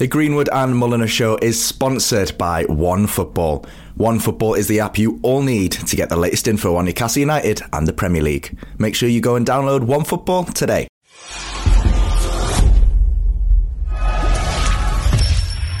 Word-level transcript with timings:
The 0.00 0.06
Greenwood 0.06 0.48
and 0.50 0.74
Mulliner 0.76 1.06
Show 1.06 1.36
is 1.42 1.62
sponsored 1.62 2.38
by 2.38 2.64
One 2.64 3.06
Football. 3.06 3.66
One 3.96 4.18
Football 4.18 4.54
is 4.54 4.66
the 4.66 4.80
app 4.80 4.96
you 4.96 5.20
all 5.22 5.42
need 5.42 5.72
to 5.72 5.94
get 5.94 6.08
the 6.08 6.16
latest 6.16 6.48
info 6.48 6.76
on 6.76 6.86
Newcastle 6.86 7.20
United 7.20 7.60
and 7.74 7.86
the 7.86 7.92
Premier 7.92 8.22
League. 8.22 8.58
Make 8.78 8.94
sure 8.94 9.10
you 9.10 9.20
go 9.20 9.36
and 9.36 9.46
download 9.46 9.82
One 9.82 10.04
Football 10.04 10.44
today. 10.44 10.88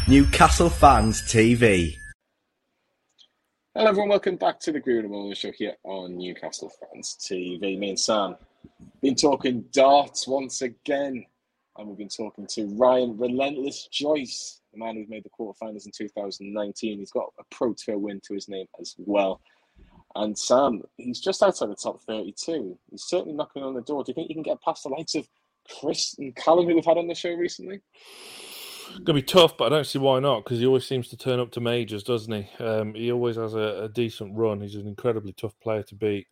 Newcastle 0.06 0.68
Fans 0.68 1.22
TV. 1.22 1.96
Hello 3.74 3.88
everyone, 3.88 4.10
welcome 4.10 4.36
back 4.36 4.60
to 4.60 4.72
the 4.72 4.80
Greenwood 4.80 5.06
and 5.06 5.14
Mulliner 5.14 5.34
Show 5.34 5.52
here 5.52 5.76
on 5.82 6.18
Newcastle 6.18 6.70
Fans 6.78 7.16
TV. 7.18 7.78
Me 7.78 7.88
and 7.88 7.98
Sam 7.98 8.36
been 9.00 9.14
talking 9.14 9.64
darts 9.72 10.28
once 10.28 10.60
again 10.60 11.24
and 11.76 11.88
we've 11.88 11.98
been 11.98 12.08
talking 12.08 12.46
to 12.46 12.66
Ryan 12.76 13.16
Relentless 13.16 13.88
Joyce, 13.90 14.60
the 14.72 14.78
man 14.78 14.96
who's 14.96 15.08
made 15.08 15.24
the 15.24 15.30
quarterfinals 15.30 15.86
in 15.86 15.92
2019. 15.92 16.98
He's 16.98 17.10
got 17.10 17.32
a 17.38 17.44
Pro 17.50 17.74
Tour 17.74 17.98
win 17.98 18.20
to 18.26 18.34
his 18.34 18.48
name 18.48 18.66
as 18.80 18.94
well. 18.98 19.40
And 20.16 20.36
Sam, 20.36 20.82
he's 20.96 21.20
just 21.20 21.42
outside 21.42 21.70
the 21.70 21.76
top 21.76 22.00
32. 22.02 22.76
He's 22.90 23.04
certainly 23.04 23.34
knocking 23.34 23.62
on 23.62 23.74
the 23.74 23.82
door. 23.82 24.02
Do 24.02 24.10
you 24.10 24.14
think 24.14 24.28
he 24.28 24.34
can 24.34 24.42
get 24.42 24.62
past 24.62 24.82
the 24.82 24.88
likes 24.88 25.14
of 25.14 25.28
Chris 25.80 26.16
and 26.18 26.34
Callan, 26.34 26.68
who 26.68 26.74
we've 26.74 26.84
had 26.84 26.98
on 26.98 27.06
the 27.06 27.14
show 27.14 27.32
recently? 27.32 27.80
Gonna 29.04 29.20
be 29.20 29.22
tough, 29.22 29.56
but 29.56 29.66
I 29.66 29.76
don't 29.76 29.86
see 29.86 30.00
why 30.00 30.18
not 30.18 30.44
because 30.44 30.58
he 30.58 30.66
always 30.66 30.84
seems 30.84 31.06
to 31.08 31.16
turn 31.16 31.38
up 31.38 31.52
to 31.52 31.60
majors, 31.60 32.02
doesn't 32.02 32.32
he? 32.32 32.64
Um, 32.64 32.92
he 32.94 33.12
always 33.12 33.36
has 33.36 33.54
a, 33.54 33.84
a, 33.84 33.88
decent 33.88 34.36
run. 34.36 34.60
He's 34.60 34.74
an 34.74 34.88
incredibly 34.88 35.32
tough 35.32 35.54
player 35.60 35.84
to 35.84 35.94
beat. 35.94 36.26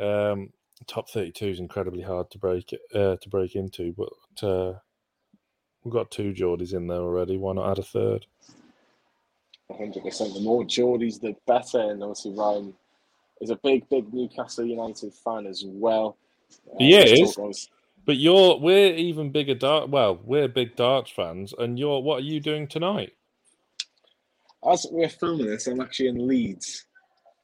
Um, 0.00 0.54
top 0.86 1.08
32 1.08 1.46
is 1.46 1.60
incredibly 1.60 2.02
hard 2.02 2.30
to 2.30 2.38
break 2.38 2.74
uh, 2.94 3.16
to 3.16 3.28
break 3.28 3.54
into, 3.54 3.92
but 3.92 4.46
uh, 4.46 4.78
we've 5.84 5.92
got 5.92 6.10
two 6.10 6.32
Geordies 6.32 6.74
in 6.74 6.86
there 6.86 6.98
already. 7.00 7.36
Why 7.36 7.54
not 7.54 7.70
add 7.70 7.78
a 7.78 7.82
third? 7.82 8.26
100%. 9.70 10.34
The 10.34 10.40
more 10.40 10.64
Geordies, 10.64 11.20
the 11.20 11.34
better. 11.46 11.80
And 11.80 12.02
obviously, 12.02 12.32
Ryan 12.32 12.74
is 13.40 13.50
a 13.50 13.56
big, 13.56 13.88
big 13.88 14.12
Newcastle 14.12 14.64
United 14.66 15.14
fan 15.14 15.46
as 15.46 15.64
well. 15.66 16.16
Uh, 16.70 16.76
he 16.78 16.94
is. 16.96 17.68
But 18.04 18.16
you're 18.16 18.58
we're 18.58 18.94
even 18.94 19.30
bigger 19.30 19.54
dart. 19.54 19.88
Well, 19.88 20.20
we're 20.24 20.48
big 20.48 20.74
darts 20.76 21.10
fans, 21.10 21.54
and 21.56 21.78
you're 21.78 22.00
what 22.00 22.18
are 22.18 22.24
you 22.24 22.40
doing 22.40 22.66
tonight? 22.66 23.12
As 24.68 24.86
we're 24.90 25.08
filming 25.08 25.46
this, 25.46 25.66
I'm 25.66 25.80
actually 25.80 26.08
in 26.08 26.26
Leeds 26.26 26.86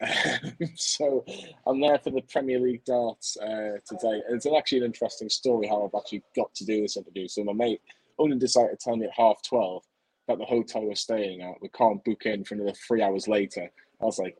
so 0.77 1.25
I'm 1.67 1.81
there 1.81 1.99
for 1.99 2.11
the 2.11 2.23
Premier 2.23 2.61
League 2.61 2.85
darts 2.85 3.37
uh, 3.37 3.79
today. 3.87 4.23
And 4.27 4.37
it's 4.37 4.47
actually 4.47 4.79
an 4.79 4.85
interesting 4.85 5.29
story 5.29 5.67
how 5.67 5.85
I've 5.85 5.99
actually 5.99 6.23
got 6.37 6.55
to 6.57 6.65
do 6.65 6.83
this 6.83 6.97
interview. 6.97 7.29
So 7.29 7.45
my 7.45 7.53
mate 7.53 7.81
only 8.19 8.39
decided 8.39 8.79
to 8.79 8.85
tell 8.85 8.97
me 8.97 9.07
at 9.07 9.13
half 9.17 9.43
12 9.43 9.83
that 10.29 10.39
the 10.39 10.45
hotel 10.45 10.85
we're 10.85 10.95
staying 10.95 11.43
at, 11.43 11.61
we 11.61 11.69
can't 11.71 12.05
book 12.05 12.27
in 12.27 12.45
for 12.45 12.55
another 12.55 12.75
three 12.87 13.03
hours 13.03 13.27
later. 13.29 13.71
I 14.01 14.05
was 14.05 14.19
like, 14.19 14.37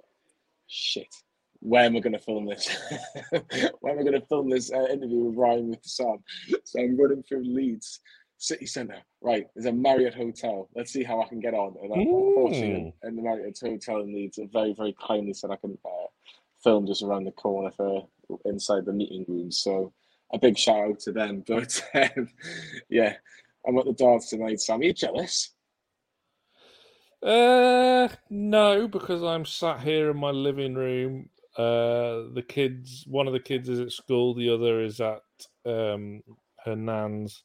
shit, 0.69 1.13
where 1.61 1.85
am 1.85 1.97
I 1.97 2.01
going 2.01 2.13
to 2.13 2.19
film 2.19 2.47
this? 2.47 2.69
where 3.81 3.93
am 3.93 3.99
I 3.99 4.03
going 4.03 4.21
to 4.21 4.27
film 4.27 4.51
this 4.51 4.73
uh, 4.73 4.87
interview 4.87 5.25
with 5.25 5.37
Ryan 5.37 5.71
with 5.71 5.85
Sam? 5.85 6.19
So 6.65 6.81
I'm 6.81 6.97
running 7.01 7.23
through 7.23 7.45
Leeds 7.45 8.01
city 8.39 8.67
centre. 8.67 9.03
Right, 9.21 9.47
there's 9.55 9.67
a 9.67 9.73
Marriott 9.73 10.15
hotel. 10.15 10.69
Let's 10.75 10.93
see 10.93 11.03
how 11.03 11.21
I 11.21 11.29
can 11.29 11.41
get 11.41 11.55
on. 11.55 11.75
And 11.83 11.93
unfortunately, 11.93 12.95
in 13.03 13.17
the 13.17 13.23
Marriott 13.23 13.59
hotel 13.61 14.01
in 14.01 14.15
Leeds, 14.15 14.39
very, 14.53 14.73
very 14.73 14.97
kindly 15.07 15.35
said 15.35 15.51
I 15.51 15.57
can 15.57 15.77
uh, 15.85 16.07
film 16.63 16.87
just 16.87 17.03
around 17.03 17.25
the 17.25 17.33
corner 17.33 17.71
for 17.73 18.09
inside 18.45 18.85
the 18.85 18.93
meeting 18.93 19.25
room. 19.29 19.51
So 19.51 19.93
a 20.33 20.39
big 20.39 20.57
shout 20.57 20.89
out 20.89 21.01
to 21.01 21.13
them. 21.13 21.45
But 21.47 21.83
um, 21.95 22.29
yeah, 22.89 23.15
I'm 23.67 23.79
at 23.79 23.85
the 23.85 23.93
darts 23.93 24.31
tonight. 24.31 24.61
Sam, 24.61 24.81
are 24.81 24.85
you 24.85 24.93
jealous? 24.93 25.51
Uh, 27.23 28.09
no, 28.31 28.87
because 28.87 29.23
I'm 29.23 29.45
sat 29.45 29.81
here 29.81 30.11
in 30.11 30.17
my 30.17 30.31
living 30.31 30.75
room. 30.75 31.31
Uh, 31.57 32.31
the 32.35 32.45
kids, 32.47 33.05
one 33.09 33.27
of 33.27 33.33
the 33.33 33.41
kids 33.41 33.69
is 33.69 33.81
at 33.81 33.91
school, 33.91 34.35
the 34.35 34.49
other 34.49 34.81
is 34.81 35.01
at 35.01 35.23
um, 35.67 36.23
her 36.65 36.77
nan's 36.77 37.43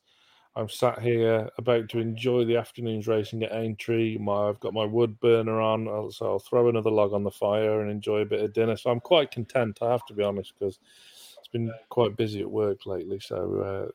I'm 0.55 0.69
sat 0.69 1.01
here 1.01 1.49
about 1.57 1.89
to 1.89 1.99
enjoy 1.99 2.45
the 2.45 2.57
afternoon's 2.57 3.07
racing 3.07 3.41
at 3.43 3.53
Aintree. 3.53 4.19
My, 4.19 4.49
I've 4.49 4.59
got 4.59 4.73
my 4.73 4.85
wood 4.85 5.19
burner 5.19 5.59
on, 5.59 6.11
so 6.11 6.25
I'll 6.27 6.39
throw 6.39 6.69
another 6.69 6.91
log 6.91 7.13
on 7.13 7.23
the 7.23 7.31
fire 7.31 7.81
and 7.81 7.89
enjoy 7.89 8.19
a 8.19 8.25
bit 8.25 8.41
of 8.41 8.53
dinner. 8.53 8.77
So 8.77 8.91
I'm 8.91 8.99
quite 8.99 9.31
content, 9.31 9.79
I 9.81 9.89
have 9.91 10.05
to 10.05 10.13
be 10.13 10.23
honest, 10.23 10.53
because 10.57 10.77
it's 11.39 11.47
been 11.47 11.73
quite 11.89 12.15
busy 12.15 12.41
at 12.41 12.51
work 12.51 12.85
lately. 12.85 13.19
So, 13.19 13.89
uh, 13.89 13.91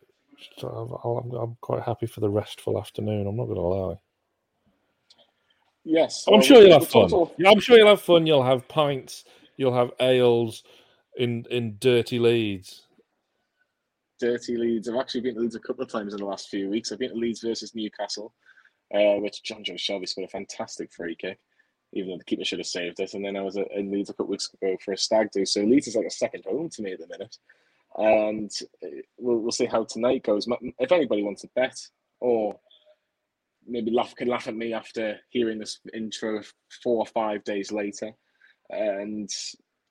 so 0.58 1.00
I'm, 1.04 1.32
I'm, 1.32 1.56
quite 1.60 1.84
happy 1.84 2.06
for 2.06 2.20
the 2.20 2.30
restful 2.30 2.78
afternoon. 2.78 3.28
I'm 3.28 3.36
not 3.36 3.44
going 3.44 3.56
to 3.56 3.62
lie. 3.62 3.96
Yes, 5.84 6.24
I'm 6.26 6.42
sure 6.42 6.60
you'll 6.60 6.80
have 6.80 6.88
fun. 6.88 7.08
Yeah, 7.38 7.50
I'm 7.50 7.60
sure 7.60 7.78
you'll 7.78 7.88
have 7.88 8.02
fun. 8.02 8.26
You'll 8.26 8.42
have 8.42 8.66
pints. 8.66 9.24
You'll 9.56 9.74
have 9.74 9.92
ales 10.00 10.64
in 11.16 11.46
in 11.50 11.76
dirty 11.78 12.18
Leeds 12.18 12.87
dirty 14.18 14.56
Leeds. 14.56 14.88
I've 14.88 14.98
actually 14.98 15.22
been 15.22 15.34
to 15.34 15.40
Leeds 15.40 15.54
a 15.54 15.60
couple 15.60 15.82
of 15.82 15.90
times 15.90 16.12
in 16.12 16.20
the 16.20 16.26
last 16.26 16.48
few 16.48 16.68
weeks. 16.68 16.92
I've 16.92 16.98
been 16.98 17.10
to 17.10 17.16
Leeds 17.16 17.40
versus 17.40 17.74
Newcastle, 17.74 18.34
uh, 18.94 19.16
which 19.20 19.42
Jonjo 19.42 19.74
Shelvey 19.74 20.08
scored 20.08 20.26
a 20.26 20.30
fantastic 20.30 20.92
free 20.92 21.14
kick, 21.14 21.38
even 21.92 22.10
though 22.10 22.18
the 22.18 22.24
keeper 22.24 22.44
should 22.44 22.58
have 22.58 22.66
saved 22.66 23.00
it. 23.00 23.14
And 23.14 23.24
then 23.24 23.36
I 23.36 23.42
was 23.42 23.56
in 23.56 23.90
Leeds 23.90 24.10
a 24.10 24.12
couple 24.12 24.26
of 24.26 24.30
weeks 24.30 24.52
ago 24.52 24.76
for 24.84 24.92
a 24.92 24.98
stag 24.98 25.30
do. 25.32 25.44
So 25.44 25.62
Leeds 25.62 25.88
is 25.88 25.96
like 25.96 26.06
a 26.06 26.10
second 26.10 26.44
home 26.44 26.68
to 26.70 26.82
me 26.82 26.92
at 26.92 27.00
the 27.00 27.06
minute. 27.08 27.36
And 27.96 28.50
uh, 28.82 29.02
we'll, 29.18 29.38
we'll 29.38 29.52
see 29.52 29.66
how 29.66 29.84
tonight 29.84 30.24
goes. 30.24 30.46
If 30.78 30.92
anybody 30.92 31.22
wants 31.22 31.42
to 31.42 31.50
bet 31.54 31.78
or 32.20 32.58
maybe 33.66 33.90
laugh 33.90 34.14
can 34.14 34.28
laugh 34.28 34.48
at 34.48 34.56
me 34.56 34.72
after 34.72 35.18
hearing 35.28 35.58
this 35.58 35.78
intro 35.94 36.42
four 36.82 36.98
or 36.98 37.06
five 37.06 37.44
days 37.44 37.70
later 37.70 38.12
and 38.70 39.30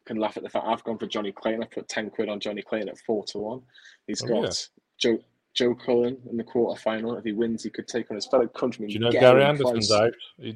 can 0.07 0.17
laugh 0.17 0.37
at 0.37 0.43
the 0.43 0.49
fact 0.49 0.65
I've 0.67 0.83
gone 0.83 0.97
for 0.97 1.05
Johnny 1.05 1.31
Clayton. 1.31 1.63
I 1.63 1.67
put 1.67 1.87
ten 1.87 2.09
quid 2.09 2.29
on 2.29 2.39
Johnny 2.39 2.61
Clayton 2.61 2.89
at 2.89 2.97
four 2.99 3.23
to 3.25 3.37
one. 3.37 3.61
He's 4.07 4.23
oh, 4.23 4.27
got 4.27 4.43
yeah. 4.43 4.51
Joe 4.97 5.19
Joe 5.53 5.75
Cullen 5.75 6.17
in 6.29 6.37
the 6.37 6.43
quarter 6.43 6.79
final. 6.79 7.17
If 7.17 7.25
he 7.25 7.33
wins, 7.33 7.63
he 7.63 7.69
could 7.69 7.87
take 7.87 8.09
on 8.11 8.15
his 8.15 8.27
fellow 8.27 8.47
countryman. 8.47 8.89
Do 8.89 8.93
you 8.93 8.99
know 8.99 9.11
Gary, 9.11 9.43
Anderson's 9.43 9.91
out? 9.91 10.13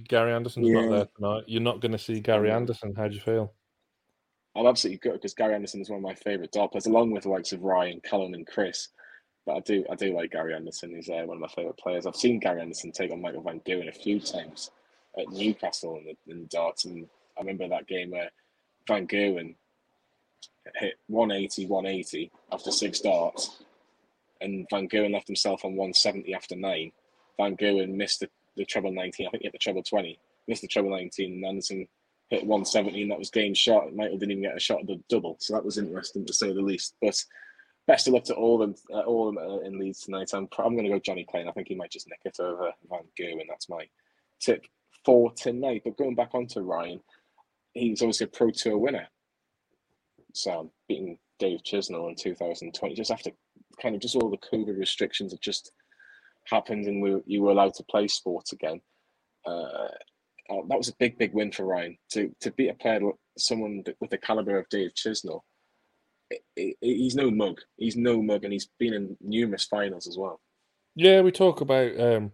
Gary 0.08 0.32
Anderson's 0.34 0.68
yeah. 0.68 0.82
not 0.82 0.90
there 0.90 1.08
tonight. 1.18 1.44
You're 1.48 1.62
not 1.62 1.82
going 1.82 1.92
to 1.92 1.98
see 1.98 2.20
Gary 2.20 2.52
Anderson. 2.52 2.94
How 2.96 3.08
do 3.08 3.16
you 3.16 3.22
feel? 3.22 3.54
I'm 4.56 4.68
absolutely 4.68 5.00
good 5.00 5.14
because 5.14 5.34
Gary 5.34 5.56
Anderson 5.56 5.82
is 5.82 5.90
one 5.90 5.98
of 5.98 6.04
my 6.04 6.14
favourite 6.14 6.52
dart 6.52 6.72
players, 6.72 6.86
along 6.86 7.12
with 7.12 7.24
the 7.24 7.30
likes 7.30 7.52
of 7.52 7.64
Ryan, 7.64 8.02
Cullen, 8.02 8.36
and 8.36 8.46
Chris. 8.46 8.90
But 9.46 9.56
I 9.56 9.60
do, 9.62 9.86
I 9.90 9.96
do 9.96 10.14
like 10.14 10.32
Gary 10.32 10.54
Anderson. 10.54 10.94
He's 10.96 11.10
uh, 11.10 11.24
one 11.26 11.38
of 11.38 11.42
my 11.42 11.48
favourite 11.48 11.78
players. 11.78 12.06
I've 12.06 12.16
seen 12.16 12.40
Gary 12.40 12.62
Anderson 12.62 12.92
take 12.92 13.12
on 13.12 13.22
Michael 13.22 13.42
Van 13.42 13.60
Gerwen 13.62 13.90
a 13.90 13.94
few 13.94 14.20
times 14.20 14.70
at 15.18 15.30
Newcastle 15.30 15.98
in 15.98 16.06
the, 16.06 16.32
in 16.32 16.42
the 16.42 16.48
darts, 16.48 16.86
and 16.86 17.08
I 17.38 17.42
remember 17.42 17.68
that 17.70 17.88
game 17.88 18.12
where 18.12 18.30
Van 18.92 19.08
Gerwen 19.08 19.56
hit 20.76 20.96
180, 21.08 21.66
180 21.68 22.30
after 22.52 22.72
six 22.72 23.00
darts, 23.00 23.64
and 24.42 24.68
Van 24.70 24.90
Gerwen 24.90 25.14
left 25.14 25.28
himself 25.28 25.64
on 25.64 25.78
170 25.78 26.34
after 26.34 26.58
nine. 26.58 26.92
Van 27.38 27.56
Gerwen 27.56 27.94
missed 27.94 28.20
the, 28.20 28.30
the 28.58 28.66
treble 28.66 28.92
19. 28.92 29.28
I 29.28 29.30
think 29.30 29.44
he 29.44 29.46
hit 29.46 29.54
the 29.54 29.60
treble 29.60 29.82
20. 29.82 30.20
Missed 30.50 30.64
the 30.64 30.68
treble 30.68 30.90
19, 30.90 31.36
and 31.36 31.46
Anderson 31.46 31.88
hit 32.30 32.46
170, 32.46 33.04
and 33.04 33.12
that 33.12 33.18
was 33.18 33.30
game 33.30 33.54
shot. 33.54 33.96
Michael 33.96 34.18
didn't 34.18 34.32
even 34.32 34.44
get 34.44 34.58
a 34.58 34.60
shot 34.60 34.82
at 34.82 34.88
the 34.88 35.00
double, 35.08 35.38
so 35.40 35.54
that 35.54 35.64
was 35.64 35.78
interesting 35.78 36.26
to 36.26 36.34
say 36.34 36.52
the 36.52 36.62
least. 36.62 36.96
But 37.02 37.16
best 37.88 38.10
of 38.10 38.14
luck 38.14 38.26
to 38.26 38.36
all 38.36 38.62
of 38.62 38.68
them, 38.68 38.76
uh, 38.94 39.04
all 39.04 39.30
of 39.30 39.36
them 39.36 39.44
uh, 39.50 39.60
in 39.60 39.80
Leeds 39.80 40.02
tonight. 40.02 40.32
I'm, 40.34 40.50
I'm 40.60 40.74
going 40.74 40.84
to 40.84 40.90
go 40.90 41.00
Johnny 41.00 41.24
Clayton. 41.24 41.48
I 41.48 41.54
think 41.54 41.70
he 41.70 41.76
might 41.76 41.92
just 41.92 42.10
nick 42.10 42.20
it 42.26 42.42
over 42.42 42.74
Van 42.90 43.04
Gerwen. 43.18 43.48
That's 43.48 43.70
my 43.70 43.88
tip 44.42 44.66
for 45.06 45.32
tonight. 45.32 45.84
But 45.86 45.98
going 45.98 46.16
back 46.16 46.32
onto 46.34 46.60
Ryan, 46.60 47.00
he's 47.74 48.02
obviously 48.02 48.26
a 48.26 48.28
Pro 48.28 48.52
Tour 48.52 48.78
winner. 48.78 49.08
So 50.34 50.72
beating 50.88 51.18
Dave 51.40 51.62
Chisnall 51.64 52.10
in 52.10 52.16
2020, 52.16 52.96
just 52.96 53.12
after 53.12 53.32
kind 53.82 53.96
of 53.96 54.02
just 54.02 54.16
all 54.16 54.30
the 54.30 54.38
COVID 54.38 54.78
restrictions 54.78 55.32
had 55.32 55.42
just 55.42 55.72
happened 56.46 56.86
and 56.86 57.02
we, 57.02 57.22
you 57.26 57.42
were 57.42 57.52
allowed 57.52 57.74
to 57.76 57.84
play 57.84 58.08
sport 58.08 58.52
again. 58.52 58.82
Uh, 59.46 59.88
uh, 60.50 60.62
that 60.68 60.78
was 60.78 60.90
a 60.90 60.96
big, 61.00 61.18
big 61.18 61.34
win 61.34 61.52
for 61.52 61.66
Ryan 61.66 61.98
to 62.12 62.36
to 62.42 62.52
beat 62.52 62.70
a 62.70 62.74
player, 62.74 63.00
someone 63.38 63.84
with 64.00 64.10
the 64.10 64.18
caliber 64.18 64.58
of 64.58 64.70
Dave 64.70 64.92
Chisnall. 64.94 65.42
It, 66.30 66.42
it, 66.56 66.78
he's 66.82 67.16
no 67.16 67.32
mug. 67.32 67.60
He's 67.78 67.96
no 67.96 68.22
mug, 68.22 68.44
and 68.44 68.54
he's 68.54 68.70
been 68.78 68.94
in 68.94 69.18
numerous 69.22 69.66
finals 69.66 70.08
as 70.08 70.18
well. 70.18 70.42
Yeah, 70.96 71.22
we 71.22 71.32
talk 71.32 71.62
about 71.62 71.98
um, 72.00 72.32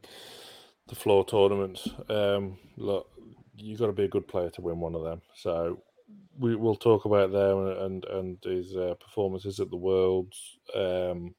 the 0.88 0.95
floor 0.95 1.25
tournaments. 1.25 1.88
Um, 2.09 2.57
look, 2.75 3.07
you 3.57 3.77
got 3.77 3.88
to 3.88 3.94
be 3.94 4.06
a 4.06 4.09
good 4.09 4.27
player 4.27 4.50
to 4.51 4.62
win 4.62 4.80
one 4.80 4.95
of 4.95 5.04
them. 5.04 5.21
So 5.36 5.81
we 6.39 6.56
will 6.56 6.75
talk 6.75 7.06
about 7.06 7.31
them 7.31 7.68
and 7.68 8.06
and 8.06 8.38
his 8.44 8.75
uh, 8.75 8.95
performances 9.00 9.59
at 9.59 9.69
the 9.69 9.77
Worlds, 9.77 10.57
um, 10.75 11.36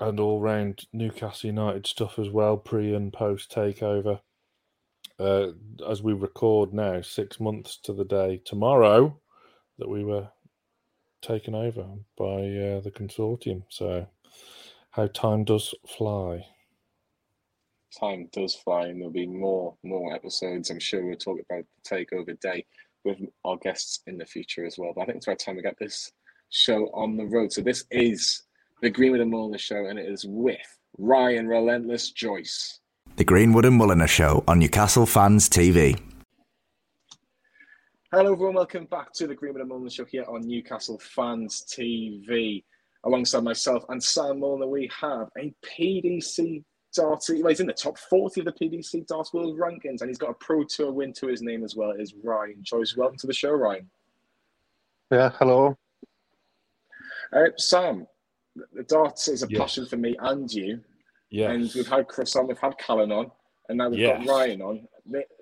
and 0.00 0.20
all 0.20 0.40
round 0.40 0.86
Newcastle 0.92 1.48
United 1.48 1.86
stuff 1.86 2.18
as 2.18 2.28
well, 2.28 2.56
pre 2.56 2.94
and 2.94 3.12
post 3.12 3.50
takeover. 3.50 4.20
Uh, 5.18 5.52
as 5.88 6.02
we 6.02 6.12
record 6.12 6.74
now, 6.74 7.00
six 7.00 7.40
months 7.40 7.78
to 7.78 7.94
the 7.94 8.04
day 8.04 8.42
tomorrow 8.44 9.18
that 9.78 9.88
we 9.88 10.04
were 10.04 10.28
taken 11.22 11.54
over 11.54 11.86
by 12.18 12.24
uh, 12.24 12.80
the 12.80 12.92
consortium. 12.94 13.62
So, 13.70 14.06
how 14.90 15.06
time 15.06 15.44
does 15.44 15.74
fly. 15.86 16.46
Time 17.98 18.28
does 18.32 18.54
fly, 18.54 18.86
and 18.86 19.00
there'll 19.00 19.12
be 19.12 19.26
more 19.26 19.74
more 19.82 20.14
episodes. 20.14 20.70
I'm 20.70 20.78
sure 20.78 21.04
we'll 21.04 21.16
talk 21.16 21.38
about 21.40 21.64
the 21.64 21.96
Takeover 21.96 22.38
Day 22.40 22.64
with 23.04 23.18
our 23.44 23.56
guests 23.56 24.00
in 24.06 24.18
the 24.18 24.26
future 24.26 24.66
as 24.66 24.78
well. 24.78 24.92
But 24.94 25.02
I 25.02 25.04
think 25.06 25.16
it's 25.18 25.26
about 25.26 25.38
time 25.38 25.56
we 25.56 25.62
get 25.62 25.78
this 25.78 26.12
show 26.50 26.90
on 26.92 27.16
the 27.16 27.24
road. 27.24 27.52
So 27.52 27.62
this 27.62 27.84
is 27.90 28.42
the 28.82 28.90
Greenwood 28.90 29.20
and 29.20 29.32
Mulliner 29.32 29.58
show, 29.58 29.86
and 29.86 29.98
it 29.98 30.06
is 30.06 30.24
with 30.28 30.78
Ryan 30.98 31.46
Relentless 31.46 32.10
Joyce. 32.10 32.80
The 33.16 33.24
Greenwood 33.24 33.64
and 33.64 33.80
Mulliner 33.80 34.08
show 34.08 34.44
on 34.46 34.58
Newcastle 34.58 35.06
Fans 35.06 35.48
TV. 35.48 35.98
Hello, 38.12 38.32
everyone. 38.32 38.54
Welcome 38.54 38.86
back 38.86 39.12
to 39.14 39.26
the 39.26 39.34
Greenwood 39.34 39.62
and 39.62 39.70
Mulliner 39.70 39.92
show 39.92 40.04
here 40.04 40.24
on 40.28 40.46
Newcastle 40.46 40.98
Fans 40.98 41.64
TV. 41.68 42.64
Alongside 43.04 43.44
myself 43.44 43.84
and 43.88 44.02
Sam 44.02 44.40
Mulliner, 44.40 44.68
we 44.68 44.90
have 45.00 45.28
a 45.38 45.54
PDC 45.64 46.64
Darty. 46.96 47.40
Well, 47.42 47.48
he's 47.50 47.60
in 47.60 47.66
the 47.66 47.72
top 47.72 47.98
40 47.98 48.40
of 48.40 48.46
the 48.46 48.52
PDC 48.52 49.06
Darts 49.06 49.32
World 49.32 49.58
rankings, 49.58 50.00
and 50.00 50.08
he's 50.08 50.18
got 50.18 50.30
a 50.30 50.34
Pro 50.34 50.64
Tour 50.64 50.92
win 50.92 51.12
to 51.14 51.26
his 51.26 51.42
name 51.42 51.64
as 51.64 51.76
well. 51.76 51.90
It 51.90 52.00
is 52.00 52.14
Ryan 52.22 52.58
Joyce. 52.62 52.96
Welcome 52.96 53.18
to 53.18 53.26
the 53.26 53.32
show, 53.34 53.50
Ryan. 53.52 53.88
Yeah, 55.10 55.30
hello. 55.38 55.76
Uh, 57.32 57.46
Sam, 57.56 58.06
the 58.72 58.82
darts 58.84 59.28
is 59.28 59.42
a 59.42 59.46
Yes. 59.48 59.60
passion 59.60 59.86
for 59.86 59.96
me 59.96 60.16
and 60.20 60.50
you. 60.52 60.80
Yeah. 61.30 61.50
And 61.50 61.70
we've 61.74 61.86
had 61.86 62.08
Chris 62.08 62.34
on, 62.36 62.46
we've 62.46 62.58
had 62.58 62.78
Callan 62.78 63.12
on, 63.12 63.30
and 63.68 63.78
now 63.78 63.88
we've 63.88 64.00
got 64.06 64.26
Ryan 64.26 64.62
on. 64.62 64.88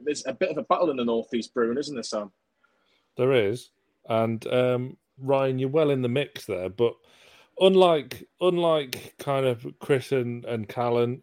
There's 0.01 0.27
a 0.27 0.33
bit 0.35 0.51
of 0.51 0.59
a 0.59 0.63
battle 0.65 0.91
in 0.91 0.97
the 0.97 1.05
Northeast 1.05 1.55
brewing, 1.55 1.79
isn't 1.79 1.95
there, 1.95 2.03
Sam? 2.03 2.33
There 3.17 3.33
is, 3.33 3.71
and 4.09 4.45
um, 4.49 4.97
Ryan, 5.19 5.59
you're 5.59 5.69
well 5.69 5.91
in 5.91 6.03
the 6.03 6.09
mix 6.09 6.47
there. 6.47 6.69
But 6.69 6.95
unlike 7.61 8.27
unlike 8.41 9.15
kind 9.19 9.47
of 9.47 9.65
Chris 9.79 10.11
and 10.11 10.45
and 10.47 10.69
Callan, 10.69 11.23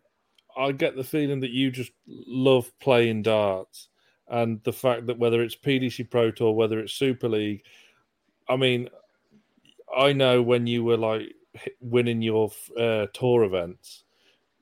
I 0.57 0.71
get 0.71 0.95
the 0.95 1.03
feeling 1.03 1.39
that 1.41 1.51
you 1.51 1.71
just 1.71 1.91
love 2.07 2.71
playing 2.79 3.23
darts, 3.23 3.89
and 4.27 4.61
the 4.63 4.73
fact 4.73 5.07
that 5.07 5.19
whether 5.19 5.41
it's 5.41 5.55
PDC 5.55 6.09
Pro 6.09 6.31
Tour, 6.31 6.53
whether 6.53 6.79
it's 6.79 6.93
Super 6.93 7.29
League, 7.29 7.63
I 8.49 8.55
mean, 8.55 8.89
I 9.95 10.13
know 10.13 10.41
when 10.41 10.67
you 10.67 10.83
were 10.83 10.97
like 10.97 11.33
winning 11.79 12.21
your 12.21 12.51
uh, 12.77 13.07
tour 13.13 13.43
events. 13.43 14.03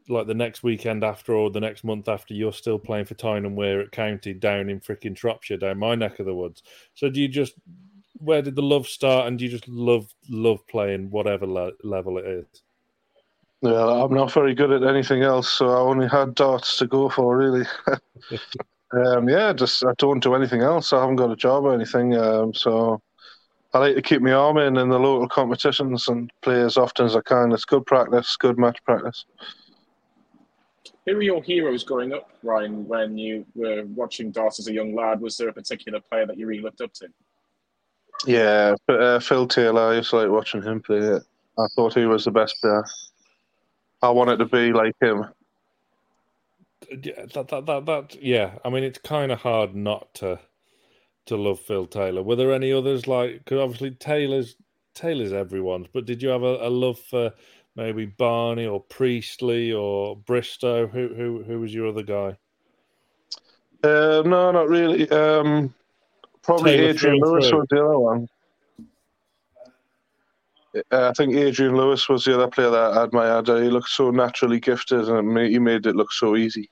Like 0.07 0.25
the 0.25 0.33
next 0.33 0.63
weekend 0.63 1.03
after, 1.03 1.35
or 1.35 1.51
the 1.51 1.59
next 1.59 1.83
month 1.83 2.09
after, 2.09 2.33
you're 2.33 2.51
still 2.51 2.79
playing 2.79 3.05
for 3.05 3.13
Tyne 3.13 3.45
and 3.45 3.55
Wear 3.55 3.79
at 3.79 3.91
County 3.91 4.33
down 4.33 4.67
in 4.67 4.79
freaking 4.79 5.15
Shropshire, 5.15 5.57
down 5.57 5.77
my 5.77 5.93
neck 5.93 6.17
of 6.17 6.25
the 6.25 6.33
woods. 6.33 6.63
So 6.95 7.11
do 7.11 7.21
you 7.21 7.27
just 7.27 7.53
where 8.17 8.41
did 8.41 8.55
the 8.55 8.61
love 8.61 8.87
start, 8.87 9.27
and 9.27 9.37
do 9.37 9.45
you 9.45 9.51
just 9.51 9.67
love 9.67 10.13
love 10.29 10.65
playing 10.67 11.11
whatever 11.11 11.45
le- 11.45 11.73
level 11.83 12.17
it 12.17 12.25
is? 12.25 12.63
Yeah, 13.61 14.03
I'm 14.03 14.13
not 14.13 14.31
very 14.31 14.55
good 14.55 14.71
at 14.71 14.83
anything 14.83 15.21
else, 15.21 15.49
so 15.49 15.69
I 15.69 15.79
only 15.79 16.07
had 16.07 16.35
darts 16.35 16.77
to 16.77 16.87
go 16.87 17.09
for, 17.09 17.35
really. 17.35 17.65
um, 18.93 19.27
yeah, 19.27 19.51
just 19.51 19.83
I 19.83 19.91
don't 19.97 20.23
do 20.23 20.33
anything 20.33 20.61
else. 20.61 20.93
I 20.93 21.01
haven't 21.01 21.17
got 21.17 21.31
a 21.31 21.35
job 21.35 21.65
or 21.65 21.73
anything, 21.73 22.15
um, 22.15 22.53
so 22.53 23.01
I 23.73 23.79
like 23.79 23.95
to 23.95 24.01
keep 24.01 24.21
my 24.21 24.31
arm 24.31 24.57
in 24.57 24.77
in 24.77 24.87
the 24.87 24.97
local 24.97 25.27
competitions 25.27 26.07
and 26.07 26.31
play 26.41 26.61
as 26.61 26.77
often 26.77 27.05
as 27.05 27.17
I 27.17 27.21
can. 27.21 27.51
It's 27.51 27.65
good 27.65 27.85
practice, 27.85 28.37
good 28.37 28.57
match 28.57 28.81
practice. 28.85 29.25
Who 31.05 31.15
were 31.15 31.21
your 31.21 31.43
heroes 31.43 31.83
growing 31.83 32.13
up, 32.13 32.29
Ryan, 32.43 32.87
when 32.87 33.17
you 33.17 33.45
were 33.55 33.83
watching 33.95 34.31
darts 34.31 34.59
as 34.59 34.67
a 34.67 34.73
young 34.73 34.95
lad? 34.95 35.19
Was 35.19 35.35
there 35.35 35.49
a 35.49 35.53
particular 35.53 35.99
player 35.99 36.25
that 36.25 36.37
you 36.37 36.47
really 36.47 36.61
looked 36.61 36.81
up 36.81 36.93
to? 36.93 37.07
Yeah, 38.25 38.75
but, 38.87 39.01
uh, 39.01 39.19
Phil 39.19 39.47
Taylor, 39.47 39.91
I 39.91 39.95
used 39.95 40.11
to 40.11 40.17
like 40.17 40.29
watching 40.29 40.61
him 40.61 40.81
play 40.81 40.97
it. 40.97 41.23
I 41.57 41.67
thought 41.75 41.93
he 41.93 42.05
was 42.05 42.25
the 42.25 42.31
best 42.31 42.55
player. 42.61 42.85
I 44.01 44.09
want 44.11 44.29
it 44.29 44.37
to 44.37 44.45
be 44.45 44.71
like 44.71 44.95
him. 45.01 45.25
Yeah, 46.89 47.25
that, 47.33 47.47
that, 47.49 47.65
that, 47.65 47.85
that, 47.85 48.21
yeah. 48.21 48.57
I 48.63 48.69
mean, 48.69 48.83
it's 48.83 48.99
kind 48.99 49.31
of 49.31 49.39
hard 49.41 49.75
not 49.75 50.13
to 50.15 50.39
to 51.25 51.37
love 51.37 51.59
Phil 51.59 51.85
Taylor. 51.85 52.23
Were 52.23 52.35
there 52.35 52.53
any 52.53 52.73
others 52.73 53.07
like? 53.07 53.39
Because 53.39 53.59
obviously 53.59 53.91
Taylor's 53.91 54.55
Taylor's 54.95 55.33
everyone's. 55.33 55.87
But 55.93 56.05
did 56.05 56.23
you 56.23 56.29
have 56.29 56.43
a, 56.43 56.67
a 56.67 56.69
love 56.69 56.99
for 56.99 57.31
maybe 57.75 58.05
Barney 58.05 58.65
or 58.65 58.81
Priestley 58.81 59.71
or 59.71 60.15
Bristow? 60.15 60.87
Who 60.87 61.09
who 61.09 61.43
who 61.43 61.59
was 61.59 61.73
your 61.73 61.87
other 61.87 62.03
guy? 62.03 62.37
Uh, 63.83 64.23
no, 64.25 64.51
not 64.51 64.67
really. 64.67 65.09
Um, 65.09 65.73
probably 66.41 66.77
Taylor 66.77 66.89
Adrian 66.89 67.19
Lewis 67.19 67.51
was 67.51 67.67
the 67.69 67.85
other 67.85 67.99
one. 67.99 68.27
Uh, 70.91 71.09
I 71.09 71.13
think 71.13 71.35
Adrian 71.35 71.75
Lewis 71.75 72.07
was 72.09 72.25
the 72.25 72.35
other 72.35 72.47
player 72.47 72.69
that 72.69 72.97
I 72.97 73.03
admired. 73.03 73.47
He 73.47 73.69
looked 73.69 73.89
so 73.89 74.11
naturally 74.11 74.59
gifted, 74.59 75.07
and 75.09 75.37
he 75.37 75.59
made 75.59 75.85
it 75.85 75.95
look 75.95 76.11
so 76.11 76.35
easy. 76.35 76.69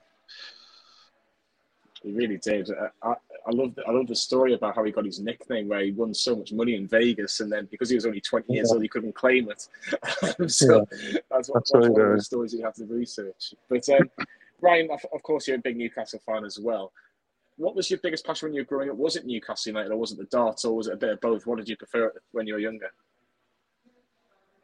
He 2.03 2.11
really 2.11 2.37
did. 2.37 2.69
Uh, 2.69 2.89
I, 3.03 3.09
I 3.47 3.51
love 3.51 3.75
the, 3.75 3.83
I 3.87 3.91
love 3.91 4.07
the 4.07 4.15
story 4.15 4.53
about 4.53 4.75
how 4.75 4.83
he 4.83 4.91
got 4.91 5.05
his 5.05 5.19
nickname, 5.19 5.69
where 5.69 5.81
he 5.81 5.91
won 5.91 6.13
so 6.13 6.35
much 6.35 6.51
money 6.51 6.75
in 6.75 6.87
Vegas, 6.87 7.39
and 7.39 7.51
then 7.51 7.67
because 7.71 7.89
he 7.89 7.95
was 7.95 8.05
only 8.05 8.21
twenty 8.21 8.53
years 8.53 8.69
Yeah. 8.69 8.73
old, 8.75 8.83
he 8.83 8.89
couldn't 8.89 9.15
claim 9.15 9.49
it. 9.49 9.67
so 10.51 10.85
that's, 10.89 10.89
what, 10.89 10.89
That's 11.29 11.49
that's 11.53 11.71
one 11.71 11.83
of 11.83 11.95
the 12.17 12.21
stories 12.21 12.53
you 12.53 12.63
have 12.63 12.75
to 12.75 12.85
research. 12.85 13.53
But 13.69 13.87
um, 13.89 14.09
Ryan, 14.61 14.89
of, 14.91 15.05
of 15.13 15.23
course, 15.23 15.47
you're 15.47 15.57
a 15.57 15.61
big 15.61 15.77
Newcastle 15.77 16.21
fan 16.25 16.43
as 16.45 16.59
well. 16.59 16.91
What 17.57 17.75
was 17.75 17.89
your 17.89 17.99
biggest 17.99 18.25
passion 18.25 18.47
when 18.47 18.53
you 18.53 18.61
were 18.61 18.65
growing 18.65 18.89
up? 18.89 18.97
Was 18.97 19.15
it 19.15 19.25
Newcastle 19.25 19.71
United, 19.71 19.91
or 19.91 19.97
was 19.97 20.11
it 20.11 20.17
the 20.17 20.25
darts, 20.25 20.65
or 20.65 20.75
was 20.75 20.87
it 20.87 20.93
a 20.93 20.97
bit 20.97 21.09
of 21.09 21.21
both? 21.21 21.47
What 21.47 21.57
did 21.57 21.67
you 21.69 21.77
prefer 21.77 22.13
when 22.31 22.45
you 22.47 22.53
were 22.53 22.59
younger? 22.59 22.91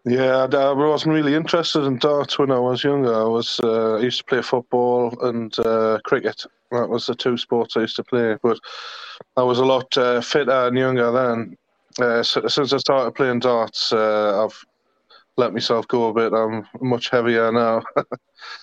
Yeah, 0.05 0.47
I, 0.51 0.55
I 0.55 0.73
wasn't 0.73 1.13
really 1.13 1.33
interested 1.33 1.83
in 1.85 1.97
darts 1.97 2.37
when 2.37 2.51
I 2.51 2.59
was 2.59 2.83
younger. 2.83 3.13
I 3.13 3.23
was 3.23 3.59
uh, 3.63 3.95
I 3.95 3.99
used 3.99 4.17
to 4.19 4.25
play 4.25 4.41
football 4.41 5.17
and 5.21 5.57
uh, 5.59 5.99
cricket. 6.03 6.45
That 6.71 6.89
was 6.89 7.05
the 7.05 7.15
two 7.15 7.37
sports 7.37 7.77
I 7.77 7.81
used 7.81 7.95
to 7.97 8.03
play. 8.03 8.35
But 8.43 8.59
I 9.37 9.43
was 9.43 9.59
a 9.59 9.65
lot 9.65 9.95
uh, 9.97 10.19
fitter 10.19 10.67
and 10.67 10.77
younger 10.77 11.11
then. 11.11 11.55
Uh, 12.01 12.23
since 12.23 12.73
I 12.73 12.77
started 12.77 13.15
playing 13.15 13.39
darts, 13.39 13.93
uh, 13.93 14.43
I've 14.43 14.65
let 15.37 15.53
myself 15.53 15.87
go 15.87 16.09
a 16.09 16.13
bit. 16.13 16.33
I'm 16.33 16.67
much 16.81 17.09
heavier 17.09 17.51
now. 17.51 17.81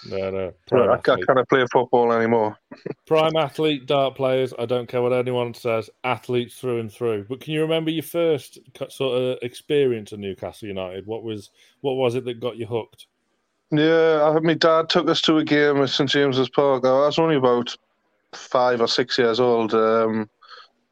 No, 0.07 0.31
no. 0.31 0.53
I, 0.73 0.95
I 0.95 0.99
can't 0.99 1.49
play 1.49 1.65
football 1.73 2.13
anymore. 2.13 2.57
Prime 3.07 3.35
athlete, 3.37 3.87
dart 3.87 4.15
players. 4.15 4.53
I 4.59 4.67
don't 4.67 4.87
care 4.87 5.01
what 5.01 5.13
anyone 5.15 5.55
says. 5.55 5.89
Athletes 6.05 6.59
through 6.59 6.81
and 6.81 6.93
through. 6.93 7.25
But 7.29 7.41
can 7.41 7.55
you 7.55 7.63
remember 7.63 7.91
your 7.91 8.03
first 8.03 8.59
sort 8.91 9.23
of 9.23 9.39
experience 9.41 10.13
at 10.13 10.19
Newcastle 10.19 10.69
United? 10.69 11.07
What 11.07 11.23
was 11.23 11.51
what 11.81 11.95
was 11.95 12.15
it 12.15 12.27
that 12.27 12.41
got 12.41 12.59
you 12.59 12.67
hooked? 12.67 13.07
Yeah, 13.71 14.35
I, 14.37 14.41
my 14.41 14.55
dad 14.55 14.89
took 14.89 15.09
us 15.09 15.23
to 15.23 15.39
a 15.39 15.45
game 15.45 15.79
at 15.79 15.91
St 15.91 16.11
James's 16.11 16.51
Park. 16.51 16.85
I 16.85 16.91
was 16.91 17.19
only 17.19 17.37
about 17.37 17.75
five 18.35 18.81
or 18.81 18.89
six 18.89 19.17
years 19.17 19.41
old. 19.41 19.73
Um, 19.75 20.29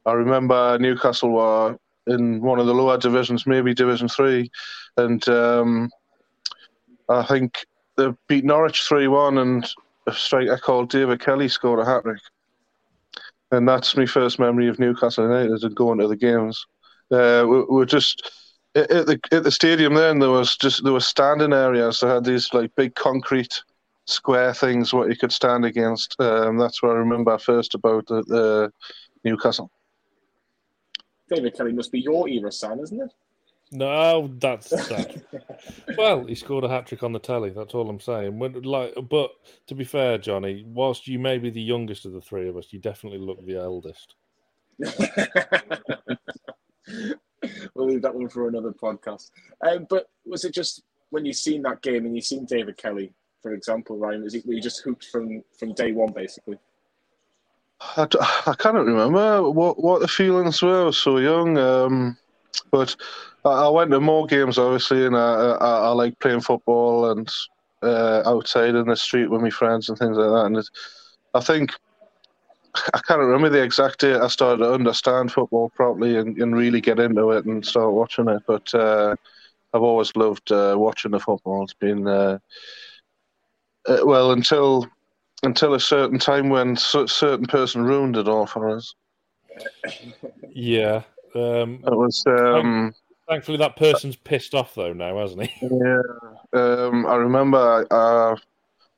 I 0.07 0.13
remember 0.13 0.79
Newcastle 0.79 1.31
were 1.31 1.77
in 2.09 2.41
one 2.41 2.59
of 2.59 2.67
the 2.67 2.75
lower 2.75 2.99
divisions, 2.99 3.47
maybe 3.47 3.75
Division 3.75 4.09
Three, 4.09 4.51
and 4.97 5.27
um, 5.29 5.91
I 7.09 7.23
think 7.25 7.67
they 7.97 8.13
beat 8.27 8.45
Norwich 8.45 8.83
three 8.83 9.09
one, 9.09 9.39
and 9.39 9.69
a 10.07 10.13
striker 10.13 10.59
called 10.59 10.91
David 10.91 11.21
Kelly 11.21 11.49
scored 11.49 11.81
a 11.81 11.85
hat 11.85 12.03
trick, 12.03 12.21
and 13.51 13.69
that's 13.69 13.97
my 13.97 14.07
first 14.07 14.39
memory 14.39 14.69
of 14.69 14.79
Newcastle 14.79 15.25
United 15.25 15.63
and 15.63 15.75
going 15.75 15.99
to 15.99 16.09
the 16.09 16.17
games. 16.17 16.67
Uh, 17.11 17.45
we, 17.49 17.63
we 17.65 17.87
just 17.87 18.31
at 18.75 19.07
the 19.07 19.19
at 19.33 19.45
the 19.45 19.51
stadium 19.51 19.95
then 19.95 20.19
there 20.19 20.31
was 20.31 20.57
just 20.57 20.85
there 20.85 20.93
were 20.93 21.01
standing 21.01 21.53
areas 21.53 22.01
that 22.01 22.09
had 22.09 22.25
these 22.25 22.53
like 22.53 22.75
big 22.77 22.95
concrete 22.95 23.63
square 24.07 24.55
things 24.55 24.93
what 24.93 25.09
you 25.09 25.17
could 25.17 25.33
stand 25.33 25.65
against. 25.65 26.19
Um, 26.21 26.59
that's 26.59 26.83
what 26.83 26.93
I 26.93 26.95
remember 26.95 27.37
first 27.39 27.75
about 27.75 28.07
the, 28.07 28.23
the 28.25 28.73
Newcastle. 29.25 29.71
David 31.31 31.55
Kelly 31.55 31.73
must 31.73 31.93
be 31.93 32.01
your 32.01 32.29
era, 32.29 32.51
Sam, 32.51 32.81
isn't 32.81 33.01
it? 33.01 33.13
No, 33.71 34.31
that's 34.39 34.71
that. 34.71 35.23
well, 35.99 36.25
he 36.25 36.35
scored 36.35 36.65
a 36.65 36.69
hat 36.69 36.87
trick 36.87 37.03
on 37.03 37.13
the 37.13 37.19
telly. 37.19 37.51
That's 37.51 37.75
all 37.75 37.91
I'm 37.91 38.01
saying. 38.01 38.39
When, 38.39 38.63
like, 38.63 38.95
but 39.11 39.33
to 39.67 39.75
be 39.75 39.85
fair, 39.85 40.17
Johnny, 40.17 40.65
whilst 40.67 41.07
you 41.07 41.19
may 41.19 41.37
be 41.39 41.51
the 41.51 41.61
youngest 41.61 42.07
of 42.07 42.13
the 42.13 42.21
three 42.21 42.49
of 42.49 42.57
us, 42.57 42.69
you 42.71 42.79
definitely 42.79 43.19
look 43.19 43.45
the 43.45 43.57
eldest. 43.57 44.15
we'll 47.75 47.87
leave 47.87 48.03
that 48.03 48.15
one 48.15 48.29
for 48.29 48.49
another 48.49 48.73
podcast. 48.73 49.31
Um, 49.67 49.87
but 49.91 50.09
was 50.25 50.45
it 50.45 50.55
just 50.55 50.85
when 51.11 51.27
you 51.27 51.33
seen 51.33 51.63
that 51.63 51.83
game 51.83 52.07
and 52.07 52.15
you 52.15 52.23
seen 52.23 52.47
David 52.47 52.77
Kelly, 52.79 53.13
for 53.43 53.53
example, 53.53 53.99
Ryan? 53.99 54.23
Was 54.23 54.35
it 54.35 54.47
were 54.47 54.55
you 54.55 54.63
just 54.63 54.83
hooked 54.83 55.05
from 55.07 55.43
from 55.59 55.75
day 55.75 55.93
one, 55.93 56.13
basically? 56.13 56.59
I, 57.81 58.07
I 58.47 58.55
can't 58.59 58.75
remember 58.75 59.51
what, 59.51 59.83
what 59.83 60.01
the 60.01 60.09
feelings 60.09 60.63
were. 60.63 60.83
I 60.83 60.85
was 60.85 60.99
so 60.99 61.19
young. 61.19 61.57
Um, 61.59 62.17
but 62.71 62.97
I, 63.45 63.51
I 63.51 63.69
went 63.69 63.91
to 63.93 64.01
more 64.01 64.27
games, 64.27 64.59
obviously, 64.59 65.07
and 65.07 65.17
I, 65.17 65.57
I, 65.61 65.79
I 65.81 65.89
like 65.91 66.19
playing 66.19 66.41
football 66.41 67.11
and 67.11 67.33
uh, 67.83 68.23
outside 68.27 68.75
in 68.75 68.87
the 68.89 68.97
street 68.97 69.31
with 69.31 69.41
my 69.41 69.51
friends 69.51 69.89
and 69.89 69.99
things 69.99 70.17
like 70.17 70.29
that. 70.29 70.47
And 70.47 70.57
it, 70.57 70.69
I 71.35 71.41
think 71.41 71.73
I 72.95 73.01
can't 73.07 73.21
remember 73.21 73.49
the 73.49 73.63
exact 73.63 74.01
date 74.01 74.17
I 74.21 74.29
started 74.29 74.65
to 74.65 74.73
understand 74.73 75.33
football 75.33 75.71
properly 75.71 76.17
and, 76.17 76.37
and 76.39 76.57
really 76.57 76.81
get 76.81 76.99
into 76.99 77.31
it 77.31 77.45
and 77.45 77.65
start 77.65 77.93
watching 77.93 78.29
it. 78.29 78.43
But 78.47 78.73
uh, 78.75 79.15
I've 79.73 79.83
always 79.83 80.15
loved 80.17 80.51
uh, 80.53 80.75
watching 80.77 81.13
the 81.13 81.21
football. 81.21 81.65
It's 81.65 81.75
been 81.75 82.07
uh, 82.07 82.39
uh, 83.87 83.99
well 84.05 84.33
until 84.33 84.87
until 85.43 85.75
a 85.75 85.81
certain 85.81 86.19
time 86.19 86.49
when 86.49 86.73
a 86.73 87.09
certain 87.09 87.47
person 87.47 87.83
ruined 87.83 88.17
it 88.17 88.29
all 88.29 88.47
for 88.47 88.71
us. 88.71 88.95
Yeah. 90.51 91.03
Um, 91.35 91.83
It 91.87 91.95
was. 91.95 92.23
Um, 92.27 92.95
thankfully, 93.29 93.59
that 93.59 93.77
person's 93.77 94.17
pissed 94.17 94.55
off 94.55 94.75
though 94.75 94.93
now, 94.93 95.19
hasn't 95.19 95.47
he? 95.47 95.67
yeah, 95.71 96.03
um, 96.53 97.07
I 97.07 97.17
remember 97.17 97.87
I 97.91 97.95
uh, 97.95 98.37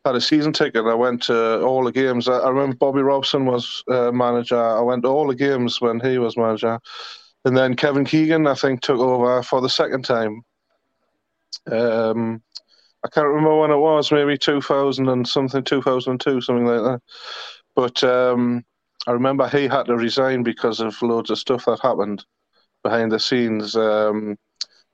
had 0.05 0.15
a 0.15 0.21
season 0.21 0.53
ticket. 0.53 0.85
I 0.85 0.95
went 0.95 1.23
to 1.25 1.61
all 1.63 1.85
the 1.85 1.93
games. 1.93 2.29
I, 2.29 2.39
I 2.39 2.49
remember 2.49 2.77
Bobby 2.77 3.03
Robson 3.03 3.47
was 3.47 3.83
uh, 3.91 4.13
manager. 4.13 4.61
I 4.61 4.81
went 4.81 5.03
to 5.03 5.09
all 5.09 5.27
the 5.27 5.35
games 5.35 5.81
when 5.81 6.01
he 6.01 6.19
was 6.19 6.37
manager, 6.37 6.79
and 7.45 7.57
then 7.57 7.75
Kevin 7.75 8.05
Keegan, 8.05 8.47
I 8.47 8.55
think, 8.55 8.81
took 8.81 9.01
over 9.01 9.43
for 9.43 9.61
the 9.61 9.69
second 9.69 10.05
time. 10.05 10.43
Um, 11.71 12.43
I 13.05 13.09
can't 13.09 13.27
remember 13.27 13.59
when 13.59 13.71
it 13.71 13.77
was. 13.77 14.13
Maybe 14.13 14.37
two 14.37 14.61
thousand 14.61 15.09
and 15.09 15.27
something, 15.27 15.65
two 15.65 15.83
thousand 15.83 16.13
and 16.13 16.21
two, 16.21 16.41
something 16.41 16.67
like 16.67 16.83
that. 16.83 17.01
But 17.75 18.05
um, 18.05 18.65
I 19.07 19.13
remember 19.13 19.49
he 19.49 19.69
had 19.69 19.87
to 19.87 19.97
resign 19.97 20.43
because 20.43 20.81
of 20.81 21.01
loads 21.03 21.31
of 21.31 21.39
stuff 21.39 21.65
that 21.65 21.81
happened 21.81 22.25
behind 22.83 23.13
the 23.13 23.21
scenes. 23.21 23.75
Um, 23.75 24.37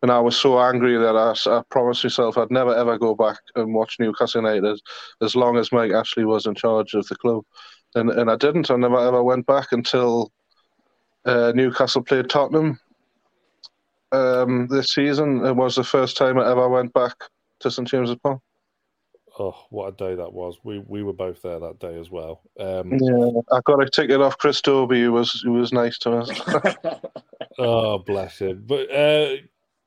and 0.02 0.12
I 0.12 0.20
was 0.20 0.36
so 0.36 0.60
angry 0.60 0.96
that 0.98 1.16
I, 1.16 1.34
I, 1.50 1.62
promised 1.70 2.04
myself 2.04 2.38
I'd 2.38 2.50
never 2.50 2.74
ever 2.74 2.98
go 2.98 3.14
back 3.14 3.38
and 3.56 3.74
watch 3.74 3.96
Newcastle 3.98 4.42
United 4.42 4.78
as 5.22 5.34
long 5.34 5.56
as 5.56 5.72
Mike 5.72 5.92
Ashley 5.92 6.24
was 6.24 6.46
in 6.46 6.54
charge 6.54 6.94
of 6.94 7.06
the 7.08 7.16
club. 7.16 7.44
And 7.94 8.10
and 8.10 8.30
I 8.30 8.36
didn't. 8.36 8.70
I 8.70 8.76
never 8.76 8.98
ever 8.98 9.22
went 9.22 9.46
back 9.46 9.72
until 9.72 10.30
uh, 11.24 11.52
Newcastle 11.54 12.02
played 12.02 12.28
Tottenham 12.28 12.78
um, 14.12 14.68
this 14.68 14.92
season. 14.92 15.44
It 15.44 15.56
was 15.56 15.74
the 15.74 15.84
first 15.84 16.16
time 16.16 16.38
I 16.38 16.48
ever 16.50 16.68
went 16.68 16.92
back 16.92 17.16
to 17.60 17.70
St 17.70 17.88
James's 17.88 18.16
Park. 18.16 18.40
Oh, 19.38 19.54
what 19.68 19.88
a 19.88 19.92
day 19.92 20.14
that 20.14 20.32
was! 20.32 20.56
We 20.64 20.78
we 20.78 21.02
were 21.02 21.12
both 21.12 21.42
there 21.42 21.60
that 21.60 21.78
day 21.78 22.00
as 22.00 22.10
well. 22.10 22.40
Um, 22.58 22.92
yeah, 22.92 23.40
I 23.52 23.60
got 23.64 23.82
a 23.82 23.90
ticket 23.90 24.22
off 24.22 24.38
Chris 24.38 24.62
Dobey, 24.62 25.02
who 25.02 25.12
was 25.12 25.42
who 25.44 25.52
was 25.52 25.72
nice 25.72 25.98
to 25.98 26.12
us. 26.12 26.30
oh, 27.58 27.98
bless 27.98 28.38
him! 28.38 28.64
But 28.66 28.90
uh, 28.90 29.36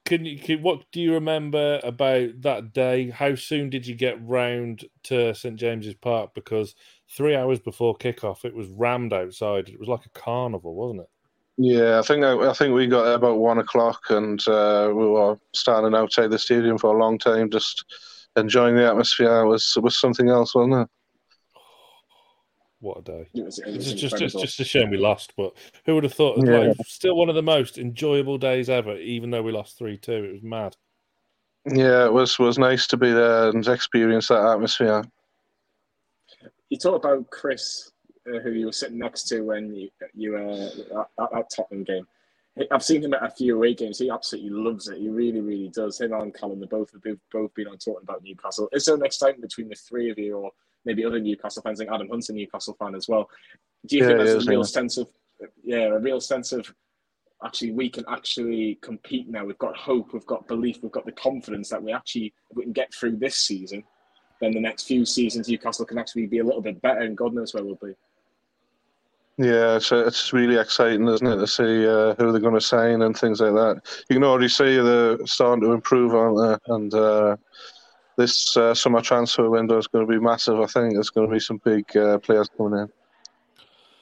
can 0.05 0.25
you 0.25 0.37
can, 0.37 0.61
what 0.61 0.83
do 0.91 1.01
you 1.01 1.13
remember 1.13 1.79
about 1.83 2.41
that 2.41 2.73
day? 2.73 3.09
How 3.09 3.33
soon 3.33 3.71
did 3.71 3.87
you 3.87 3.95
get 3.95 4.23
round 4.23 4.85
to 5.03 5.33
St 5.33 5.55
James's 5.55 5.95
Park? 5.95 6.35
Because 6.35 6.75
three 7.09 7.35
hours 7.35 7.59
before 7.59 7.97
kickoff, 7.97 8.45
it 8.45 8.55
was 8.55 8.67
rammed 8.67 9.13
outside. 9.13 9.69
It 9.69 9.79
was 9.79 9.89
like 9.89 10.05
a 10.05 10.19
carnival, 10.19 10.75
wasn't 10.75 11.01
it? 11.01 11.09
Yeah, 11.61 11.99
I 11.99 12.03
think 12.03 12.23
I, 12.23 12.49
I 12.49 12.53
think 12.53 12.73
we 12.73 12.87
got 12.87 13.03
there 13.03 13.15
about 13.15 13.37
one 13.37 13.57
o'clock, 13.57 14.03
and 14.11 14.39
uh, 14.47 14.93
we 14.95 15.05
were 15.05 15.37
standing 15.53 15.93
outside 15.93 16.31
the 16.31 16.39
stadium 16.39 16.77
for 16.77 16.95
a 16.95 16.97
long 16.97 17.17
time, 17.19 17.49
just 17.49 17.83
enjoying 18.37 18.77
the 18.77 18.87
atmosphere. 18.87 19.41
It 19.41 19.47
was 19.47 19.73
it 19.75 19.83
was 19.83 19.99
something 19.99 20.29
else, 20.29 20.55
wasn't 20.55 20.83
it? 20.83 20.87
What 22.79 22.99
a 22.99 23.01
day! 23.01 23.29
It 23.33 23.43
was, 23.43 23.59
it 23.59 23.75
was 23.75 23.91
It's 23.91 23.99
just, 23.99 24.17
just, 24.17 24.39
just 24.39 24.59
a 24.61 24.63
shame 24.63 24.89
we 24.89 24.95
lost, 24.95 25.33
but 25.35 25.51
who 25.85 25.95
would 25.95 26.05
have 26.05 26.13
thought? 26.13 26.41
Yeah. 26.47 26.59
Like, 26.59 26.77
still 26.85 27.17
one 27.17 27.27
of 27.27 27.35
the 27.35 27.43
most 27.43 27.77
enjoyable 27.77 28.37
days 28.37 28.69
ever, 28.69 28.95
even 28.95 29.29
though 29.29 29.41
we 29.43 29.51
lost 29.51 29.77
three 29.77 29.97
two. 29.97 30.13
It 30.13 30.31
was 30.31 30.43
mad. 30.43 30.77
Yeah, 31.65 32.05
it 32.05 32.13
was 32.13 32.39
was 32.39 32.57
nice 32.57 32.87
to 32.87 32.95
be 32.95 33.11
there 33.11 33.49
and 33.49 33.67
experience 33.67 34.29
that 34.29 34.45
atmosphere. 34.45 35.03
You 36.69 36.77
talk 36.77 37.03
about 37.03 37.29
Chris, 37.31 37.91
who 38.37 38.51
you 38.51 38.67
were 38.67 38.71
sitting 38.71 38.99
next 38.99 39.23
to 39.29 39.41
when 39.41 39.73
you 39.73 39.89
you 40.13 40.37
uh, 40.37 41.01
at 41.01 41.23
at 41.23 41.31
that 41.31 41.49
Tottenham 41.55 41.83
game. 41.83 42.07
I've 42.71 42.83
seen 42.83 43.03
him 43.03 43.13
at 43.13 43.23
a 43.23 43.29
few 43.29 43.55
away 43.55 43.73
games. 43.73 43.99
He 43.99 44.09
absolutely 44.09 44.49
loves 44.49 44.89
it. 44.89 44.97
He 44.97 45.07
really, 45.07 45.39
really 45.39 45.69
does. 45.69 46.01
Him 46.01 46.13
and 46.13 46.33
Callan, 46.33 46.59
they 46.59 46.65
both 46.65 46.91
have 46.91 47.01
both, 47.31 47.53
been 47.53 47.67
on 47.67 47.77
talking 47.77 48.03
about 48.03 48.23
Newcastle. 48.23 48.67
Is 48.73 48.85
there 48.85 48.95
an 48.95 49.05
excitement 49.05 49.49
between 49.49 49.69
the 49.69 49.75
three 49.75 50.09
of 50.09 50.17
you, 50.19 50.37
or 50.37 50.51
maybe 50.83 51.05
other 51.05 51.19
Newcastle 51.19 51.61
fans? 51.61 51.79
I 51.79 51.85
think 51.85 51.93
Adam 51.93 52.09
Hunt's 52.09 52.29
a 52.29 52.33
Newcastle 52.33 52.75
fan 52.77 52.95
as 52.95 53.07
well. 53.07 53.29
Do 53.85 53.95
you 53.95 54.03
Yeah, 54.03 54.07
think 54.09 54.19
there's 54.19 54.47
a 54.47 54.49
real 54.49 54.63
sense 54.65 54.97
of, 54.97 55.07
yeah, 55.63 55.85
a 55.85 55.99
real 55.99 56.19
sense 56.19 56.51
of 56.51 56.73
actually 57.45 57.71
we 57.71 57.89
can 57.89 58.03
actually 58.09 58.77
compete 58.81 59.29
now. 59.29 59.45
We've 59.45 59.57
got 59.57 59.77
hope, 59.77 60.11
we've 60.11 60.25
got 60.25 60.47
belief, 60.47 60.79
we've 60.81 60.91
got 60.91 61.05
the 61.05 61.13
confidence 61.13 61.69
that 61.69 61.81
we 61.81 61.93
actually 61.93 62.33
if 62.49 62.57
we 62.57 62.63
can 62.63 62.73
get 62.73 62.93
through 62.93 63.17
this 63.17 63.37
season. 63.37 63.83
Then 64.41 64.51
the 64.51 64.59
next 64.59 64.83
few 64.83 65.05
seasons, 65.05 65.47
Newcastle 65.47 65.85
can 65.85 65.97
actually 65.97 66.25
be 66.25 66.39
a 66.39 66.43
little 66.43 66.61
bit 66.61 66.81
better, 66.81 67.01
and 67.01 67.15
God 67.15 67.33
knows 67.33 67.53
where 67.53 67.63
we'll 67.63 67.75
be. 67.75 67.93
Yeah, 69.41 69.77
it's 69.77 69.89
it's 69.93 70.33
really 70.33 70.57
exciting, 70.57 71.07
isn't 71.07 71.25
it, 71.25 71.37
to 71.37 71.47
see 71.47 71.87
uh, 71.87 72.13
who 72.15 72.33
they're 72.33 72.41
going 72.41 72.55
to 72.55 72.61
sign 72.61 73.03
and 73.03 73.17
things 73.17 73.39
like 73.39 73.53
that. 73.53 74.03
You 74.09 74.17
can 74.17 74.25
already 74.25 74.49
see 74.49 74.75
they're 74.75 75.25
starting 75.25 75.63
to 75.63 75.71
improve, 75.71 76.13
aren't 76.13 76.37
they? 76.67 76.73
And 76.73 76.93
uh, 76.93 77.37
this 78.17 78.57
uh, 78.57 78.73
summer 78.73 78.99
transfer 78.99 79.49
window 79.49 79.77
is 79.77 79.87
going 79.87 80.05
to 80.05 80.11
be 80.11 80.19
massive. 80.19 80.59
I 80.59 80.65
think 80.65 80.93
there's 80.93 81.09
going 81.09 81.29
to 81.29 81.33
be 81.33 81.39
some 81.39 81.61
big 81.63 81.95
uh, 81.95 82.17
players 82.17 82.49
coming 82.57 82.81
in, 82.81 82.89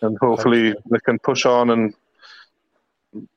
and 0.01 0.17
hopefully 0.20 0.74
they 0.89 1.00
can 1.06 1.20
push 1.20 1.46
on 1.46 1.70
and 1.70 1.94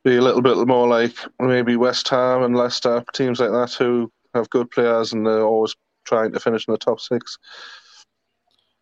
be 0.02 0.16
a 0.16 0.22
little 0.22 0.40
bit 0.40 0.56
more 0.66 0.88
like 0.88 1.12
maybe 1.38 1.76
West 1.76 2.08
Ham 2.08 2.44
and 2.44 2.56
Leicester 2.56 3.04
teams 3.12 3.40
like 3.40 3.50
that 3.50 3.74
who 3.74 4.10
have 4.32 4.48
good 4.48 4.70
players 4.70 5.12
and 5.12 5.26
they're 5.26 5.42
always 5.42 5.76
trying 6.04 6.32
to 6.32 6.40
finish 6.40 6.66
in 6.66 6.72
the 6.72 6.78
top 6.78 6.98
six. 6.98 7.36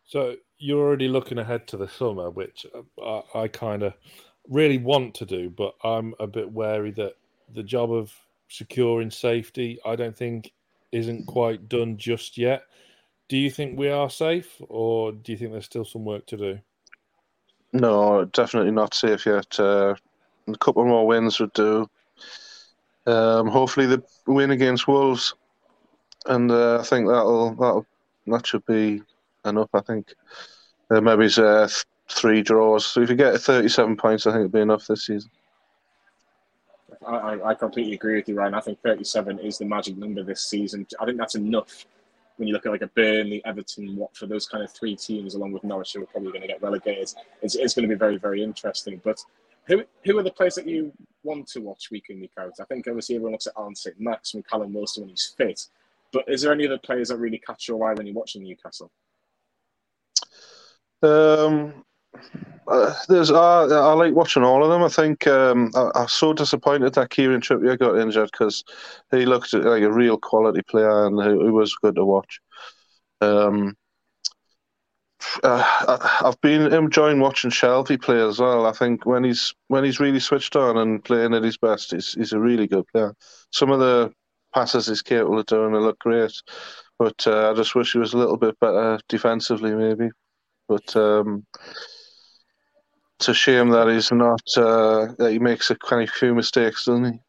So 0.08 0.36
you're 0.56 0.80
already 0.80 1.06
looking 1.06 1.38
ahead 1.38 1.68
to 1.68 1.76
the 1.76 1.86
summer, 1.86 2.30
which 2.30 2.66
I, 3.02 3.22
I 3.34 3.48
kind 3.48 3.82
of 3.82 3.92
really 4.48 4.78
want 4.78 5.14
to 5.16 5.26
do, 5.26 5.50
but 5.50 5.74
I'm 5.84 6.14
a 6.18 6.26
bit 6.26 6.50
wary 6.50 6.92
that 6.92 7.16
the 7.54 7.62
job 7.62 7.92
of 7.92 8.10
securing 8.48 9.10
safety, 9.10 9.78
I 9.84 9.96
don't 9.96 10.16
think, 10.16 10.52
isn't 10.92 11.26
quite 11.26 11.68
done 11.68 11.98
just 11.98 12.38
yet. 12.38 12.62
Do 13.28 13.36
you 13.36 13.50
think 13.50 13.78
we 13.78 13.90
are 13.90 14.08
safe, 14.08 14.50
or 14.70 15.12
do 15.12 15.30
you 15.30 15.36
think 15.36 15.52
there's 15.52 15.66
still 15.66 15.84
some 15.84 16.06
work 16.06 16.26
to 16.28 16.38
do? 16.38 16.58
No, 17.74 18.24
definitely 18.24 18.72
not 18.72 18.94
safe 18.94 19.26
yet. 19.26 19.60
Uh, 19.60 19.94
a 20.46 20.56
couple 20.56 20.86
more 20.86 21.06
wins 21.06 21.38
would 21.38 21.52
do. 21.52 21.86
Um, 23.06 23.48
hopefully, 23.48 23.84
the 23.84 24.02
win 24.26 24.52
against 24.52 24.88
Wolves, 24.88 25.34
and 26.24 26.50
uh, 26.50 26.80
I 26.80 26.82
think 26.84 27.08
that'll 27.08 27.54
that'll 27.56 27.86
that 28.28 28.46
should 28.46 28.64
be 28.64 29.02
enough. 29.48 29.70
I 29.74 29.80
think 29.80 30.14
uh, 30.90 31.00
maybe 31.00 31.26
it's 31.26 31.38
uh, 31.38 31.66
th- 31.66 31.84
three 32.08 32.42
draws. 32.42 32.86
So 32.86 33.02
if 33.02 33.10
you 33.10 33.16
get 33.16 33.38
37 33.40 33.96
points, 33.96 34.26
I 34.26 34.32
think 34.32 34.40
it'll 34.40 34.52
be 34.52 34.60
enough 34.60 34.86
this 34.86 35.06
season. 35.06 35.30
I, 37.06 37.38
I, 37.42 37.54
completely 37.54 37.94
agree 37.94 38.16
with 38.16 38.28
you, 38.28 38.34
Ryan. 38.34 38.54
I 38.54 38.60
think 38.60 38.80
37 38.82 39.38
is 39.38 39.58
the 39.58 39.64
magic 39.64 39.96
number 39.96 40.22
this 40.22 40.42
season. 40.42 40.86
I 41.00 41.06
think 41.06 41.16
that's 41.16 41.36
enough 41.36 41.86
when 42.36 42.48
you 42.48 42.54
look 42.54 42.66
at 42.66 42.72
like 42.72 42.82
a 42.82 42.88
Burnley, 42.88 43.42
Everton, 43.44 43.96
Watford, 43.96 44.28
those 44.28 44.46
kind 44.46 44.62
of 44.62 44.72
three 44.72 44.96
teams, 44.96 45.34
along 45.34 45.52
with 45.52 45.64
Norwich, 45.64 45.92
who 45.92 46.02
are 46.02 46.06
probably 46.06 46.30
going 46.30 46.42
to 46.42 46.48
get 46.48 46.62
relegated. 46.62 47.12
It's, 47.42 47.54
it's 47.54 47.74
going 47.74 47.88
to 47.88 47.94
be 47.94 47.98
very, 47.98 48.16
very 48.16 48.42
interesting. 48.42 49.00
But 49.04 49.18
who 49.66 49.84
who 50.04 50.18
are 50.18 50.22
the 50.22 50.30
players 50.30 50.54
that 50.54 50.66
you 50.66 50.92
want 51.22 51.46
to 51.48 51.60
watch 51.60 51.90
week 51.90 52.06
in, 52.08 52.20
week 52.20 52.32
out? 52.38 52.54
I 52.60 52.64
think 52.64 52.86
obviously 52.88 53.16
everyone 53.16 53.32
looks 53.32 53.46
at 53.46 53.54
Alan. 53.56 53.74
Max 53.98 54.34
and 54.34 54.46
Callum 54.46 54.72
Wilson 54.72 55.02
when 55.02 55.10
he's 55.10 55.34
fit. 55.36 55.66
But 56.12 56.24
is 56.26 56.42
there 56.42 56.52
any 56.52 56.66
other 56.66 56.78
players 56.78 57.08
that 57.08 57.18
really 57.18 57.38
catch 57.38 57.68
your 57.68 57.88
eye 57.88 57.94
when 57.94 58.06
you're 58.06 58.14
watching 58.14 58.42
Newcastle? 58.42 58.90
Um, 61.02 61.84
uh, 62.66 62.92
there's 63.08 63.30
uh, 63.30 63.66
I 63.66 63.92
like 63.94 64.14
watching 64.14 64.42
all 64.44 64.62
of 64.62 64.70
them. 64.70 64.82
I 64.82 64.88
think 64.88 65.26
um, 65.26 65.70
I, 65.74 65.90
I'm 65.94 66.08
so 66.08 66.32
disappointed 66.32 66.94
that 66.94 67.10
Kieran 67.10 67.40
Trippier 67.40 67.78
got 67.78 67.98
injured 67.98 68.30
because 68.32 68.62
he 69.10 69.24
looked 69.24 69.52
like 69.54 69.82
a 69.82 69.92
real 69.92 70.18
quality 70.18 70.62
player 70.62 71.06
and 71.06 71.20
he, 71.22 71.44
he 71.46 71.50
was 71.50 71.74
good 71.76 71.94
to 71.96 72.04
watch. 72.04 72.40
Um, 73.20 73.74
uh, 75.42 75.62
I, 75.88 76.28
I've 76.28 76.40
been 76.40 76.72
enjoying 76.72 77.20
watching 77.20 77.50
Shelvey 77.50 78.00
play 78.00 78.20
as 78.20 78.38
well. 78.38 78.66
I 78.66 78.72
think 78.72 79.06
when 79.06 79.24
he's 79.24 79.54
when 79.68 79.84
he's 79.84 80.00
really 80.00 80.20
switched 80.20 80.54
on 80.54 80.76
and 80.76 81.02
playing 81.02 81.34
at 81.34 81.42
his 81.42 81.56
best, 81.56 81.92
he's 81.92 82.14
he's 82.14 82.32
a 82.32 82.40
really 82.40 82.66
good 82.66 82.86
player. 82.88 83.14
Some 83.50 83.70
of 83.70 83.80
the 83.80 84.12
passes 84.54 84.86
he's 84.86 85.02
capable 85.02 85.38
of 85.38 85.46
doing, 85.46 85.72
they 85.72 85.78
look 85.78 85.98
great, 85.98 86.32
but 86.98 87.26
uh, 87.26 87.50
I 87.50 87.54
just 87.54 87.74
wish 87.74 87.92
he 87.92 87.98
was 87.98 88.14
a 88.14 88.18
little 88.18 88.36
bit 88.36 88.58
better 88.60 88.98
defensively, 89.08 89.74
maybe. 89.74 90.10
But 90.68 90.94
um, 90.96 91.46
it's 93.18 93.28
a 93.28 93.34
shame 93.34 93.70
that 93.70 93.88
he's 93.88 94.12
not. 94.12 94.42
Uh, 94.56 95.08
that 95.18 95.32
he 95.32 95.38
makes 95.38 95.70
a 95.70 95.76
kind 95.76 96.02
of 96.02 96.10
few 96.14 96.34
mistakes, 96.34 96.84
doesn't 96.84 97.12
he? 97.12 97.20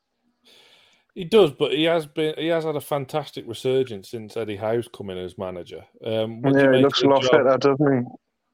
He 1.16 1.26
does, 1.26 1.52
but 1.52 1.74
he 1.74 1.84
has 1.86 2.06
been 2.06 2.36
he 2.38 2.48
has 2.48 2.64
had 2.64 2.76
a 2.76 2.82
fantastic 2.82 3.46
resurgence 3.48 4.12
since 4.12 4.38
Eddie 4.38 4.56
Howe's 4.56 4.88
come 4.88 5.10
in 5.10 5.18
as 5.18 5.38
manager. 5.38 5.84
Um, 6.06 6.42
what 6.42 6.54
do 6.54 6.60
you 6.60 6.66
Yeah, 6.72 6.78
he 6.78 6.84
looks 6.84 7.02
a 7.02 7.08
lot 7.08 7.24
job- 7.24 7.32
better, 7.32 7.58
doesn't 7.58 7.98
he? 7.98 8.10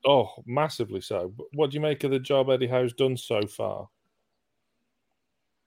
Oh, 0.07 0.29
massively 0.45 1.01
so. 1.01 1.33
But 1.35 1.47
what 1.53 1.71
do 1.71 1.75
you 1.75 1.81
make 1.81 2.03
of 2.03 2.11
the 2.11 2.19
job 2.19 2.49
Eddie 2.49 2.67
Howe's 2.67 2.93
done 2.93 3.17
so 3.17 3.41
far? 3.47 3.89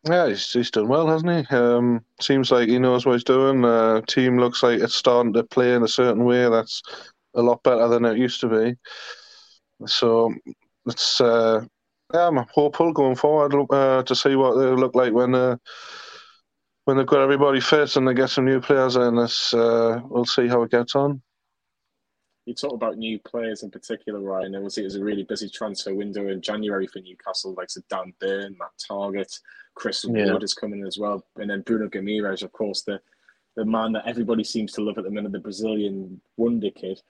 Yeah, 0.09 0.29
he's, 0.29 0.53
he's 0.53 0.71
done 0.71 0.89
well, 0.89 1.09
hasn't 1.09 1.49
he? 1.49 1.55
Um, 1.55 2.05
seems 2.21 2.51
like 2.51 2.69
he 2.69 2.79
knows 2.79 3.05
what 3.05 3.15
he's 3.15 3.25
doing. 3.25 3.65
Uh, 3.65 4.01
team 4.03 4.39
looks 4.39 4.63
like 4.63 4.81
it's 4.81 4.95
starting 4.95 5.33
to 5.33 5.43
play 5.43 5.75
in 5.75 5.83
a 5.83 5.89
certain 5.89 6.25
way 6.25 6.49
that's 6.49 6.83
a 7.39 7.43
lot 7.43 7.63
better 7.63 7.89
than 7.89 8.05
it 8.05 8.19
used 8.19 8.41
to 8.43 8.49
be. 8.49 8.77
So 9.87 10.35
it's 10.87 11.21
uh, 11.21 11.65
yeah, 12.13 12.27
I'm 12.27 12.37
hopeful 12.53 12.93
going 12.93 13.17
forward 13.17 13.55
uh, 13.71 14.03
to 14.03 14.15
see 14.15 14.35
what 14.35 14.55
they 14.55 14.67
look 14.67 14.95
like 14.95 15.13
when 15.13 15.35
uh, 15.35 15.57
when 16.85 16.97
they've 16.97 17.07
got 17.07 17.23
everybody 17.23 17.61
fit 17.61 17.97
and 17.97 18.09
they 18.09 18.15
get 18.15 18.31
some 18.31 18.45
new 18.45 18.61
players 18.61 18.97
in. 18.97 19.19
It's, 19.19 19.53
uh, 19.55 20.01
we'll 20.05 20.25
see 20.25 20.49
how 20.49 20.63
it 20.63 20.71
gets 20.71 20.95
on. 20.95 21.23
you 22.47 22.55
talk 22.55 22.73
about 22.73 22.97
new 22.97 23.19
players 23.19 23.63
in 23.63 23.71
particular, 23.71 24.21
Ryan. 24.21 24.57
Obviously, 24.57 24.85
it 24.85 24.87
was 24.87 24.97
a 24.97 25.05
really 25.05 25.25
busy 25.25 25.51
transfer 25.51 25.95
window 25.95 26.29
in 26.29 26.41
January 26.41 26.87
for 26.87 27.01
Newcastle, 27.01 27.55
like 27.55 27.71
so 27.71 27.83
Dan 27.91 28.15
Burn, 28.21 28.57
Matt 28.59 28.71
Targett, 28.91 29.39
Chris 29.75 30.05
yeah. 30.09 30.33
Wood 30.33 30.43
is 30.43 30.55
coming 30.55 30.81
in 30.81 30.87
as 30.87 30.99
well, 30.99 31.25
and 31.37 31.51
then 31.51 31.61
Bruno 31.61 31.89
Guimaraes, 31.89 32.43
of 32.43 32.53
course, 32.53 32.83
the 32.83 33.01
the 33.59 33.65
man 33.65 33.93
that 33.93 34.07
everybody 34.07 34.45
seems 34.45 34.73
to 34.73 34.83
love 34.83 34.99
at 34.99 35.05
the 35.05 35.11
minute, 35.11 35.33
the 35.33 35.41
Brazilian 35.41 36.21
wonder 36.37 36.71
kid. 36.71 37.03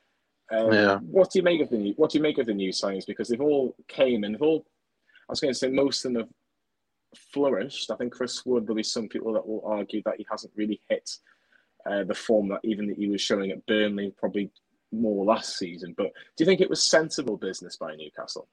Um, 0.50 0.72
yeah. 0.72 0.98
What 0.98 1.30
do 1.30 1.38
you 1.38 1.42
make 1.42 1.60
of 1.60 1.70
the 1.70 1.76
new, 1.76 1.94
What 1.96 2.10
do 2.10 2.18
you 2.18 2.22
make 2.22 2.38
of 2.38 2.46
the 2.46 2.54
new 2.54 2.70
signings? 2.70 3.06
Because 3.06 3.28
they've 3.28 3.40
all 3.40 3.74
came 3.86 4.24
and 4.24 4.34
they've 4.34 4.42
all. 4.42 4.64
I 5.28 5.32
was 5.32 5.40
going 5.40 5.52
to 5.52 5.58
say 5.58 5.68
most 5.68 6.04
of 6.04 6.12
them 6.12 6.22
have 6.22 6.30
flourished. 7.32 7.90
I 7.90 7.96
think 7.96 8.12
Chris 8.12 8.44
Wood. 8.46 8.64
There'll 8.64 8.76
be 8.76 8.82
some 8.82 9.08
people 9.08 9.32
that 9.34 9.46
will 9.46 9.62
argue 9.64 10.02
that 10.04 10.16
he 10.16 10.26
hasn't 10.30 10.52
really 10.56 10.80
hit 10.88 11.10
uh, 11.86 12.04
the 12.04 12.14
form 12.14 12.48
that 12.48 12.60
even 12.64 12.86
that 12.88 12.96
he 12.96 13.08
was 13.08 13.20
showing 13.20 13.50
at 13.50 13.64
Burnley, 13.66 14.14
probably 14.18 14.50
more 14.90 15.24
last 15.24 15.58
season. 15.58 15.94
But 15.96 16.12
do 16.36 16.44
you 16.44 16.46
think 16.46 16.60
it 16.60 16.70
was 16.70 16.88
sensible 16.88 17.36
business 17.36 17.76
by 17.76 17.94
Newcastle? 17.94 18.48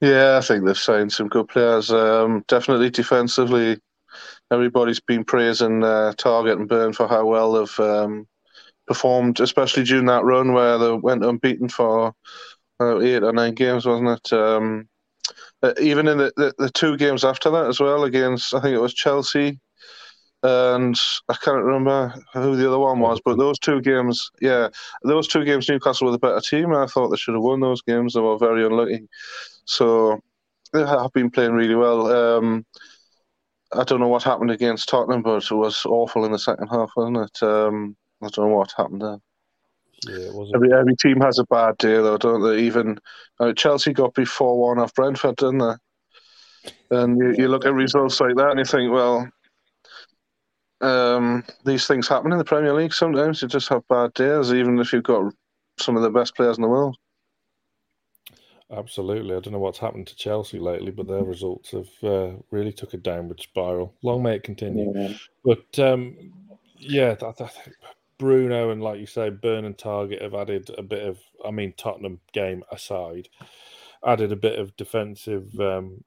Yeah, 0.00 0.38
I 0.38 0.40
think 0.40 0.64
they've 0.64 0.78
signed 0.78 1.12
some 1.12 1.28
good 1.28 1.48
players. 1.48 1.90
Um, 1.90 2.44
definitely 2.46 2.90
defensively, 2.90 3.80
everybody's 4.50 5.00
been 5.00 5.24
praising 5.24 5.82
uh, 5.82 6.12
Targett 6.16 6.52
and 6.52 6.68
Burn 6.68 6.92
for 6.92 7.08
how 7.08 7.26
well 7.26 7.52
they've 7.52 7.80
um, 7.80 8.28
performed, 8.88 9.40
especially 9.40 9.84
during 9.84 10.06
that 10.06 10.24
run 10.24 10.52
where 10.52 10.78
they 10.78 10.92
went 10.92 11.24
unbeaten 11.24 11.68
for 11.68 12.12
uh, 12.80 13.00
eight 13.00 13.22
or 13.22 13.32
nine 13.32 13.54
games, 13.54 13.86
wasn't 13.86 14.08
it? 14.08 14.32
Um, 14.32 14.88
uh, 15.62 15.74
even 15.80 16.08
in 16.08 16.18
the, 16.18 16.32
the, 16.36 16.54
the, 16.58 16.70
two 16.70 16.96
games 16.96 17.24
after 17.24 17.50
that 17.50 17.66
as 17.66 17.80
well, 17.80 18.04
against 18.04 18.54
I 18.54 18.60
think 18.60 18.74
it 18.74 18.80
was 18.80 18.94
Chelsea, 18.94 19.58
and 20.42 20.96
I 21.28 21.34
can't 21.34 21.64
remember 21.64 22.14
who 22.32 22.56
the 22.56 22.68
other 22.68 22.78
one 22.78 23.00
was, 23.00 23.20
but 23.24 23.38
those 23.38 23.58
two 23.58 23.80
games, 23.80 24.30
yeah, 24.40 24.68
those 25.02 25.26
two 25.26 25.44
games, 25.44 25.68
Newcastle 25.68 26.06
were 26.06 26.12
the 26.12 26.18
better 26.18 26.40
team. 26.40 26.66
And 26.66 26.76
I 26.76 26.86
thought 26.86 27.08
they 27.08 27.16
should 27.16 27.34
have 27.34 27.42
won 27.42 27.60
those 27.60 27.82
games. 27.82 28.14
They 28.14 28.20
were 28.20 28.38
very 28.38 28.64
unlucky. 28.64 29.08
So 29.64 30.20
they 30.72 30.86
have 30.86 31.12
been 31.12 31.30
playing 31.30 31.52
really 31.52 31.74
well. 31.74 32.06
Um, 32.06 32.64
I 33.72 33.82
don't 33.82 34.00
know 34.00 34.08
what 34.08 34.22
happened 34.22 34.52
against 34.52 34.88
Tottenham, 34.88 35.22
but 35.22 35.42
it 35.42 35.50
was 35.50 35.84
awful 35.84 36.24
in 36.24 36.32
the 36.32 36.38
second 36.38 36.68
half, 36.68 36.90
wasn't 36.96 37.18
it? 37.18 37.42
Um, 37.42 37.96
I 38.22 38.28
don't 38.28 38.48
know 38.50 38.56
what 38.56 38.74
happened 38.76 39.02
there. 39.02 39.18
Yeah, 40.06 40.30
every 40.54 40.72
every 40.72 40.96
team 40.96 41.20
has 41.20 41.38
a 41.38 41.44
bad 41.44 41.76
day, 41.78 41.94
though, 41.94 42.18
don't 42.18 42.42
they? 42.42 42.62
Even 42.62 42.98
uh, 43.40 43.52
Chelsea 43.52 43.92
got 43.92 44.14
before 44.14 44.58
one 44.58 44.78
off 44.78 44.94
Brentford, 44.94 45.36
didn't 45.36 45.58
they? 45.58 45.74
And 46.90 47.18
you, 47.18 47.34
you 47.36 47.48
look 47.48 47.66
at 47.66 47.74
results 47.74 48.20
like 48.20 48.36
that, 48.36 48.50
and 48.50 48.58
you 48.58 48.64
think, 48.64 48.92
well, 48.92 49.28
um, 50.80 51.44
these 51.64 51.86
things 51.86 52.06
happen 52.06 52.32
in 52.32 52.38
the 52.38 52.44
Premier 52.44 52.72
League. 52.72 52.94
Sometimes 52.94 53.42
you 53.42 53.48
just 53.48 53.68
have 53.68 53.86
bad 53.88 54.14
days, 54.14 54.52
even 54.52 54.78
if 54.78 54.92
you've 54.92 55.02
got 55.02 55.32
some 55.78 55.96
of 55.96 56.02
the 56.02 56.10
best 56.10 56.36
players 56.36 56.58
in 56.58 56.62
the 56.62 56.68
world. 56.68 56.96
Absolutely. 58.70 59.34
I 59.34 59.40
don't 59.40 59.52
know 59.54 59.58
what's 59.58 59.78
happened 59.78 60.06
to 60.08 60.16
Chelsea 60.16 60.58
lately, 60.58 60.90
but 60.90 61.08
their 61.08 61.24
results 61.24 61.70
have 61.70 61.88
uh, 62.02 62.32
really 62.50 62.72
took 62.72 62.92
a 62.92 62.98
downward 62.98 63.40
spiral. 63.40 63.94
Long 64.02 64.22
may 64.22 64.36
it 64.36 64.42
continue. 64.42 64.92
Yeah. 64.94 65.14
But 65.42 65.78
um, 65.78 66.32
yeah, 66.78 67.14
I, 67.22 67.28
I 67.28 67.32
think 67.32 67.76
Bruno 68.18 68.70
and, 68.70 68.82
like 68.82 69.00
you 69.00 69.06
say, 69.06 69.30
Burn 69.30 69.64
and 69.64 69.76
Targett 69.76 70.22
have 70.22 70.34
added 70.34 70.70
a 70.76 70.82
bit 70.82 71.06
of, 71.06 71.18
I 71.44 71.50
mean, 71.50 71.72
Tottenham 71.76 72.20
game 72.32 72.64
aside, 72.70 73.28
added 74.04 74.32
a 74.32 74.36
bit 74.36 74.58
of 74.58 74.76
defensive 74.76 75.48
um, 75.60 76.02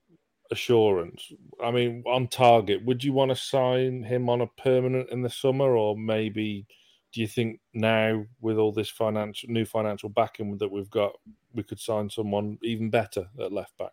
assurance. 0.51 1.31
I 1.63 1.71
mean, 1.71 2.03
on 2.05 2.27
Targett, 2.27 2.83
would 2.85 3.03
you 3.03 3.13
want 3.13 3.29
to 3.29 3.35
sign 3.35 4.03
him 4.03 4.29
on 4.29 4.41
a 4.41 4.47
permanent 4.47 5.09
in 5.09 5.21
the 5.21 5.29
summer, 5.29 5.75
or 5.75 5.97
maybe 5.97 6.67
do 7.13 7.21
you 7.21 7.27
think 7.27 7.59
now 7.73 8.25
with 8.39 8.57
all 8.57 8.71
this 8.71 8.89
financial 8.89 9.49
new 9.49 9.65
financial 9.65 10.09
backing 10.09 10.57
that 10.57 10.71
we've 10.71 10.89
got, 10.89 11.13
we 11.53 11.63
could 11.63 11.79
sign 11.79 12.09
someone 12.09 12.57
even 12.63 12.89
better 12.89 13.27
at 13.39 13.51
left 13.51 13.77
back? 13.77 13.91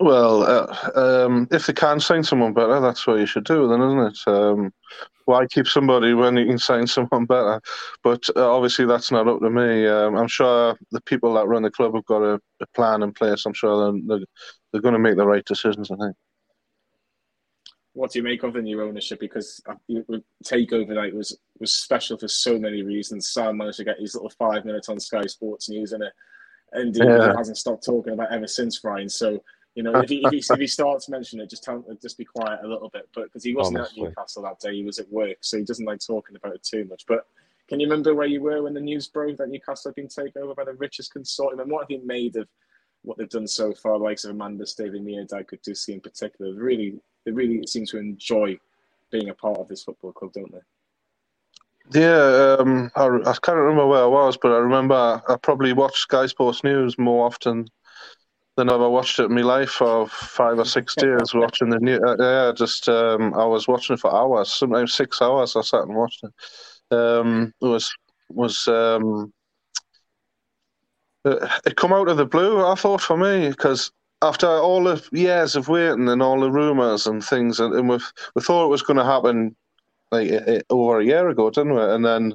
Well, 0.00 0.44
uh, 0.44 1.26
um, 1.26 1.48
if 1.50 1.66
they 1.66 1.72
can 1.72 1.98
sign 1.98 2.22
someone 2.22 2.52
better, 2.52 2.80
that's 2.80 3.04
what 3.06 3.18
you 3.18 3.26
should 3.26 3.44
do, 3.44 3.66
then, 3.66 3.82
isn't 3.82 4.06
it? 4.06 4.18
Um, 4.28 4.72
why 5.28 5.46
keep 5.46 5.66
somebody 5.66 6.14
when 6.14 6.38
you 6.38 6.46
can 6.46 6.58
sign 6.58 6.86
someone 6.86 7.26
better? 7.26 7.60
But 8.02 8.26
uh, 8.34 8.50
obviously, 8.50 8.86
that's 8.86 9.12
not 9.12 9.28
up 9.28 9.40
to 9.40 9.50
me. 9.50 9.86
Um, 9.86 10.16
I'm 10.16 10.26
sure 10.26 10.74
the 10.90 11.02
people 11.02 11.34
that 11.34 11.46
run 11.46 11.62
the 11.62 11.70
club 11.70 11.94
have 11.94 12.06
got 12.06 12.22
a, 12.22 12.40
a 12.60 12.66
plan 12.74 13.02
in 13.02 13.12
place. 13.12 13.44
I'm 13.44 13.52
sure 13.52 13.92
they're, 14.06 14.20
they're 14.72 14.80
going 14.80 14.94
to 14.94 14.98
make 14.98 15.16
the 15.16 15.26
right 15.26 15.44
decisions. 15.44 15.90
I 15.90 15.96
think. 15.96 16.16
What 17.92 18.12
do 18.12 18.20
you 18.20 18.22
make 18.22 18.42
of 18.42 18.54
the 18.54 18.62
new 18.62 18.82
ownership? 18.82 19.20
Because 19.20 19.60
uh, 19.68 19.74
takeover 20.46 20.94
night 20.94 21.14
was 21.14 21.38
was 21.60 21.74
special 21.74 22.16
for 22.16 22.28
so 22.28 22.58
many 22.58 22.82
reasons. 22.82 23.30
Sam 23.30 23.58
managed 23.58 23.78
to 23.78 23.84
get 23.84 24.00
his 24.00 24.14
little 24.14 24.30
five 24.30 24.64
minutes 24.64 24.88
on 24.88 24.98
Sky 24.98 25.26
Sports 25.26 25.68
News, 25.68 25.92
and 25.92 26.04
and 26.72 26.94
he, 26.94 27.02
yeah. 27.02 27.34
hasn't 27.36 27.58
stopped 27.58 27.84
talking 27.84 28.14
about 28.14 28.32
ever 28.32 28.46
since 28.46 28.82
Ryan. 28.82 29.10
So 29.10 29.42
you 29.78 29.84
know, 29.84 30.00
if 30.00 30.08
he, 30.08 30.20
if 30.24 30.32
he, 30.32 30.38
if 30.38 30.58
he 30.58 30.66
starts 30.78 31.08
mentioning 31.08 31.44
it, 31.44 31.50
just 31.50 31.62
tell 31.62 31.84
just 32.02 32.18
be 32.18 32.24
quiet 32.24 32.58
a 32.64 32.66
little 32.66 32.88
bit. 32.88 33.08
But 33.14 33.26
because 33.26 33.44
he 33.44 33.54
wasn't 33.54 33.78
Honestly. 33.78 34.02
at 34.02 34.08
Newcastle 34.08 34.42
that 34.42 34.58
day, 34.58 34.74
he 34.74 34.82
was 34.82 34.98
at 34.98 35.08
work, 35.08 35.36
so 35.40 35.56
he 35.56 35.62
doesn't 35.62 35.86
like 35.86 36.00
talking 36.04 36.34
about 36.34 36.56
it 36.56 36.64
too 36.64 36.84
much. 36.86 37.04
But 37.06 37.28
can 37.68 37.78
you 37.78 37.86
remember 37.86 38.12
where 38.12 38.26
you 38.26 38.42
were 38.42 38.60
when 38.64 38.74
the 38.74 38.80
news 38.80 39.06
broke 39.06 39.36
that 39.36 39.48
Newcastle 39.48 39.90
had 39.90 39.94
been 39.94 40.08
taken 40.08 40.42
over 40.42 40.52
by 40.52 40.64
the 40.64 40.72
richest 40.72 41.14
consortium? 41.14 41.62
And 41.62 41.70
what 41.70 41.82
have 41.84 41.92
you 41.92 42.04
made 42.04 42.34
of 42.34 42.48
what 43.02 43.18
they've 43.18 43.28
done 43.28 43.46
so 43.46 43.72
far, 43.72 44.00
The 44.00 44.04
likes 44.04 44.24
of 44.24 44.32
Amanda 44.32 44.66
David 44.76 45.04
Mia, 45.04 45.24
see 45.72 45.92
in 45.92 46.00
particular? 46.00 46.52
They 46.52 46.58
really, 46.58 47.00
they 47.24 47.30
really 47.30 47.64
seem 47.68 47.86
to 47.86 47.98
enjoy 47.98 48.58
being 49.12 49.28
a 49.28 49.34
part 49.34 49.58
of 49.58 49.68
this 49.68 49.84
football 49.84 50.10
club, 50.10 50.32
don't 50.32 50.50
they? 50.50 52.00
Yeah, 52.00 52.56
um, 52.58 52.90
I, 52.96 53.04
I 53.04 53.34
can't 53.40 53.56
remember 53.56 53.86
where 53.86 54.02
I 54.02 54.06
was, 54.06 54.36
but 54.42 54.50
I 54.50 54.56
remember 54.58 55.22
I 55.28 55.36
probably 55.36 55.72
watched 55.72 55.98
Sky 55.98 56.26
Sports 56.26 56.64
News 56.64 56.98
more 56.98 57.24
often 57.24 57.68
than 58.58 58.68
I've 58.68 58.80
watched 58.80 59.20
it 59.20 59.26
in 59.26 59.34
my 59.34 59.42
life 59.42 59.70
for 59.70 60.08
five 60.08 60.58
or 60.58 60.64
six 60.64 60.94
days. 60.96 61.32
watching 61.32 61.70
the 61.70 61.78
new, 61.78 61.96
uh, 61.96 62.16
yeah, 62.18 62.52
just 62.52 62.88
um, 62.88 63.32
I 63.34 63.44
was 63.44 63.68
watching 63.68 63.94
it 63.94 64.00
for 64.00 64.12
hours, 64.14 64.52
sometimes 64.52 64.94
six 64.94 65.22
hours. 65.22 65.54
I 65.54 65.62
sat 65.62 65.82
and 65.82 65.94
watched 65.94 66.24
it. 66.24 66.94
Um, 66.94 67.54
it 67.62 67.66
was 67.66 67.94
was 68.30 68.66
um, 68.66 69.32
it, 71.24 71.50
it 71.66 71.76
come 71.76 71.92
out 71.92 72.08
of 72.08 72.16
the 72.16 72.26
blue. 72.26 72.66
I 72.66 72.74
thought 72.74 73.00
for 73.00 73.16
me 73.16 73.48
because 73.48 73.92
after 74.22 74.48
all 74.48 74.82
the 74.82 75.08
years 75.12 75.54
of 75.54 75.68
waiting 75.68 76.08
and 76.08 76.20
all 76.20 76.40
the 76.40 76.50
rumours 76.50 77.06
and 77.06 77.24
things, 77.24 77.60
and, 77.60 77.72
and 77.74 77.88
we 77.88 77.98
we 78.34 78.42
thought 78.42 78.66
it 78.66 78.70
was 78.70 78.82
going 78.82 78.96
to 78.96 79.04
happen 79.04 79.54
like 80.10 80.28
it, 80.28 80.66
over 80.68 80.98
a 80.98 81.04
year 81.04 81.28
ago, 81.28 81.48
didn't 81.50 81.74
we? 81.74 81.82
And 81.82 82.04
then 82.04 82.34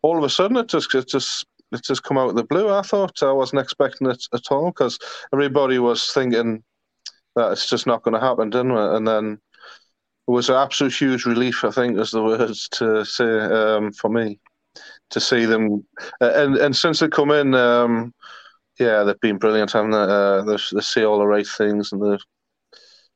all 0.00 0.16
of 0.16 0.24
a 0.24 0.30
sudden, 0.30 0.56
it 0.56 0.68
just 0.68 0.94
it 0.94 1.08
just 1.08 1.44
it 1.72 1.84
just 1.84 2.02
come 2.02 2.18
out 2.18 2.30
of 2.30 2.36
the 2.36 2.44
blue. 2.44 2.70
I 2.70 2.82
thought 2.82 3.22
I 3.22 3.32
wasn't 3.32 3.62
expecting 3.62 4.08
it 4.08 4.24
at 4.34 4.50
all 4.50 4.66
because 4.66 4.98
everybody 5.32 5.78
was 5.78 6.12
thinking 6.12 6.62
that 7.36 7.52
it's 7.52 7.68
just 7.68 7.86
not 7.86 8.02
going 8.02 8.14
to 8.14 8.20
happen, 8.20 8.50
didn't 8.50 8.72
it? 8.72 8.96
And 8.96 9.06
then 9.06 9.38
it 10.28 10.30
was 10.30 10.48
an 10.48 10.56
absolute 10.56 10.94
huge 10.94 11.24
relief, 11.24 11.64
I 11.64 11.70
think, 11.70 11.98
is 11.98 12.10
the 12.10 12.22
words 12.22 12.68
to 12.72 13.04
say 13.04 13.40
um, 13.40 13.92
for 13.92 14.10
me 14.10 14.38
to 15.10 15.20
see 15.20 15.44
them. 15.44 15.86
And 16.20 16.56
and 16.56 16.76
since 16.76 17.00
they 17.00 17.08
come 17.08 17.30
in, 17.30 17.54
um, 17.54 18.14
yeah, 18.78 19.02
they've 19.02 19.20
been 19.20 19.38
brilliant, 19.38 19.72
haven't 19.72 19.90
they? 19.90 19.98
Uh, 19.98 20.42
they, 20.42 20.56
they 20.72 20.80
see 20.80 21.04
all 21.04 21.18
the 21.18 21.26
right 21.26 21.46
things 21.46 21.92
and 21.92 22.02
they've 22.02 22.24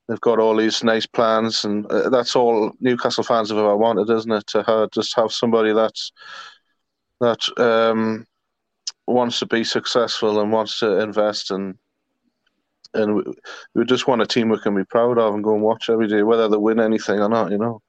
they've 0.09 0.21
got 0.21 0.39
all 0.39 0.57
these 0.57 0.85
nice 0.85 1.07
plans, 1.07 1.65
and 1.65 1.87
uh, 1.87 2.09
that's 2.09 2.37
all 2.37 2.73
Newcastle 2.81 3.25
fans 3.25 3.51
have 3.51 3.59
ever 3.59 3.77
wanted, 3.77 4.11
isn't 4.11 4.33
it? 4.33 4.47
To 4.49 4.63
have, 4.63 4.91
just 4.91 5.15
have 5.17 5.33
somebody 5.33 5.73
that's 5.73 6.13
that 7.21 7.41
um, 7.59 8.27
wants 9.07 9.39
to 9.39 9.47
be 9.47 9.65
successful 9.65 10.41
and 10.41 10.53
wants 10.53 10.81
to 10.81 11.01
invest 11.01 11.51
and 11.51 11.77
and 12.95 13.17
we, 13.17 13.23
we 13.75 13.85
just 13.85 14.09
want 14.09 14.23
a 14.23 14.27
team 14.27 14.49
we 14.49 14.59
can 14.59 14.75
be 14.75 14.85
proud 14.85 15.19
of 15.19 15.35
and 15.35 15.45
go 15.45 15.55
and 15.55 15.63
watch 15.63 15.91
every 15.91 16.09
day, 16.09 16.23
whether 16.23 16.49
they 16.49 16.57
win 16.57 16.81
anything 16.81 17.21
or 17.21 17.29
not. 17.29 17.51
You 17.51 17.59
know. 17.59 17.83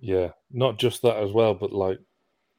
Yeah, 0.00 0.30
not 0.50 0.78
just 0.78 1.02
that 1.02 1.16
as 1.16 1.32
well, 1.32 1.54
but 1.54 1.72
like 1.72 1.98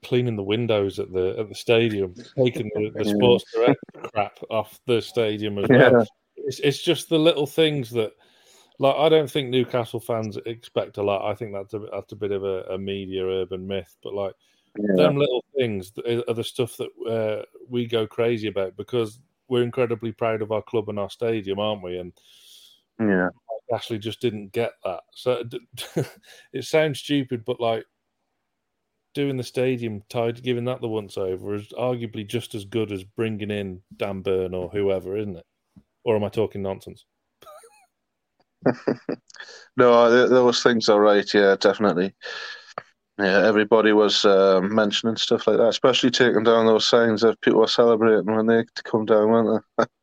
cleaning 0.03 0.35
the 0.35 0.43
windows 0.43 0.99
at 0.99 1.11
the 1.11 1.35
at 1.37 1.49
the 1.49 1.55
stadium, 1.55 2.13
taking 2.37 2.71
the, 2.75 2.91
the 2.95 3.05
sports 3.05 3.43
direct 3.53 3.79
crap 4.13 4.39
off 4.49 4.79
the 4.87 5.01
stadium 5.01 5.57
as 5.57 5.67
well. 5.67 5.91
Yeah. 5.91 6.03
It's, 6.37 6.59
it's 6.59 6.81
just 6.81 7.09
the 7.09 7.17
little 7.17 7.47
things 7.47 7.89
that, 7.91 8.11
like, 8.77 8.95
I 8.95 9.09
don't 9.09 9.29
think 9.29 9.49
Newcastle 9.49 9.99
fans 9.99 10.37
expect 10.45 10.97
a 10.97 11.03
lot. 11.03 11.29
I 11.29 11.33
think 11.33 11.53
that's 11.53 11.73
a 11.73 11.79
that's 11.91 12.11
a 12.13 12.15
bit 12.15 12.31
of 12.31 12.43
a, 12.43 12.61
a 12.69 12.77
media 12.77 13.25
urban 13.25 13.67
myth, 13.67 13.95
but 14.03 14.13
like 14.13 14.33
yeah. 14.77 14.95
them 14.95 15.17
little 15.17 15.43
things 15.57 15.91
are 16.27 16.33
the 16.33 16.43
stuff 16.43 16.77
that 16.77 16.89
uh, 17.09 17.43
we 17.69 17.87
go 17.87 18.05
crazy 18.07 18.47
about 18.47 18.75
because 18.77 19.19
we're 19.47 19.63
incredibly 19.63 20.11
proud 20.11 20.41
of 20.41 20.51
our 20.51 20.61
club 20.61 20.89
and 20.89 20.99
our 20.99 21.09
stadium, 21.09 21.59
aren't 21.59 21.83
we? 21.83 21.97
And 21.97 22.13
yeah, 22.99 23.29
Ashley 23.73 23.99
just 23.99 24.21
didn't 24.21 24.51
get 24.51 24.73
that. 24.83 25.01
So 25.13 25.43
it 26.53 26.63
sounds 26.63 26.99
stupid, 26.99 27.43
but 27.45 27.59
like 27.59 27.85
doing 29.13 29.37
the 29.37 29.43
stadium 29.43 30.03
tied, 30.09 30.43
giving 30.43 30.65
that 30.65 30.81
the 30.81 30.87
once 30.87 31.17
over 31.17 31.55
is 31.55 31.69
arguably 31.69 32.27
just 32.27 32.53
as 32.53 32.65
good 32.65 32.91
as 32.91 33.03
bringing 33.03 33.51
in 33.51 33.81
Dan 33.95 34.21
Burn 34.21 34.53
or 34.53 34.69
whoever, 34.69 35.17
isn't 35.17 35.37
it? 35.37 35.45
Or 36.03 36.15
am 36.15 36.23
I 36.23 36.29
talking 36.29 36.61
nonsense? 36.61 37.05
no, 39.77 40.27
those 40.27 40.61
things 40.61 40.89
are 40.89 40.99
right. 40.99 41.31
Yeah, 41.33 41.55
definitely. 41.59 42.13
Yeah, 43.17 43.47
everybody 43.47 43.93
was 43.93 44.25
uh, 44.25 44.59
mentioning 44.61 45.15
stuff 45.15 45.47
like 45.47 45.57
that, 45.57 45.69
especially 45.69 46.11
taking 46.11 46.43
down 46.43 46.65
those 46.65 46.85
signs 46.85 47.21
that 47.21 47.39
people 47.39 47.61
were 47.61 47.67
celebrating 47.67 48.25
when 48.35 48.45
they 48.45 48.65
come 48.83 49.05
down, 49.05 49.29
weren't 49.29 49.63
they? 49.77 49.85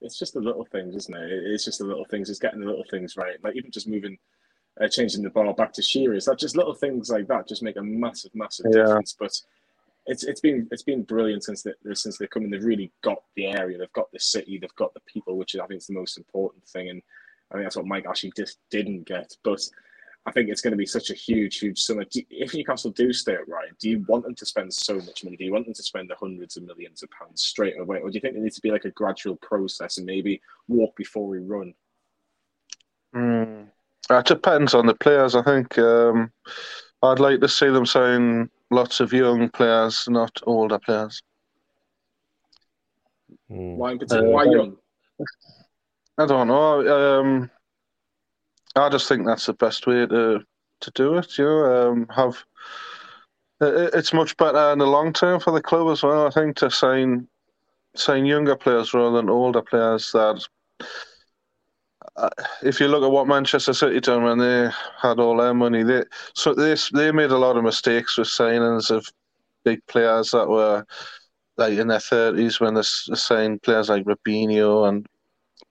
it's 0.00 0.18
just 0.18 0.34
the 0.34 0.40
little 0.40 0.64
things, 0.64 0.96
isn't 0.96 1.16
it? 1.16 1.30
It's 1.30 1.64
just 1.64 1.78
the 1.78 1.84
little 1.84 2.04
things. 2.04 2.30
It's 2.30 2.40
getting 2.40 2.60
the 2.60 2.66
little 2.66 2.84
things 2.90 3.16
right. 3.16 3.36
Like 3.44 3.54
even 3.54 3.70
just 3.70 3.86
moving, 3.86 4.18
uh, 4.80 4.88
changing 4.88 5.22
the 5.22 5.30
ball 5.30 5.52
back 5.52 5.72
to 5.74 5.82
Shearers. 5.82 6.24
That 6.24 6.38
just 6.38 6.56
little 6.56 6.74
things 6.74 7.10
like 7.10 7.28
that 7.28 7.46
just 7.46 7.62
make 7.62 7.76
a 7.76 7.82
massive, 7.82 8.34
massive 8.34 8.66
Yeah. 8.70 8.82
difference. 8.82 9.16
But 9.18 9.40
it's 10.06 10.24
it's 10.24 10.40
been 10.40 10.66
it's 10.72 10.82
been 10.82 11.02
brilliant 11.04 11.44
since 11.44 11.62
they 11.62 11.72
since 11.94 12.18
they've 12.18 12.30
come 12.30 12.44
in. 12.44 12.50
They've 12.50 12.64
really 12.64 12.92
got 13.02 13.22
the 13.36 13.46
area. 13.46 13.78
They've 13.78 13.92
got 13.92 14.10
the 14.12 14.20
city. 14.20 14.58
They've 14.58 14.74
got 14.74 14.94
the 14.94 15.00
people, 15.06 15.36
which 15.36 15.54
I 15.54 15.66
think 15.66 15.78
is 15.78 15.86
the 15.86 15.94
most 15.94 16.18
important 16.18 16.66
thing. 16.66 16.88
And 16.90 17.02
I 17.50 17.54
think 17.54 17.66
that's 17.66 17.76
what 17.76 17.86
Mike 17.86 18.06
Ashley 18.06 18.32
just 18.36 18.58
didn't 18.70 19.04
get. 19.06 19.36
But 19.44 19.60
I 20.26 20.32
think 20.32 20.48
it's 20.48 20.60
going 20.60 20.72
to 20.72 20.76
be 20.76 20.86
such 20.86 21.10
a 21.10 21.14
huge, 21.14 21.58
huge 21.58 21.78
summer. 21.78 22.04
Do, 22.04 22.20
if 22.30 22.52
Newcastle 22.52 22.90
do 22.90 23.12
stay 23.12 23.36
up 23.36 23.46
right, 23.46 23.68
do 23.78 23.88
you 23.88 24.04
want 24.08 24.24
them 24.24 24.34
to 24.34 24.44
spend 24.44 24.74
so 24.74 24.94
much 24.96 25.22
money? 25.22 25.36
Do 25.36 25.44
you 25.44 25.52
want 25.52 25.66
them 25.66 25.74
to 25.74 25.82
spend 25.82 26.10
the 26.10 26.16
hundreds 26.16 26.56
of 26.56 26.64
millions 26.64 27.04
of 27.04 27.10
pounds 27.10 27.42
straight 27.42 27.78
away, 27.78 28.00
or 28.00 28.10
do 28.10 28.14
you 28.16 28.20
think 28.20 28.34
it 28.34 28.42
needs 28.42 28.56
to 28.56 28.62
be 28.62 28.72
like 28.72 28.84
a 28.84 28.90
gradual 28.90 29.36
process 29.36 29.98
and 29.98 30.06
maybe 30.06 30.40
walk 30.66 30.96
before 30.96 31.28
we 31.28 31.38
run? 31.38 31.74
Mm. 33.14 33.68
It 34.10 34.26
depends 34.26 34.74
on 34.74 34.86
the 34.86 34.94
players. 34.94 35.36
I 35.36 35.42
think 35.42 35.78
um, 35.78 36.32
I'd 37.02 37.20
like 37.20 37.40
to 37.40 37.48
see 37.48 37.68
them 37.68 37.86
sign 37.86 38.50
lots 38.70 38.98
of 39.00 39.12
young 39.12 39.48
players, 39.50 40.06
not 40.08 40.32
older 40.44 40.78
players. 40.78 41.22
Hmm. 43.48 43.76
Why 43.76 43.92
in 43.92 43.98
particular? 43.98 44.28
Uh, 44.28 44.32
why 44.32 44.44
young? 44.44 44.76
I 46.18 46.26
don't 46.26 46.48
know. 46.48 47.20
Um, 47.20 47.50
I 48.76 48.88
just 48.88 49.08
think 49.08 49.26
that's 49.26 49.46
the 49.46 49.54
best 49.54 49.86
way 49.86 50.06
to 50.06 50.40
to 50.80 50.90
do 50.94 51.16
it. 51.16 51.38
You 51.38 51.44
know, 51.44 51.90
um, 51.90 52.06
have 52.14 52.44
it, 53.60 53.90
it's 53.94 54.12
much 54.12 54.36
better 54.36 54.72
in 54.72 54.78
the 54.78 54.86
long 54.86 55.12
term 55.12 55.40
for 55.40 55.52
the 55.52 55.62
club 55.62 55.88
as 55.90 56.02
well. 56.02 56.26
I 56.26 56.30
think 56.30 56.56
to 56.56 56.70
sign 56.70 57.28
sign 57.94 58.26
younger 58.26 58.56
players 58.56 58.92
rather 58.94 59.16
than 59.16 59.30
older 59.30 59.62
players. 59.62 60.12
That 60.12 60.46
uh, 62.16 62.30
if 62.62 62.80
you 62.80 62.88
look 62.88 63.02
at 63.02 63.10
what 63.10 63.26
Manchester 63.26 63.72
City 63.72 64.00
done 64.00 64.22
when 64.22 64.38
they 64.38 64.70
had 65.00 65.18
all 65.18 65.36
their 65.36 65.54
money, 65.54 65.82
they 65.82 66.04
so 66.34 66.54
they 66.54 66.76
they 66.92 67.12
made 67.12 67.30
a 67.30 67.38
lot 67.38 67.56
of 67.56 67.64
mistakes 67.64 68.18
with 68.18 68.28
signings 68.28 68.90
of 68.90 69.06
big 69.64 69.84
players 69.86 70.30
that 70.30 70.48
were 70.48 70.84
like 71.56 71.78
in 71.78 71.88
their 71.88 72.00
thirties 72.00 72.60
when 72.60 72.74
they 72.74 72.82
signed 72.82 73.62
players 73.62 73.88
like 73.88 74.04
Robinho 74.04 74.88
and 74.88 75.06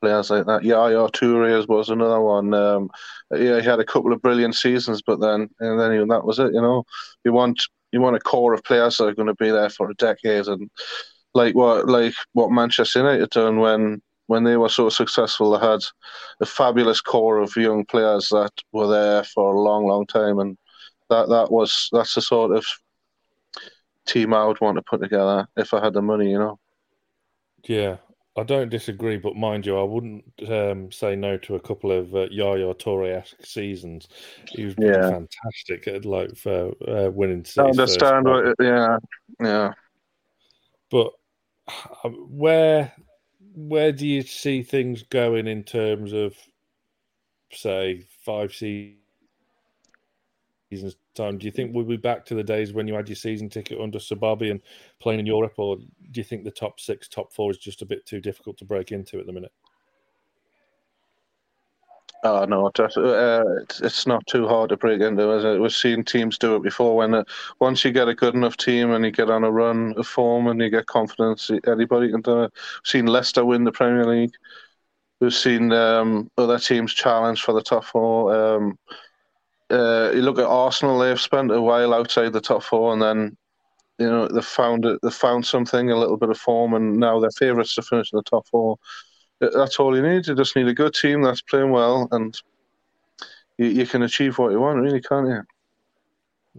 players 0.05 0.29
like 0.29 0.45
that. 0.45 0.63
Yaya 0.63 1.09
Toure 1.09 1.67
was 1.67 1.89
another 1.89 2.21
one. 2.21 2.53
Um, 2.53 2.91
yeah, 3.31 3.59
he 3.59 3.65
had 3.65 3.79
a 3.79 3.85
couple 3.85 4.13
of 4.13 4.21
brilliant 4.21 4.55
seasons, 4.55 5.01
but 5.01 5.19
then 5.19 5.49
and 5.59 5.79
then 5.79 5.91
he, 5.91 5.97
that 5.97 6.25
was 6.25 6.37
it. 6.37 6.53
You 6.53 6.61
know, 6.61 6.83
you 7.23 7.33
want 7.33 7.59
you 7.91 8.01
want 8.01 8.15
a 8.15 8.19
core 8.19 8.53
of 8.53 8.63
players 8.63 8.97
that 8.97 9.05
are 9.05 9.15
going 9.15 9.27
to 9.27 9.33
be 9.35 9.49
there 9.49 9.69
for 9.69 9.89
a 9.89 9.95
decade, 9.95 10.45
and 10.45 10.69
like 11.33 11.55
what 11.55 11.87
like 11.87 12.13
what 12.33 12.51
Manchester 12.51 12.99
United 12.99 13.31
done 13.31 13.59
when 13.59 13.99
when 14.27 14.43
they 14.43 14.57
were 14.57 14.69
so 14.69 14.89
successful, 14.89 15.51
they 15.51 15.65
had 15.65 15.81
a 16.39 16.45
fabulous 16.45 17.01
core 17.01 17.39
of 17.39 17.55
young 17.55 17.83
players 17.85 18.29
that 18.29 18.51
were 18.71 18.87
there 18.87 19.23
for 19.23 19.53
a 19.53 19.59
long, 19.59 19.87
long 19.87 20.05
time, 20.05 20.37
and 20.37 20.55
that 21.09 21.29
that 21.29 21.51
was 21.51 21.89
that's 21.91 22.13
the 22.13 22.21
sort 22.21 22.55
of 22.55 22.63
team 24.05 24.35
I 24.35 24.45
would 24.45 24.61
want 24.61 24.77
to 24.77 24.83
put 24.83 25.01
together 25.01 25.47
if 25.57 25.73
I 25.73 25.83
had 25.83 25.93
the 25.93 26.03
money. 26.03 26.29
You 26.29 26.37
know. 26.37 26.59
Yeah, 27.63 27.97
I 28.37 28.43
don't 28.43 28.69
disagree, 28.69 29.17
but 29.17 29.37
mind 29.37 29.65
you, 29.65 29.77
I 29.77 29.83
wouldn't 29.83 30.25
um, 30.49 30.91
say 30.91 31.15
no 31.15 31.37
to 31.37 31.55
a 31.55 31.59
couple 31.59 31.91
of 31.91 32.13
uh, 32.13 32.27
Yaya 32.29 32.73
Toure-esque 32.73 33.45
seasons. 33.45 34.09
He 34.49 34.65
was 34.65 34.75
Yeah. 34.77 35.09
fantastic 35.09 35.87
at 35.87 36.03
like 36.03 36.35
for 36.35 36.73
uh, 36.87 37.09
winning. 37.11 37.45
I 37.57 37.61
understand 37.61 38.25
what, 38.27 38.55
yeah, 38.59 38.97
yeah. 39.41 39.71
but 40.91 41.13
um, 42.03 42.13
where 42.29 42.91
where 43.55 43.93
do 43.93 44.05
you 44.05 44.21
see 44.21 44.63
things 44.63 45.03
going 45.03 45.47
in 45.47 45.63
terms 45.63 46.11
of 46.11 46.35
say 47.53 48.05
five 48.25 48.53
seasons 48.53 48.97
time 51.15 51.37
do 51.37 51.45
you 51.45 51.51
think 51.51 51.73
we'll 51.73 51.85
be 51.85 51.97
back 51.97 52.25
to 52.25 52.35
the 52.35 52.43
days 52.43 52.73
when 52.73 52.87
you 52.87 52.93
had 52.93 53.07
your 53.07 53.15
season 53.15 53.49
ticket 53.49 53.79
under 53.79 53.99
Sir 53.99 54.15
Bobby 54.15 54.51
and 54.51 54.61
playing 54.99 55.19
in 55.19 55.25
Europe 55.25 55.53
or 55.57 55.77
do 55.77 55.85
you 56.13 56.23
think 56.23 56.43
the 56.43 56.51
top 56.51 56.79
six 56.79 57.07
top 57.07 57.33
four 57.33 57.51
is 57.51 57.57
just 57.57 57.81
a 57.81 57.85
bit 57.85 58.05
too 58.05 58.21
difficult 58.21 58.57
to 58.57 58.65
break 58.65 58.91
into 58.91 59.19
at 59.19 59.25
the 59.25 59.33
minute 59.33 59.51
Oh 62.25 62.43
no, 62.45 62.71
just, 62.73 62.97
uh, 62.97 63.43
it's, 63.61 63.81
it's 63.81 64.07
not 64.07 64.25
too 64.25 64.47
hard 64.47 64.69
to 64.69 64.77
break 64.77 64.99
into, 64.99 65.31
is 65.33 65.45
it? 65.45 65.61
We've 65.61 65.71
seen 65.71 66.03
teams 66.03 66.39
do 66.39 66.55
it 66.55 66.63
before. 66.63 66.95
When 66.95 67.13
uh, 67.13 67.23
once 67.59 67.85
you 67.85 67.91
get 67.91 68.07
a 68.07 68.15
good 68.15 68.33
enough 68.33 68.57
team 68.57 68.91
and 68.91 69.05
you 69.05 69.11
get 69.11 69.29
on 69.29 69.43
a 69.43 69.51
run 69.51 69.93
of 69.95 70.07
form 70.07 70.47
and 70.47 70.59
you 70.59 70.71
get 70.71 70.87
confidence, 70.87 71.51
anybody 71.67 72.09
can 72.09 72.21
do 72.21 72.45
it. 72.45 72.53
We've 72.53 72.89
seen 72.89 73.05
Leicester 73.05 73.45
win 73.45 73.63
the 73.63 73.71
Premier 73.71 74.05
League. 74.05 74.33
We've 75.19 75.35
seen 75.35 75.71
um, 75.71 76.31
other 76.35 76.57
teams 76.57 76.95
challenge 76.95 77.43
for 77.43 77.53
the 77.53 77.61
top 77.61 77.85
four. 77.85 78.35
Um, 78.35 78.79
uh, 79.71 80.11
you 80.13 80.21
look 80.21 80.37
at 80.37 80.45
Arsenal; 80.45 80.99
they've 80.99 81.19
spent 81.19 81.51
a 81.51 81.61
while 81.61 81.93
outside 81.93 82.33
the 82.33 82.41
top 82.41 82.63
four, 82.63 82.93
and 82.93 83.01
then 83.01 83.37
you 83.97 84.07
know 84.07 84.27
they 84.27 84.41
found 84.41 84.85
it. 84.85 84.99
They 85.01 85.09
found 85.09 85.45
something, 85.45 85.91
a 85.91 85.97
little 85.97 86.17
bit 86.17 86.29
of 86.29 86.37
form, 86.37 86.73
and 86.73 86.97
now 86.97 87.19
they're 87.19 87.31
favourites 87.31 87.75
to 87.75 87.81
finish 87.81 88.11
in 88.13 88.17
the 88.17 88.23
top 88.23 88.47
four. 88.47 88.77
That's 89.39 89.79
all 89.79 89.95
you 89.95 90.01
need. 90.01 90.27
You 90.27 90.35
just 90.35 90.55
need 90.55 90.67
a 90.67 90.73
good 90.73 90.93
team 90.93 91.21
that's 91.21 91.41
playing 91.41 91.71
well, 91.71 92.07
and 92.11 92.35
you, 93.57 93.67
you 93.67 93.85
can 93.85 94.03
achieve 94.03 94.37
what 94.37 94.51
you 94.51 94.61
want, 94.61 94.79
really, 94.79 95.01
can't 95.01 95.27
you? 95.27 95.41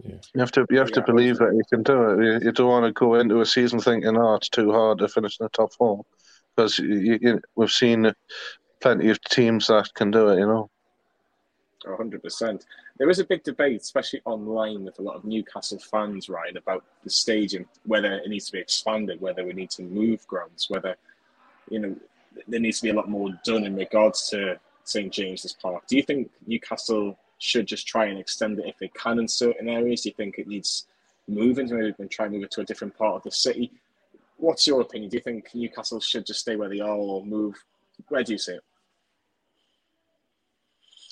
Yeah. 0.03 0.19
You 0.35 0.41
have 0.41 0.51
to 0.51 0.65
you 0.69 0.77
have 0.77 0.91
to 0.91 1.01
believe 1.01 1.37
that 1.37 1.55
you 1.55 1.63
can 1.69 1.83
do 1.83 2.11
it. 2.11 2.23
You, 2.23 2.39
you 2.47 2.51
don't 2.51 2.69
want 2.69 2.85
to 2.85 2.91
go 2.91 3.15
into 3.15 3.41
a 3.41 3.45
season 3.45 3.79
thinking, 3.79 4.17
"Oh, 4.17 4.35
it's 4.35 4.49
too 4.49 4.71
hard 4.71 4.99
to 4.99 5.07
finish 5.07 5.39
in 5.39 5.45
the 5.45 5.49
top 5.49 5.73
four. 5.73 6.03
because 6.55 6.77
you, 6.79 7.17
you, 7.21 7.41
we've 7.55 7.71
seen 7.71 8.11
plenty 8.81 9.09
of 9.09 9.21
teams 9.21 9.67
that 9.67 9.93
can 9.95 10.11
do 10.11 10.29
it. 10.29 10.39
You 10.39 10.45
know. 10.45 10.69
Hundred 11.85 12.23
percent. 12.23 12.65
There 12.97 13.09
is 13.09 13.19
a 13.19 13.25
big 13.25 13.43
debate, 13.43 13.81
especially 13.81 14.21
online, 14.25 14.83
with 14.83 14.99
a 14.99 15.01
lot 15.01 15.15
of 15.15 15.25
Newcastle 15.25 15.79
fans, 15.79 16.29
Ryan, 16.29 16.57
about 16.57 16.83
the 17.03 17.09
stadium, 17.09 17.65
whether 17.85 18.13
it 18.13 18.29
needs 18.29 18.47
to 18.47 18.53
be 18.53 18.59
expanded, 18.59 19.21
whether 19.21 19.45
we 19.45 19.53
need 19.53 19.69
to 19.71 19.83
move 19.83 20.25
grounds, 20.27 20.69
whether 20.69 20.95
you 21.69 21.79
know 21.79 21.95
there 22.47 22.59
needs 22.59 22.79
to 22.79 22.83
be 22.83 22.89
a 22.89 22.93
lot 22.93 23.09
more 23.09 23.29
done 23.43 23.63
in 23.65 23.75
regards 23.75 24.29
to 24.29 24.59
St 24.83 25.11
James's 25.11 25.53
Park. 25.53 25.83
Do 25.87 25.97
you 25.97 26.03
think 26.03 26.29
Newcastle 26.45 27.17
should 27.39 27.67
just 27.67 27.87
try 27.87 28.05
and 28.05 28.19
extend 28.19 28.59
it 28.59 28.65
if 28.65 28.77
they 28.79 28.89
can 28.89 29.19
in 29.19 29.27
certain 29.27 29.69
areas? 29.69 30.01
Do 30.01 30.09
you 30.09 30.15
think 30.15 30.37
it 30.37 30.47
needs 30.47 30.85
moving, 31.27 31.67
maybe 31.69 31.93
and 31.99 32.09
try 32.09 32.25
and 32.25 32.33
move 32.33 32.43
it 32.43 32.51
to 32.51 32.61
a 32.61 32.65
different 32.65 32.97
part 32.97 33.15
of 33.15 33.23
the 33.23 33.31
city? 33.31 33.71
What's 34.37 34.67
your 34.67 34.81
opinion? 34.81 35.09
Do 35.09 35.17
you 35.17 35.23
think 35.23 35.49
Newcastle 35.53 35.99
should 35.99 36.25
just 36.25 36.41
stay 36.41 36.55
where 36.55 36.69
they 36.69 36.79
are 36.79 36.95
or 36.95 37.25
move? 37.25 37.63
Where 38.07 38.23
do 38.23 38.33
you 38.33 38.37
see 38.37 38.53
it? 38.53 38.63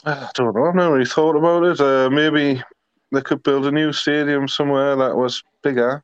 I 0.03 0.29
don't 0.35 0.55
know. 0.55 0.65
I've 0.65 0.75
never 0.75 0.93
really 0.93 1.05
thought 1.05 1.35
about 1.35 1.63
it. 1.63 1.79
Uh, 1.79 2.09
maybe 2.09 2.61
they 3.11 3.21
could 3.21 3.43
build 3.43 3.65
a 3.65 3.71
new 3.71 3.93
stadium 3.93 4.47
somewhere 4.47 4.95
that 4.95 5.15
was 5.15 5.43
bigger, 5.63 6.03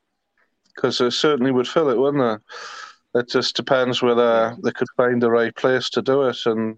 because 0.74 1.02
it 1.02 1.12
certainly 1.12 1.52
would 1.52 1.68
fill 1.68 1.90
it, 1.90 1.98
wouldn't 1.98 2.24
it? 2.24 3.20
It 3.20 3.30
just 3.30 3.56
depends 3.56 4.02
whether 4.02 4.56
they 4.64 4.72
could 4.72 4.88
find 4.96 5.22
the 5.22 5.30
right 5.30 5.56
place 5.56 5.90
to 5.92 6.02
do 6.02 6.24
it, 6.24 6.38
and 6.46 6.78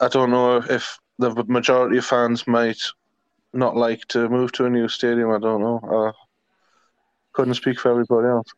I- 0.00 0.08
don't 0.08 0.30
know 0.30 0.56
if 0.58 0.98
the 1.18 1.44
majority 1.48 1.98
of 1.98 2.04
fans 2.04 2.46
might 2.46 2.82
not 3.52 3.76
like 3.76 4.06
to 4.08 4.28
move 4.28 4.52
to 4.52 4.66
a 4.66 4.70
new 4.70 4.88
stadium. 4.88 5.30
I 5.30 5.38
don't 5.38 5.62
know. 5.62 5.80
I 5.82 6.12
couldn't 7.32 7.54
speak 7.54 7.80
for 7.80 7.90
everybody 7.90 8.28
else. 8.28 8.48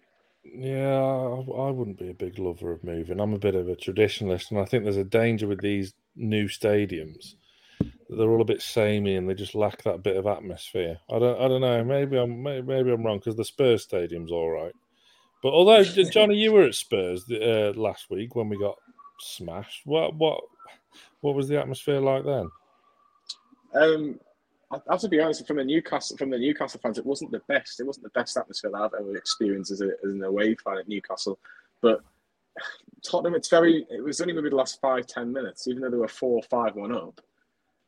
Yeah, 0.42 0.98
I 0.98 1.70
wouldn't 1.70 1.98
be 1.98 2.10
a 2.10 2.14
big 2.14 2.38
lover 2.38 2.72
of 2.72 2.82
moving. 2.82 3.20
I'm 3.20 3.34
a 3.34 3.38
bit 3.38 3.54
of 3.54 3.68
a 3.68 3.76
traditionalist, 3.76 4.50
and 4.50 4.58
I 4.58 4.64
think 4.64 4.84
there's 4.84 4.96
a 4.96 5.04
danger 5.04 5.46
with 5.46 5.60
these 5.60 5.94
new 6.20 6.46
stadiums 6.46 7.34
they're 8.10 8.28
all 8.28 8.40
a 8.40 8.44
bit 8.44 8.60
samey, 8.60 9.16
and 9.16 9.28
they 9.28 9.34
just 9.34 9.54
lack 9.54 9.82
that 9.82 10.02
bit 10.02 10.16
of 10.16 10.26
atmosphere. 10.26 10.98
I 11.10 11.18
don't, 11.18 11.40
I 11.40 11.48
don't 11.48 11.60
know. 11.60 11.84
Maybe 11.84 12.16
I'm, 12.18 12.42
maybe, 12.42 12.90
I'm 12.90 13.04
wrong 13.04 13.18
because 13.18 13.36
the 13.36 13.44
Spurs 13.44 13.84
stadium's 13.84 14.32
all 14.32 14.50
right. 14.50 14.74
But 15.42 15.52
although 15.52 15.82
Johnny, 15.84 16.36
you 16.36 16.52
were 16.52 16.64
at 16.64 16.74
Spurs 16.74 17.30
uh, 17.30 17.72
last 17.76 18.10
week 18.10 18.34
when 18.34 18.48
we 18.48 18.58
got 18.58 18.76
smashed. 19.20 19.86
What, 19.86 20.14
what, 20.16 20.42
what 21.20 21.34
was 21.34 21.48
the 21.48 21.58
atmosphere 21.58 22.00
like 22.00 22.24
then? 22.24 22.50
Um, 23.74 24.20
I 24.70 24.76
I 24.76 24.92
have 24.92 25.00
to 25.00 25.08
be 25.08 25.20
honest. 25.20 25.46
From 25.46 25.56
the 25.56 25.64
Newcastle, 25.64 26.16
from 26.16 26.30
the 26.30 26.38
Newcastle 26.38 26.80
fans, 26.82 26.98
it 26.98 27.06
wasn't 27.06 27.30
the 27.30 27.42
best. 27.46 27.80
It 27.80 27.86
wasn't 27.86 28.04
the 28.04 28.20
best 28.20 28.36
atmosphere 28.36 28.72
that 28.72 28.82
I've 28.82 28.94
ever 29.00 29.16
experienced 29.16 29.70
as, 29.70 29.80
a, 29.80 29.90
as 30.04 30.12
an 30.12 30.22
away 30.24 30.56
fan 30.56 30.78
at 30.78 30.88
Newcastle. 30.88 31.38
But 31.80 32.02
Tottenham, 33.02 33.34
it's 33.34 33.48
very. 33.48 33.86
It 33.90 34.02
was 34.02 34.20
only 34.20 34.34
maybe 34.34 34.50
the 34.50 34.56
last 34.56 34.80
five 34.80 35.06
ten 35.06 35.32
minutes, 35.32 35.66
even 35.68 35.82
though 35.82 35.90
they 35.90 35.96
were 35.96 36.08
four 36.08 36.42
five 36.44 36.76
one 36.76 36.94
up. 36.94 37.20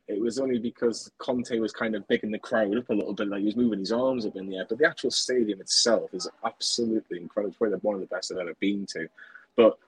It 0.09 0.21
was 0.21 0.39
only 0.39 0.59
because 0.59 1.11
Conte 1.19 1.59
was 1.59 1.73
kind 1.73 1.95
of 1.95 2.07
bigging 2.09 2.33
the 2.33 2.39
crowd 2.39 2.77
up 2.77 2.91
a 2.91 2.95
little 2.95 3.15
bit, 3.15 3.29
like 3.29 3.41
he 3.41 3.47
was 3.47 3.57
moving 3.57 3.79
his 3.79 3.93
arms 3.93 4.27
up 4.27 4.37
in 4.37 4.49
the 4.49 4.57
air. 4.57 4.67
But 4.69 4.79
the 4.79 4.89
actual 4.89 5.11
stadium 5.11 5.61
itself 5.61 6.13
is 6.13 6.29
absolutely 6.45 7.21
incredible. 7.21 7.51
It's 7.51 7.59
probably 7.59 7.79
one 7.79 7.95
of 7.95 8.01
the 8.01 8.07
best 8.07 8.33
I've 8.33 8.39
ever 8.39 8.55
been 8.59 8.85
to. 8.93 9.09
But 9.57 9.79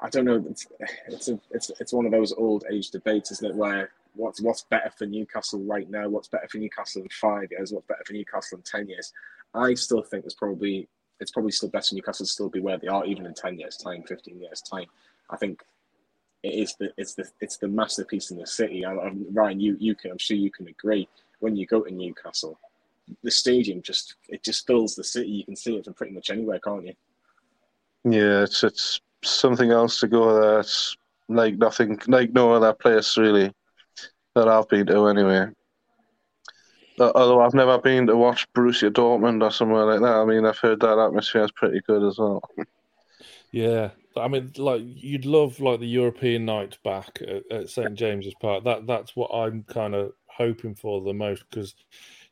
I 0.00 0.08
don't 0.10 0.26
know. 0.26 0.44
It's 0.48 0.66
it's 1.08 1.28
a, 1.28 1.40
it's 1.50 1.70
it's 1.80 1.92
one 1.92 2.06
of 2.06 2.12
those 2.12 2.32
old 2.32 2.64
age 2.70 2.90
debates, 2.90 3.32
isn't 3.32 3.50
it? 3.50 3.56
Where 3.56 3.90
what's 4.14 4.40
what's 4.40 4.62
better 4.62 4.90
for 4.96 5.06
Newcastle 5.06 5.60
right 5.60 5.90
now, 5.90 6.08
what's 6.08 6.28
better 6.28 6.48
for 6.48 6.58
Newcastle 6.58 7.02
in 7.02 7.08
five 7.08 7.50
years, 7.50 7.72
what's 7.72 7.86
better 7.86 8.04
for 8.06 8.12
Newcastle 8.12 8.58
in 8.58 8.62
ten 8.62 8.88
years. 8.88 9.12
I 9.54 9.74
still 9.74 10.02
think 10.02 10.24
there's 10.24 10.34
probably 10.34 10.88
it's 11.22 11.30
probably 11.30 11.52
still 11.52 11.70
better 11.70 11.94
Newcastle 11.94 12.26
still 12.26 12.48
be 12.48 12.60
where 12.60 12.78
they 12.78 12.88
are, 12.88 13.04
even 13.06 13.26
in 13.26 13.34
ten 13.34 13.58
years' 13.58 13.76
time, 13.76 14.02
fifteen 14.02 14.40
years' 14.40 14.60
time. 14.60 14.86
I 15.30 15.36
think 15.36 15.62
it 16.42 16.54
is 16.54 16.74
the 16.78 16.92
it's 16.96 17.14
the 17.14 17.24
it's 17.40 17.56
the 17.56 17.68
masterpiece 17.68 18.30
in 18.30 18.38
the 18.38 18.46
city. 18.46 18.84
I, 18.84 18.92
I, 18.94 19.12
Ryan, 19.32 19.60
you 19.60 19.76
you 19.78 19.94
can 19.94 20.10
I'm 20.10 20.18
sure 20.18 20.36
you 20.36 20.50
can 20.50 20.68
agree 20.68 21.08
when 21.40 21.56
you 21.56 21.66
go 21.66 21.80
to 21.80 21.92
Newcastle, 21.92 22.58
the 23.22 23.30
stadium 23.30 23.82
just 23.82 24.16
it 24.28 24.42
just 24.42 24.66
fills 24.66 24.94
the 24.94 25.04
city. 25.04 25.28
You 25.28 25.44
can 25.44 25.56
see 25.56 25.76
it 25.76 25.84
from 25.84 25.94
pretty 25.94 26.12
much 26.12 26.30
anywhere, 26.30 26.60
can't 26.60 26.86
you? 26.86 26.94
Yeah, 28.04 28.42
it's 28.42 28.62
it's 28.64 29.00
something 29.24 29.70
else 29.70 30.00
to 30.00 30.08
go 30.08 30.40
there. 30.40 30.60
It's 30.60 30.96
like 31.28 31.56
nothing, 31.56 31.98
like 32.06 32.32
no 32.32 32.52
other 32.52 32.72
place 32.72 33.16
really 33.16 33.52
that 34.34 34.48
I've 34.48 34.68
been 34.68 34.86
to 34.86 35.06
anyway. 35.06 35.46
Although 36.98 37.40
I've 37.40 37.54
never 37.54 37.78
been 37.78 38.06
to 38.06 38.16
watch 38.16 38.46
Borussia 38.52 38.90
Dortmund 38.90 39.42
or 39.42 39.50
somewhere 39.50 39.86
like 39.86 40.00
that. 40.00 40.14
I 40.14 40.24
mean, 40.24 40.44
I've 40.44 40.58
heard 40.58 40.80
that 40.80 40.98
atmosphere 40.98 41.44
is 41.44 41.52
pretty 41.52 41.80
good 41.86 42.06
as 42.06 42.18
well. 42.18 42.42
Yeah, 43.54 43.90
I 44.16 44.28
mean, 44.28 44.50
like 44.56 44.80
you'd 44.82 45.26
love 45.26 45.60
like 45.60 45.78
the 45.78 45.86
European 45.86 46.46
night 46.46 46.78
back 46.82 47.18
at, 47.20 47.42
at 47.52 47.68
St 47.68 47.94
James's 47.94 48.34
Park. 48.40 48.64
That 48.64 48.86
that's 48.86 49.14
what 49.14 49.30
I'm 49.30 49.62
kind 49.64 49.94
of 49.94 50.12
hoping 50.26 50.74
for 50.74 51.02
the 51.02 51.12
most 51.12 51.44
because 51.50 51.74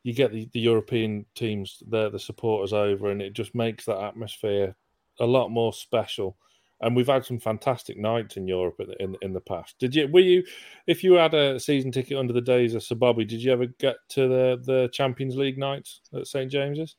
you 0.02 0.14
get 0.14 0.32
the, 0.32 0.48
the 0.52 0.60
European 0.60 1.26
teams 1.34 1.82
there, 1.86 2.08
the 2.08 2.18
supporters 2.18 2.72
over, 2.72 3.10
and 3.10 3.20
it 3.20 3.34
just 3.34 3.54
makes 3.54 3.84
that 3.84 4.02
atmosphere 4.02 4.74
a 5.20 5.26
lot 5.26 5.50
more 5.50 5.74
special. 5.74 6.38
And 6.82 6.96
we've 6.96 7.06
had 7.06 7.26
some 7.26 7.38
fantastic 7.38 7.98
nights 7.98 8.36
in 8.36 8.48
Europe 8.48 8.80
in, 8.80 8.94
in, 8.98 9.16
in 9.20 9.32
the 9.34 9.40
past. 9.40 9.78
Did 9.78 9.94
you? 9.94 10.08
Were 10.08 10.20
you? 10.20 10.44
If 10.86 11.04
you 11.04 11.14
had 11.14 11.34
a 11.34 11.60
season 11.60 11.92
ticket 11.92 12.16
under 12.16 12.32
the 12.32 12.40
days 12.40 12.74
of 12.74 12.82
Sir 12.82 12.94
Bobby, 12.94 13.24
did 13.24 13.42
you 13.42 13.52
ever 13.52 13.66
get 13.66 13.96
to 14.10 14.28
the 14.28 14.62
the 14.64 14.88
Champions 14.92 15.36
League 15.36 15.58
nights 15.58 16.00
at 16.14 16.26
St 16.26 16.50
James's? 16.50 16.96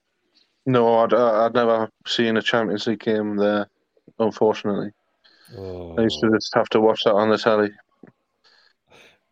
No, 0.65 0.99
I'd, 0.99 1.13
uh, 1.13 1.45
I'd 1.45 1.55
never 1.55 1.89
seen 2.05 2.37
a 2.37 2.41
Champions 2.41 2.85
League 2.85 2.99
game 2.99 3.35
there. 3.35 3.67
Unfortunately, 4.19 4.91
oh. 5.57 5.95
I 5.97 6.03
used 6.03 6.19
to 6.19 6.27
oh. 6.27 6.35
just 6.35 6.53
have 6.53 6.69
to 6.69 6.81
watch 6.81 7.03
that 7.05 7.13
on 7.13 7.29
the 7.29 7.37
telly. 7.37 7.71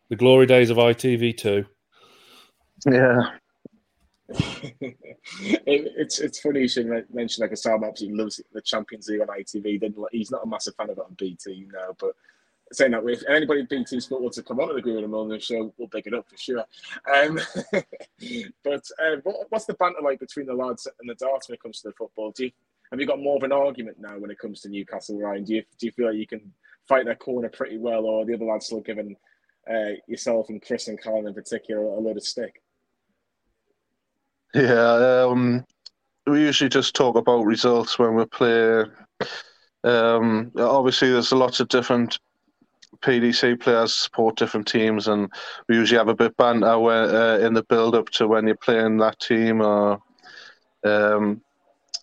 The 0.08 0.16
glory 0.16 0.46
days 0.46 0.70
of 0.70 0.76
ITV2. 0.76 1.64
Yeah. 2.86 3.20
It, 4.32 5.92
it's 5.96 6.18
it's 6.18 6.40
funny 6.40 6.60
you 6.60 6.68
should 6.68 6.86
mention 7.12 7.42
like 7.42 7.52
a 7.52 7.56
Sam 7.56 7.84
absolutely 7.84 8.18
loves 8.18 8.40
the 8.52 8.62
Champions 8.62 9.08
League 9.08 9.20
on 9.20 9.28
ITV. 9.28 9.80
Didn't 9.80 9.96
he's 10.12 10.30
not 10.30 10.44
a 10.44 10.46
massive 10.46 10.74
fan 10.76 10.90
of 10.90 10.98
it 10.98 11.04
on 11.04 11.14
BT 11.14 11.66
now, 11.72 11.94
but 11.98 12.14
saying 12.72 12.92
that 12.92 13.06
if 13.08 13.22
anybody 13.28 13.66
BT 13.68 14.00
Sport 14.00 14.22
wants 14.22 14.36
to 14.36 14.42
come 14.42 14.60
on 14.60 14.68
to 14.68 14.74
the 14.74 14.82
Green 14.82 14.98
and 14.98 15.12
Mulliner 15.12 15.42
show, 15.42 15.72
we'll 15.76 15.88
pick 15.88 16.06
it 16.06 16.14
up 16.14 16.28
for 16.28 16.36
sure. 16.36 16.64
Um, 17.12 17.40
but 18.64 18.84
uh, 19.02 19.16
what, 19.24 19.46
what's 19.48 19.64
the 19.64 19.74
banter 19.74 20.00
like 20.02 20.20
between 20.20 20.46
the 20.46 20.54
lads 20.54 20.86
and 21.00 21.08
the 21.08 21.14
darts 21.14 21.48
when 21.48 21.54
it 21.54 21.62
comes 21.62 21.80
to 21.80 21.88
the 21.88 21.94
football? 21.94 22.30
Do 22.30 22.44
you, 22.44 22.52
have 22.90 23.00
you 23.00 23.06
got 23.06 23.20
more 23.20 23.36
of 23.36 23.42
an 23.42 23.52
argument 23.52 23.98
now 24.00 24.18
when 24.18 24.30
it 24.30 24.38
comes 24.38 24.60
to 24.60 24.68
Newcastle, 24.68 25.18
Ryan? 25.18 25.44
Do 25.44 25.54
you 25.54 25.62
do 25.78 25.86
you 25.86 25.92
feel 25.92 26.06
like 26.06 26.16
you 26.16 26.26
can 26.26 26.52
fight 26.88 27.04
their 27.04 27.16
corner 27.16 27.48
pretty 27.48 27.78
well, 27.78 28.04
or 28.04 28.24
the 28.24 28.34
other 28.34 28.44
lads 28.44 28.66
still 28.66 28.80
giving 28.80 29.16
uh, 29.70 29.94
yourself 30.06 30.48
and 30.48 30.62
Chris 30.62 30.88
and 30.88 31.00
Colin 31.00 31.28
in 31.28 31.34
particular 31.34 31.82
a 31.82 32.00
load 32.00 32.16
of 32.16 32.24
stick? 32.24 32.62
Yeah, 34.54 35.24
um, 35.28 35.64
we 36.26 36.40
usually 36.40 36.70
just 36.70 36.94
talk 36.94 37.16
about 37.16 37.44
results 37.44 37.98
when 37.98 38.14
we 38.14 38.24
play. 38.26 38.84
Um, 39.84 40.52
obviously, 40.56 41.10
there's 41.10 41.32
lots 41.32 41.60
of 41.60 41.68
different 41.68 42.18
PDC 43.02 43.60
players 43.60 43.94
support 43.94 44.36
different 44.36 44.66
teams, 44.66 45.08
and 45.08 45.30
we 45.68 45.76
usually 45.76 45.98
have 45.98 46.08
a 46.08 46.14
bit 46.14 46.36
banter 46.36 46.66
uh, 46.66 47.38
in 47.38 47.54
the 47.54 47.62
build 47.64 47.94
up 47.94 48.10
to 48.10 48.28
when 48.28 48.46
you're 48.46 48.56
playing 48.56 48.98
that 48.98 49.18
team. 49.20 49.62
Or 49.62 50.00
um, 50.84 51.40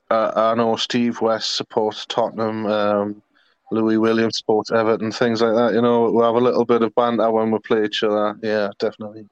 I, 0.10 0.52
I 0.52 0.56
know 0.56 0.76
Steve 0.78 1.22
West 1.22 1.56
supports 1.56 2.06
Tottenham. 2.06 2.66
Um, 2.66 3.22
Louis 3.70 3.98
Williams 3.98 4.38
supports 4.38 4.72
Everton, 4.72 5.12
things 5.12 5.42
like 5.42 5.54
that. 5.56 5.74
You 5.74 5.82
know, 5.82 6.10
we 6.10 6.24
have 6.24 6.36
a 6.36 6.40
little 6.40 6.64
bit 6.64 6.82
of 6.82 6.96
banter 6.96 7.30
when 7.30 7.52
we 7.52 7.60
play 7.60 7.84
each 7.84 8.02
other. 8.02 8.38
Yeah, 8.42 8.70
definitely. 8.80 9.28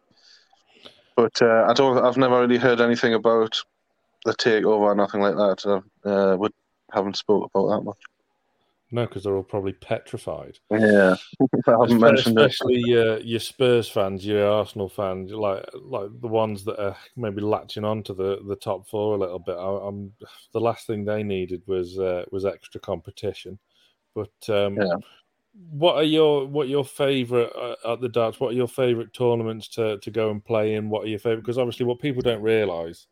But 1.15 1.41
uh, 1.41 1.65
I 1.67 1.73
don't. 1.73 1.97
I've 1.97 2.17
never 2.17 2.41
really 2.41 2.58
heard 2.58 2.82
anything 2.82 3.13
about 3.13 3.62
the 4.25 4.34
takeover 4.34 4.82
or 4.82 4.95
nothing 4.95 5.21
like 5.21 5.36
that. 5.36 5.84
Uh, 6.04 6.38
we 6.38 6.49
haven't 6.91 7.17
spoke 7.17 7.49
about 7.54 7.69
that 7.69 7.82
much. 7.84 7.97
No, 8.91 9.06
because 9.06 9.23
they're 9.23 9.36
all 9.36 9.43
probably 9.43 9.73
petrified. 9.73 10.60
Yeah, 10.69 11.15
I 11.41 11.71
haven't 11.71 11.95
especially, 11.95 11.99
mentioned 11.99 12.39
it. 12.39 12.45
Especially 12.45 12.97
uh, 12.97 13.17
your 13.17 13.39
Spurs 13.39 13.89
fans, 13.89 14.25
your 14.25 14.47
Arsenal 14.47 14.89
fans, 14.89 15.32
like 15.32 15.65
like 15.73 16.10
the 16.21 16.28
ones 16.28 16.63
that 16.65 16.82
are 16.82 16.95
maybe 17.15 17.41
latching 17.41 17.84
on 17.84 18.04
to 18.04 18.13
the, 18.13 18.39
the 18.47 18.56
top 18.56 18.88
four 18.88 19.15
a 19.15 19.19
little 19.19 19.39
bit. 19.39 19.58
I, 19.58 19.88
am 19.88 20.12
the 20.54 20.60
last 20.60 20.86
thing 20.86 21.04
they 21.04 21.23
needed 21.23 21.63
was 21.65 21.97
uh, 21.97 22.25
was 22.32 22.45
extra 22.45 22.80
competition. 22.80 23.58
But 24.13 24.49
um, 24.49 24.78
Yeah. 24.78 24.95
What 25.56 25.96
are 25.96 26.04
your 26.04 26.46
what 26.48 26.68
your 26.68 26.86
favorite 26.86 27.52
uh, 27.56 27.94
at 27.94 28.02
the 28.02 28.10
darts? 28.10 28.39
What 28.39 28.50
are 28.50 28.58
your 28.58 28.68
favorite 28.68 29.13
tournaments 29.13 29.68
to 29.70 29.98
to 30.00 30.12
go 30.12 30.30
and 30.30 30.44
play 30.44 30.76
in? 30.76 30.89
What 30.89 31.06
are 31.06 31.10
your 31.10 31.20
favorite? 31.20 31.41
Because 31.41 31.58
obviously, 31.58 31.86
what 31.86 32.00
people 32.00 32.22
don't 32.22 32.41
realize, 32.41 33.08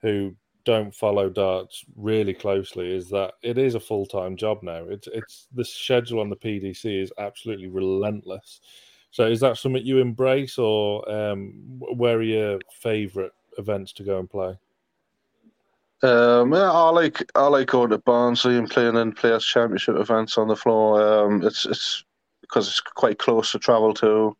who 0.00 0.34
don't 0.64 0.94
follow 0.94 1.28
darts 1.28 1.84
really 1.96 2.34
closely, 2.34 2.94
is 2.94 3.08
that 3.10 3.34
it 3.42 3.58
is 3.58 3.74
a 3.74 3.80
full 3.80 4.06
time 4.06 4.36
job 4.36 4.58
now. 4.62 4.84
It's 4.88 5.08
it's 5.08 5.48
the 5.54 5.64
schedule 5.64 6.20
on 6.20 6.30
the 6.30 6.36
PDC 6.36 7.02
is 7.02 7.12
absolutely 7.18 7.68
relentless. 7.68 8.60
So, 9.10 9.26
is 9.26 9.40
that 9.40 9.58
something 9.58 9.84
you 9.84 9.98
embrace, 9.98 10.58
or 10.58 11.08
um, 11.10 11.52
where 11.96 12.18
are 12.18 12.22
your 12.22 12.58
favorite 12.80 13.32
events 13.58 13.92
to 13.94 14.04
go 14.04 14.18
and 14.18 14.30
play? 14.30 14.56
Um, 16.02 16.52
yeah, 16.52 16.70
I 16.70 16.90
like 16.90 17.30
I 17.34 17.46
like 17.46 17.68
going 17.68 17.90
to 17.90 17.98
Barnsley 17.98 18.58
and 18.58 18.68
playing 18.68 18.96
in 18.96 19.12
Players 19.12 19.44
Championship 19.44 19.96
events 19.96 20.36
on 20.36 20.48
the 20.48 20.56
floor. 20.56 21.00
Um, 21.00 21.42
it's 21.44 21.64
it's 21.64 22.04
because 22.40 22.68
it's 22.68 22.80
quite 22.80 23.18
close 23.18 23.52
to 23.52 23.58
travel 23.58 23.94
to. 23.94 24.36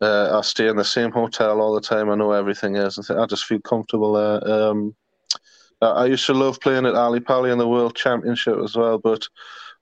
Uh, 0.00 0.38
I 0.38 0.42
stay 0.42 0.68
in 0.68 0.76
the 0.76 0.84
same 0.84 1.10
hotel 1.10 1.60
all 1.60 1.74
the 1.74 1.80
time. 1.80 2.08
I 2.10 2.14
know 2.14 2.32
everything 2.32 2.76
is. 2.76 3.10
I 3.10 3.26
just 3.26 3.46
feel 3.46 3.60
comfortable 3.60 4.12
there. 4.12 4.48
Um, 4.48 4.94
I 5.80 6.06
used 6.06 6.26
to 6.26 6.34
love 6.34 6.60
playing 6.60 6.86
at 6.86 6.94
Ali 6.94 7.20
Pali 7.20 7.50
in 7.50 7.58
the 7.58 7.68
World 7.68 7.96
Championship 7.96 8.56
as 8.62 8.76
well, 8.76 8.98
but 8.98 9.26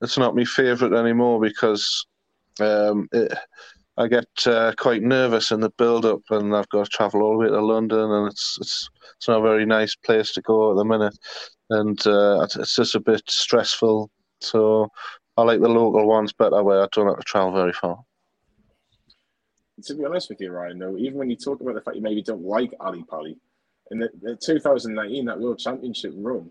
it's 0.01 0.19
not 0.19 0.35
my 0.35 0.45
favourite 0.45 0.99
anymore 0.99 1.41
because 1.41 2.07
um, 2.61 3.09
it, 3.13 3.33
I 3.97 4.09
get 4.09 4.27
uh, 4.47 4.73
quite 4.77 5.03
nervous 5.03 5.53
in 5.53 5.61
the 5.61 5.71
build-up, 5.71 6.23
and 6.31 6.55
I've 6.55 6.69
got 6.69 6.85
to 6.85 6.91
travel 6.91 7.23
all 7.23 7.33
the 7.33 7.39
way 7.39 7.49
to 7.49 7.61
London, 7.61 8.11
and 8.11 8.31
it's 8.31 8.59
it's 8.61 8.89
it's 9.17 9.29
not 9.29 9.39
a 9.39 9.43
very 9.43 9.65
nice 9.65 9.95
place 9.95 10.33
to 10.33 10.43
go 10.43 10.73
at 10.73 10.77
the 10.77 10.85
minute, 10.85 11.17
and 11.71 12.05
uh, 12.07 12.43
it's 12.43 12.75
just 12.75 12.97
a 12.97 13.01
bit 13.01 13.23
stressful. 13.29 14.11
So 14.41 14.89
I 15.37 15.43
like 15.43 15.61
the 15.61 15.69
local 15.69 16.07
ones 16.07 16.33
better, 16.33 16.63
where 16.63 16.83
I 16.83 16.89
don't 16.93 17.07
have 17.07 17.19
to 17.19 17.23
travel 17.23 17.53
very 17.53 17.73
far. 17.73 18.05
To 19.85 19.95
be 19.95 20.05
honest 20.05 20.29
with 20.29 20.41
you, 20.41 20.51
Ryan, 20.51 20.79
though, 20.79 20.97
even 20.97 21.19
when 21.19 21.31
you 21.31 21.37
talk 21.37 21.61
about 21.61 21.75
the 21.75 21.81
fact 21.81 21.97
you 21.97 22.03
maybe 22.03 22.23
don't 22.23 22.45
like 22.45 22.73
Ali 22.81 23.05
Pali, 23.05 23.37
in 23.91 23.99
the, 24.01 24.11
the 24.23 24.37
2019 24.37 25.25
that 25.27 25.39
World 25.39 25.59
Championship 25.59 26.13
run, 26.17 26.51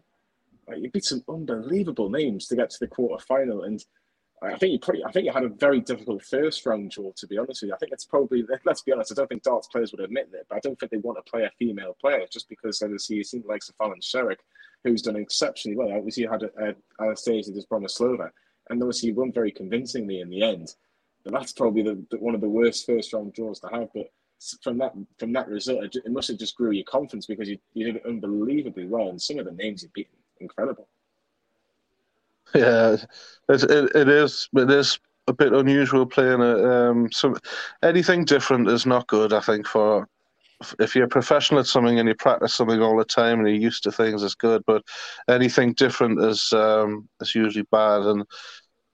like, 0.68 0.80
you 0.80 0.90
beat 0.92 1.04
some 1.06 1.24
unbelievable 1.28 2.10
names 2.10 2.48
to 2.48 2.56
get 2.56 2.70
to 2.70 2.78
the 2.80 2.88
quarter 2.88 3.24
final, 3.24 3.64
and 3.64 3.84
I 4.44 4.58
think 4.58 4.74
you 4.74 4.80
pretty. 4.80 5.04
I 5.06 5.12
think 5.12 5.26
you 5.26 5.32
had 5.32 5.44
a 5.44 5.50
very 5.50 5.80
difficult 5.80 6.24
first 6.24 6.66
round 6.66 6.92
draw. 6.92 7.12
To 7.16 7.28
be 7.28 7.38
honest 7.38 7.62
with 7.62 7.70
you, 7.70 7.74
I 7.74 7.78
think 7.78 7.94
it's 7.94 8.06
probably. 8.06 8.44
Let's 8.66 8.82
be 8.82 8.92
honest. 8.92 9.12
I 9.12 9.16
don't 9.16 9.28
think 9.28 9.44
darts 9.44 9.68
players 9.68 9.92
would 9.92 10.04
admit 10.04 10.32
that, 10.32 10.48
but 10.50 10.58
I 10.58 10.60
don't 10.60 10.78
think 10.80 10.92
they 10.92 10.98
want 10.98 11.24
to 11.24 11.32
play 11.32 11.44
a 11.44 11.52
female 11.58 11.96
player 12.00 12.26
just 12.32 12.50
because 12.50 12.82
obviously 12.82 13.18
you 13.18 13.24
seem 13.24 13.44
like 13.48 13.62
Fallon 13.78 14.02
Sherrock, 14.02 14.40
who's 14.84 15.02
done 15.02 15.16
exceptionally 15.16 15.78
well. 15.78 15.96
Obviously, 15.96 16.24
you 16.24 16.30
had 16.30 16.44
a, 16.44 16.50
a 16.60 17.04
Anastasia 17.04 17.52
Dobromyslova, 17.52 18.30
and 18.70 18.82
obviously 18.82 19.10
you 19.10 19.16
won 19.16 19.32
very 19.32 19.52
convincingly 19.52 20.20
in 20.20 20.30
the 20.30 20.44
end. 20.44 20.76
But 21.24 21.34
that's 21.34 21.54
probably 21.54 21.84
the, 21.84 22.06
the, 22.12 22.18
one 22.18 22.36
of 22.36 22.42
the 22.42 22.50
worst 22.50 22.86
first 22.86 23.14
round 23.14 23.34
draws 23.34 23.62
to 23.62 23.68
have. 23.68 23.88
But 23.94 24.08
from 24.62 24.78
that 24.80 24.94
from 25.20 25.32
that 25.34 25.48
result, 25.48 25.86
it, 25.86 25.96
it 26.04 26.12
must 26.12 26.28
have 26.28 26.38
just 26.38 26.58
grew 26.58 26.72
your 26.72 26.84
confidence 26.84 27.28
because 27.28 27.48
you, 27.48 27.58
you 27.74 27.86
did 27.86 27.96
it 27.98 28.06
unbelievably 28.06 28.88
well, 28.88 29.10
and 29.10 29.22
some 29.22 29.40
of 29.40 29.46
the 29.46 29.52
names 29.52 29.84
you 29.84 29.90
beat, 29.94 30.10
incredible. 30.42 30.90
Yeah, 32.56 32.98
it, 33.50 33.64
it, 33.64 33.96
it 33.96 34.10
is. 34.10 34.50
It 34.56 34.70
is 34.70 35.00
a 35.28 35.34
bit 35.34 35.54
unusual 35.54 36.06
playing 36.06 36.42
a, 36.42 36.90
um, 36.92 37.10
anything 37.82 38.26
different 38.26 38.70
is 38.70 38.86
not 38.86 39.08
good. 39.08 39.34
I 39.34 39.40
think 39.40 39.68
for 39.68 40.08
if 40.80 40.96
you're 40.96 41.08
professional 41.08 41.60
at 41.60 41.68
something 41.68 42.00
and 42.00 42.08
you 42.08 42.16
practice 42.16 42.56
something 42.56 42.82
all 42.82 42.98
the 42.98 43.06
time 43.06 43.40
and 43.40 43.48
you're 43.50 43.58
used 43.58 43.84
to 43.84 43.92
things, 43.92 44.24
it's 44.24 44.36
good. 44.36 44.64
But 44.66 44.84
anything 45.30 45.74
different 45.74 46.22
is 46.24 46.54
um, 46.54 47.10
is 47.22 47.36
usually 47.36 47.66
bad, 47.72 48.04
and 48.04 48.26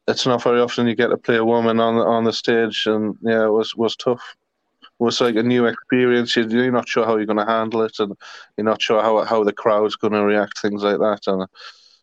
it's 0.07 0.25
not 0.25 0.43
very 0.43 0.61
often 0.61 0.87
you 0.87 0.95
get 0.95 1.09
to 1.09 1.17
play 1.17 1.37
a 1.37 1.45
woman 1.45 1.79
on 1.79 1.95
on 1.97 2.23
the 2.25 2.33
stage. 2.33 2.85
And 2.87 3.17
yeah, 3.21 3.45
it 3.45 3.51
was 3.51 3.75
was 3.75 3.95
tough. 3.95 4.35
It 4.83 5.03
was 5.03 5.21
like 5.21 5.35
a 5.35 5.43
new 5.43 5.65
experience. 5.65 6.35
You're 6.35 6.71
not 6.71 6.89
sure 6.89 7.05
how 7.05 7.17
you're 7.17 7.25
going 7.25 7.45
to 7.45 7.51
handle 7.51 7.83
it, 7.83 7.99
and 7.99 8.13
you're 8.57 8.65
not 8.65 8.81
sure 8.81 9.01
how 9.01 9.23
how 9.25 9.43
the 9.43 9.53
crowd's 9.53 9.95
going 9.95 10.13
to 10.13 10.23
react, 10.23 10.59
things 10.59 10.83
like 10.83 10.99
that. 10.99 11.21
And 11.27 11.47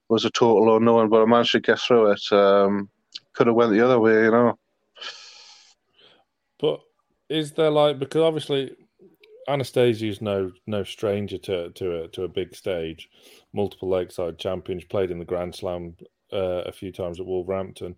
was 0.08 0.24
a 0.24 0.30
total 0.30 0.76
unknown, 0.76 1.08
but 1.08 1.22
I 1.22 1.26
managed 1.26 1.52
to 1.52 1.60
get 1.60 1.80
through 1.80 2.12
it. 2.12 2.32
Um, 2.32 2.88
could 3.32 3.46
have 3.46 3.56
went 3.56 3.72
the 3.72 3.84
other 3.84 4.00
way, 4.00 4.24
you 4.24 4.30
know. 4.30 4.58
But 6.58 6.80
is 7.28 7.52
there 7.52 7.70
like 7.70 7.98
because 7.98 8.22
obviously 8.22 8.72
Anastasia's 9.48 10.20
no 10.20 10.52
no 10.66 10.84
stranger 10.84 11.38
to 11.38 11.70
to 11.70 12.04
a, 12.04 12.08
to 12.08 12.24
a 12.24 12.28
big 12.28 12.54
stage, 12.54 13.08
multiple 13.52 13.88
lakeside 13.88 14.38
champions, 14.38 14.84
played 14.84 15.10
in 15.10 15.18
the 15.18 15.24
Grand 15.24 15.54
Slam 15.54 15.96
uh, 16.32 16.62
a 16.64 16.72
few 16.72 16.92
times 16.92 17.20
at 17.20 17.26
Wolverhampton. 17.26 17.96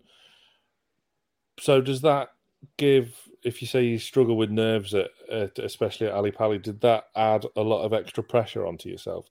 So 1.59 1.81
does 1.81 2.01
that 2.01 2.29
give, 2.77 3.15
if 3.43 3.61
you 3.61 3.67
say 3.67 3.83
you 3.83 3.99
struggle 3.99 4.37
with 4.37 4.49
nerves 4.49 4.93
at, 4.93 5.09
at 5.31 5.59
especially 5.59 6.07
at 6.07 6.13
Ali 6.13 6.31
Pali, 6.31 6.57
did 6.57 6.81
that 6.81 7.05
add 7.15 7.45
a 7.55 7.61
lot 7.61 7.83
of 7.83 7.93
extra 7.93 8.23
pressure 8.23 8.65
onto 8.65 8.89
yourself? 8.89 9.27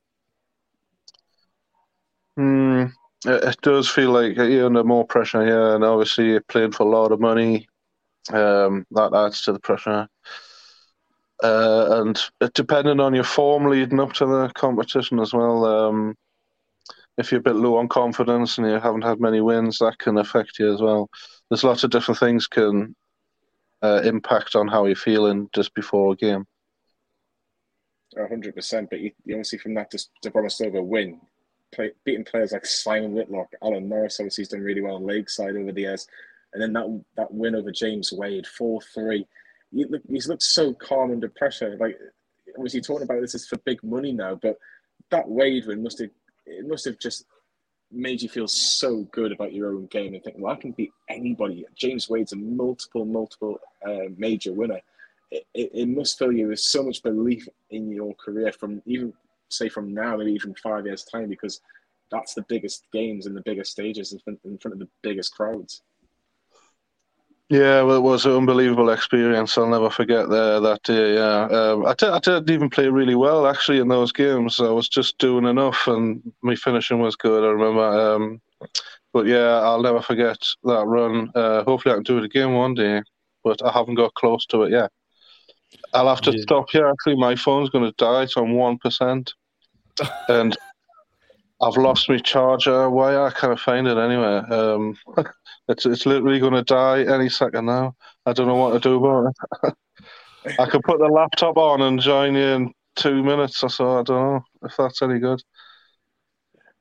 Mm, 2.39 2.68
it, 3.27 3.45
it 3.45 3.61
does 3.63 3.89
feel 3.89 4.11
like 4.11 4.37
you're 4.37 4.67
under 4.67 4.85
more 4.85 5.07
pressure 5.07 5.45
here, 5.45 5.75
and 5.75 5.85
obviously 5.85 6.27
you're 6.27 6.41
playing 6.43 6.73
for 6.73 6.85
a 6.85 6.91
lot 6.91 7.13
of 7.13 7.21
money. 7.21 7.69
Um, 8.33 8.87
that 8.91 9.15
adds 9.15 9.43
to 9.43 9.53
the 9.53 9.61
pressure. 9.61 10.09
Uh, 11.43 12.03
and 12.03 12.21
depending 12.55 13.01
on 13.01 13.15
your 13.15 13.25
form 13.25 13.67
leading 13.67 14.01
up 14.01 14.13
to 14.15 14.27
the 14.27 14.51
competition 14.55 15.21
as 15.21 15.33
well, 15.33 15.65
um, 15.65 16.15
if 17.17 17.31
you're 17.31 17.41
a 17.41 17.43
bit 17.43 17.57
low 17.57 17.77
on 17.77 17.89
confidence 17.89 18.59
and 18.59 18.67
you 18.67 18.79
haven't 18.79 19.03
had 19.03 19.21
many 19.21 19.41
wins, 19.41 19.79
that 19.79 19.99
can 19.99 20.19
affect 20.19 20.59
you 20.59 20.73
as 20.73 20.81
well. 20.81 21.09
There's 21.49 21.65
lots 21.65 21.85
of 21.85 21.91
different 21.91 22.19
things 22.19 22.47
can 22.47 22.95
uh, 23.83 24.03
impact 24.05 24.55
on 24.55 24.69
how 24.69 24.87
you're 24.87 24.97
feeling 24.97 25.49
just 25.53 25.75
before 25.75 26.13
a 26.13 26.17
game. 26.17 26.45
hundred 28.17 28.55
percent. 28.55 28.91
But 28.91 29.01
you, 29.01 29.13
you 29.25 29.35
obviously 29.35 29.59
from 29.59 29.75
that 29.75 29.93
Dobromyslova 30.25 30.85
win, 30.85 31.21
play, 31.73 31.93
beating 32.05 32.25
players 32.25 32.53
like 32.53 32.67
Simon 32.67 33.13
Whitlock, 33.13 33.53
Alan 33.63 33.89
Norris. 33.89 34.21
Obviously, 34.21 34.43
he's 34.43 34.49
done 34.49 34.61
really 34.61 34.81
well 34.81 34.97
on 34.97 35.07
Lakeside 35.07 35.57
over 35.57 35.73
the 35.73 35.83
years, 35.83 36.07
and 36.53 36.63
then 36.63 36.73
that 36.73 37.05
that 37.17 37.33
win 37.33 37.55
over 37.55 37.71
James 37.71 38.13
Wade, 38.13 38.47
four 38.47 38.81
three. 38.81 39.27
He 39.73 39.85
look, 39.85 40.03
he's 40.09 40.29
looked 40.29 40.43
so 40.43 40.73
calm 40.73 41.11
under 41.11 41.29
pressure. 41.29 41.77
Like 41.79 41.99
obviously 42.57 42.81
talking 42.81 43.05
about 43.05 43.21
this 43.21 43.35
is 43.35 43.47
for 43.47 43.59
big 43.59 43.83
money 43.83 44.13
now, 44.13 44.35
but 44.35 44.59
that 45.11 45.29
Wade 45.29 45.67
win 45.67 45.83
must 45.83 45.99
have 46.01 46.11
it 46.47 46.67
must 46.67 46.85
have 46.85 46.99
just 46.99 47.27
made 47.91 48.21
you 48.21 48.29
feel 48.29 48.49
so 48.49 49.03
good 49.13 49.33
about 49.33 49.53
your 49.53 49.71
own 49.71 49.87
game 49.87 50.15
and 50.15 50.23
think, 50.23 50.37
well, 50.39 50.53
I 50.53 50.57
can 50.57 50.73
beat 50.73 50.93
anybody. 51.09 51.65
James 51.75 52.09
Wade's 52.09 52.33
a 52.33 52.37
multiple, 52.37 53.05
multiple 53.05 53.61
uh, 53.87 54.11
major 54.17 54.53
winner. 54.53 54.81
It, 55.31 55.47
it, 55.55 55.71
it, 55.75 55.89
must 55.89 56.19
fill 56.19 56.33
you 56.33 56.49
with 56.49 56.61
so 56.61 56.83
much 56.83 57.03
belief 57.03 57.49
in 57.71 57.91
your 57.91 58.15
career 58.15 58.53
from 58.53 58.83
even 58.87 59.13
say 59.51 59.69
from 59.69 59.95
now, 59.95 60.17
maybe 60.17 60.33
even 60.33 60.55
five 60.55 60.87
years 60.87 61.05
time, 61.05 61.29
because 61.29 61.61
that's 62.11 62.35
the 62.35 62.45
biggest 62.49 62.87
games 62.93 63.27
and 63.27 63.37
the 63.37 63.43
biggest 63.43 63.73
stages 63.73 64.13
in 64.13 64.19
front, 64.21 64.41
in 64.45 64.59
front 64.59 64.73
of 64.75 64.79
the 64.79 64.89
biggest 65.03 65.35
crowds. 65.35 65.83
Yeah, 67.51 67.81
well, 67.81 67.97
it 67.97 68.03
was 68.03 68.27
an 68.27 68.33
unbelievable 68.33 68.91
experience. 68.91 69.57
I'll 69.57 69.69
never 69.69 69.89
forget 69.89 70.29
there 70.29 70.61
that 70.61 70.83
day. 70.83 71.15
Yeah, 71.15 71.49
um, 71.51 71.87
I, 71.87 71.95
t- 71.95 72.07
I 72.07 72.19
didn't 72.19 72.51
even 72.51 72.69
play 72.69 72.89
really 72.89 73.15
well 73.15 73.47
actually 73.47 73.79
in 73.79 73.89
those 73.89 74.13
games. 74.13 74.61
I 74.61 74.69
was 74.69 74.87
just 74.87 75.17
doing 75.17 75.47
enough, 75.47 75.87
and 75.87 76.21
my 76.43 76.57
finishing 76.57 77.01
was 77.01 77.17
good. 77.17 77.43
I 77.43 77.47
remember. 77.47 78.15
Um, 78.15 78.43
but 79.15 79.27
yeah, 79.27 79.61
I'll 79.61 79.81
never 79.81 80.03
forget 80.03 80.37
that 80.65 80.85
run. 80.85 81.31
Uh, 81.35 81.65
hopefully, 81.65 81.95
I 81.95 81.97
can 81.97 82.03
do 82.03 82.19
it 82.19 82.25
again 82.25 82.53
one 82.53 82.75
day, 82.75 83.03
but 83.43 83.65
I 83.65 83.73
haven't 83.73 83.95
got 83.95 84.13
close 84.13 84.45
to 84.47 84.65
it 84.65 84.73
yet. 84.73 84.91
I'll 85.95 86.09
have 86.09 86.21
to 86.23 86.33
yeah. 86.33 86.43
stop 86.43 86.69
here. 86.71 86.87
Actually, 86.87 87.17
my 87.17 87.35
phone's 87.35 87.71
going 87.71 87.85
to 87.85 87.95
die. 87.97 88.25
It's 88.25 88.37
on 88.37 88.53
one 88.53 88.77
percent, 88.77 89.33
and 90.29 90.57
I've 91.61 91.77
lost 91.77 92.09
my 92.09 92.19
charger. 92.19 92.89
Why 92.89 93.17
I 93.17 93.31
can't 93.31 93.59
find 93.59 93.87
it 93.87 93.99
anywhere. 93.99 94.53
Um, 94.53 94.97
it's 95.69 95.87
it's 95.87 96.07
literally 96.07 96.41
going 96.41 96.53
to 96.53 96.63
die 96.63 97.03
any 97.03 97.29
second 97.29 97.67
now. 97.67 97.95
I 98.27 98.33
don't 98.33 98.47
know 98.47 98.57
what 98.57 98.73
to 98.75 98.81
do 98.81 99.05
about 99.05 99.33
it. 99.65 99.75
I 100.59 100.67
could 100.67 100.83
put 100.83 100.99
the 100.99 101.07
laptop 101.07 101.57
on 101.57 101.83
and 101.83 102.01
join 102.01 102.35
you 102.35 102.43
in 102.43 102.73
two 102.95 103.23
minutes 103.23 103.63
or 103.63 103.71
so. 103.71 103.99
I 103.99 104.03
don't 104.03 104.35
know 104.35 104.45
if 104.63 104.77
that's 104.77 105.03
any 105.03 105.19
good. 105.19 105.43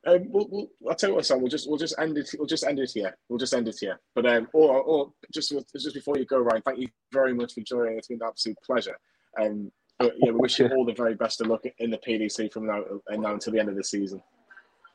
Um, 0.06 0.32
we'll, 0.32 0.48
we'll, 0.50 0.68
I'll 0.88 0.96
tell 0.96 1.10
you 1.10 1.16
what, 1.16 1.26
Sam. 1.26 1.42
We'll 1.42 1.50
just 1.50 1.68
we'll 1.68 1.78
just 1.78 1.96
end 2.00 2.18
it. 2.18 2.30
We'll 2.38 2.48
just 2.48 2.66
end 2.66 2.80
it 2.80 2.92
here. 2.94 3.18
We'll 3.28 3.40
just 3.40 3.54
end 3.54 3.68
it 3.68 3.78
here. 3.80 4.00
But 4.16 4.26
um, 4.26 4.48
or 4.54 4.82
or 4.82 5.12
just 5.34 5.54
just 5.74 5.94
before 5.94 6.18
you 6.18 6.26
go, 6.26 6.40
Ryan, 6.40 6.62
thank 6.62 6.80
you 6.80 6.88
very 7.12 7.34
much 7.34 7.54
for 7.54 7.62
joining. 7.62 7.98
It's 7.98 8.08
been 8.08 8.20
an 8.22 8.28
absolute 8.28 8.58
pleasure. 8.66 8.98
Um, 9.42 9.72
but 10.00 10.14
yeah, 10.18 10.32
we 10.32 10.40
wish 10.40 10.60
you 10.60 10.68
all 10.76 10.86
the 10.86 10.94
very 10.94 11.16
best 11.16 11.42
of 11.42 11.48
luck 11.48 11.64
in 11.80 11.90
the 11.90 11.98
PDC 11.98 12.52
from 12.52 12.66
now 12.68 12.84
and 13.08 13.22
now 13.22 13.34
until 13.34 13.54
the 13.54 13.60
end 13.60 13.70
of 13.70 13.76
the 13.76 13.84
season 13.84 14.22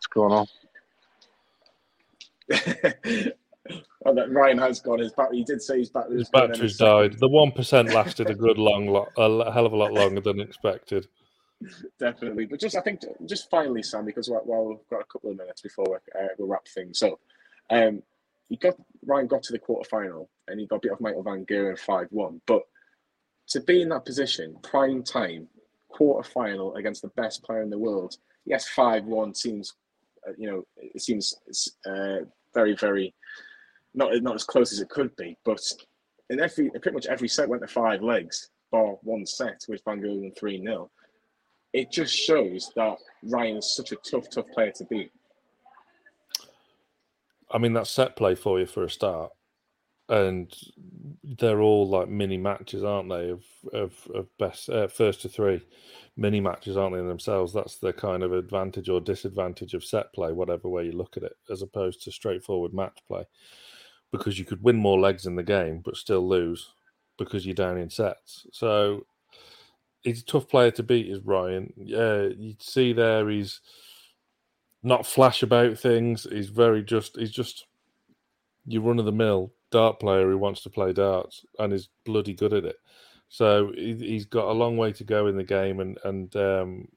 what's 0.03 0.07
going 0.07 0.33
on. 0.33 0.47
well, 4.01 4.15
that 4.15 4.31
Ryan 4.31 4.59
has 4.59 4.81
gone. 4.81 4.99
His 4.99 5.13
battery. 5.13 5.39
He 5.39 5.45
did 5.45 5.63
say 5.63 5.79
his 5.79 5.91
battery. 5.91 6.19
His 6.19 6.29
battery's 6.31 6.77
died. 6.77 7.19
The 7.19 7.29
one 7.29 7.53
percent 7.53 7.89
lasted 7.95 8.31
a 8.31 8.35
good 8.35 8.59
long, 8.59 8.87
lot, 8.89 9.09
a 9.17 9.53
hell 9.53 9.67
of 9.67 9.73
a 9.73 9.77
lot 9.77 9.93
longer 9.93 10.21
than 10.21 10.41
expected. 10.41 11.07
Definitely, 11.99 12.47
but 12.47 12.59
just 12.59 12.77
I 12.77 12.81
think 12.81 13.03
just 13.27 13.49
finally, 13.49 13.83
Sam, 13.83 14.05
because 14.05 14.29
while 14.29 14.65
we've 14.65 14.89
got 14.91 15.03
a 15.03 15.05
couple 15.05 15.31
of 15.31 15.37
minutes 15.37 15.63
before 15.63 16.03
uh, 16.19 16.27
we'll 16.37 16.49
wrap 16.49 16.67
things 16.67 17.03
up, 17.03 17.21
um, 17.71 18.03
he 18.49 18.57
got 18.57 18.75
Ryan 19.07 19.29
got 19.29 19.45
to 19.45 19.53
the 19.53 19.61
quarter 19.61 19.89
final 19.89 20.29
and 20.49 20.59
he 20.59 20.67
got 20.67 20.83
beat 20.83 20.91
off 20.91 21.01
Michael 21.01 21.23
Van 21.23 21.47
Gerwen 21.47 21.79
five 21.79 22.09
one. 22.11 22.41
But 22.47 22.63
to 23.53 23.61
be 23.61 23.83
in 23.83 23.89
that 23.91 24.05
position, 24.05 24.57
prime 24.63 25.03
time, 25.03 25.49
quarter 25.89 26.29
final 26.29 26.75
against 26.77 27.03
the 27.03 27.09
best 27.09 27.43
player 27.43 27.63
in 27.63 27.71
the 27.71 27.79
world, 27.79 28.17
yes, 28.45 28.69
five 28.69 29.05
one 29.05 29.35
seems 29.35 29.75
uh, 30.27 30.33
you 30.37 30.51
know, 30.51 30.65
it 30.77 31.03
seems 31.03 31.35
uh, 31.87 32.19
very, 32.55 32.75
very 32.77 33.15
not 33.95 34.11
not 34.23 34.35
as 34.35 34.45
close 34.45 34.73
as 34.73 34.81
it 34.81 34.89
could 34.89 35.15
be. 35.17 35.37
But 35.45 35.61
in 36.31 36.41
every 36.41 36.71
pretty 36.71 36.93
much 36.93 37.07
every 37.07 37.29
set 37.29 37.49
went 37.49 37.63
to 37.63 37.69
five 37.69 38.03
legs, 38.03 38.51
bar 38.71 38.97
one 39.03 39.27
set 39.27 39.61
with 39.69 39.83
Van 39.85 40.01
Gerwen 40.01 40.37
three 40.39 40.63
0 40.63 40.91
It 41.73 41.91
just 41.91 42.15
shows 42.15 42.71
that 42.77 42.97
Ryan 43.25 43.59
is 43.59 43.75
such 43.75 43.93
a 43.93 43.97
tough, 43.97 44.31
tough 44.31 44.49
player 44.53 44.73
to 44.73 44.85
beat. 44.85 45.11
I 47.51 47.59
mean, 47.59 47.75
that's 47.75 47.91
set 47.91 48.17
play 48.17 48.35
for 48.35 48.59
you 48.59 48.67
for 48.67 48.85
a 48.85 48.91
start, 48.91 49.33
and 50.09 50.55
they're 51.39 51.61
all 51.61 51.89
like 51.89 52.09
mini 52.09 52.37
matches, 52.37 52.85
aren't 52.85 53.09
they? 53.09 53.31
Of 53.31 53.45
of, 53.73 54.09
of 54.15 54.27
best 54.39 54.69
uh, 54.69 54.89
first 54.89 55.23
to 55.23 55.29
three 55.29 55.61
mini 56.17 56.41
matches, 56.41 56.77
aren't 56.77 56.95
they 56.95 57.01
in 57.01 57.09
themselves? 57.09 57.53
That's 57.53 57.77
the 57.77 57.93
kind 57.93 58.23
of 58.23 58.33
advantage 58.33 58.89
or 58.89 59.01
disadvantage 59.01 59.75
of 59.75 59.85
set 59.85 60.13
play, 60.13 60.33
whatever 60.33 60.69
way 60.69 60.87
you 60.87 60.93
look 60.93 61.17
at 61.17 61.23
it, 61.23 61.37
as 61.51 61.63
opposed 61.63 62.03
to 62.03 62.13
straightforward 62.13 62.75
match 62.75 62.99
play. 63.07 63.25
Because 64.11 64.39
you 64.39 64.45
could 64.45 64.63
win 64.63 64.77
more 64.77 65.01
legs 65.01 65.25
in 65.25 65.37
the 65.37 65.43
game, 65.43 65.81
but 65.83 65.97
still 65.97 66.29
lose 66.29 66.75
because 67.17 67.47
you're 67.47 67.55
down 67.55 67.79
in 67.79 67.89
sets. 67.89 68.47
So 68.53 69.07
he's 70.03 70.21
a 70.21 70.27
tough 70.27 70.49
player 70.49 70.71
to 70.73 70.83
beat, 70.83 71.09
is 71.09 71.21
Ryan. 71.21 71.73
Yeah, 71.77 72.29
you 72.37 72.57
see 72.59 72.93
there 72.93 73.29
he's 73.31 73.61
not 74.83 75.07
flash 75.07 75.43
about 75.43 75.79
things. 75.79 76.27
He's 76.31 76.51
very 76.51 76.83
just. 76.83 77.17
He's 77.17 77.31
just 77.31 77.67
your 78.67 78.83
run 78.83 78.99
of 78.99 79.07
the 79.07 79.13
mill 79.13 79.53
dart 79.73 79.99
player 79.99 80.31
who 80.31 80.39
wants 80.39 80.63
to 80.63 80.71
play 80.71 80.93
darts 80.93 81.45
and 81.59 81.73
is 81.73 81.89
bloody 82.05 82.35
good 82.35 82.53
at 82.53 82.65
it. 82.65 82.77
So 83.29 83.73
he's 83.75 84.27
got 84.27 84.51
a 84.51 84.53
long 84.53 84.77
way 84.77 84.93
to 84.93 85.05
go 85.05 85.27
in 85.27 85.37
the 85.37 85.43
game, 85.43 85.81
and 85.81 85.99
and 86.05 86.37
um, 86.37 86.89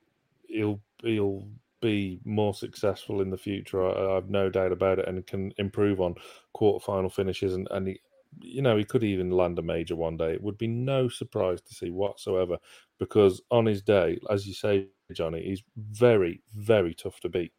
he'll 0.48 0.82
he'll 1.02 1.48
be 1.82 2.20
more 2.26 2.54
successful 2.54 3.22
in 3.22 3.30
the 3.30 3.38
future. 3.38 3.84
I, 3.86 4.16
have 4.16 4.30
no 4.30 4.50
doubt 4.50 4.74
about 4.74 5.00
it, 5.00 5.08
and 5.08 5.26
can 5.26 5.54
improve 5.58 6.02
on 6.02 6.16
quarterfinal 6.54 7.14
finishes. 7.14 7.54
And 7.54 7.70
and 7.72 7.88
he, 7.88 8.02
you 8.42 8.62
know, 8.62 8.76
he 8.76 8.84
could 8.84 9.04
even 9.04 9.32
land 9.32 9.58
a 9.60 9.62
major 9.62 9.96
one 9.96 10.18
day. 10.18 10.34
It 10.34 10.44
would 10.44 10.58
be 10.58 10.68
no 10.68 11.08
surprise 11.08 11.62
to 11.62 11.74
see 11.74 11.90
whatsoever, 11.90 12.58
because 13.00 13.42
on 13.50 13.66
his 13.66 13.82
day, 13.82 14.20
as 14.30 14.46
you 14.46 14.54
say, 14.54 14.88
Johnny, 15.14 15.42
he's 15.42 15.64
very 15.78 16.42
very 16.54 16.94
tough 16.94 17.22
to 17.22 17.30
beat. 17.30 17.54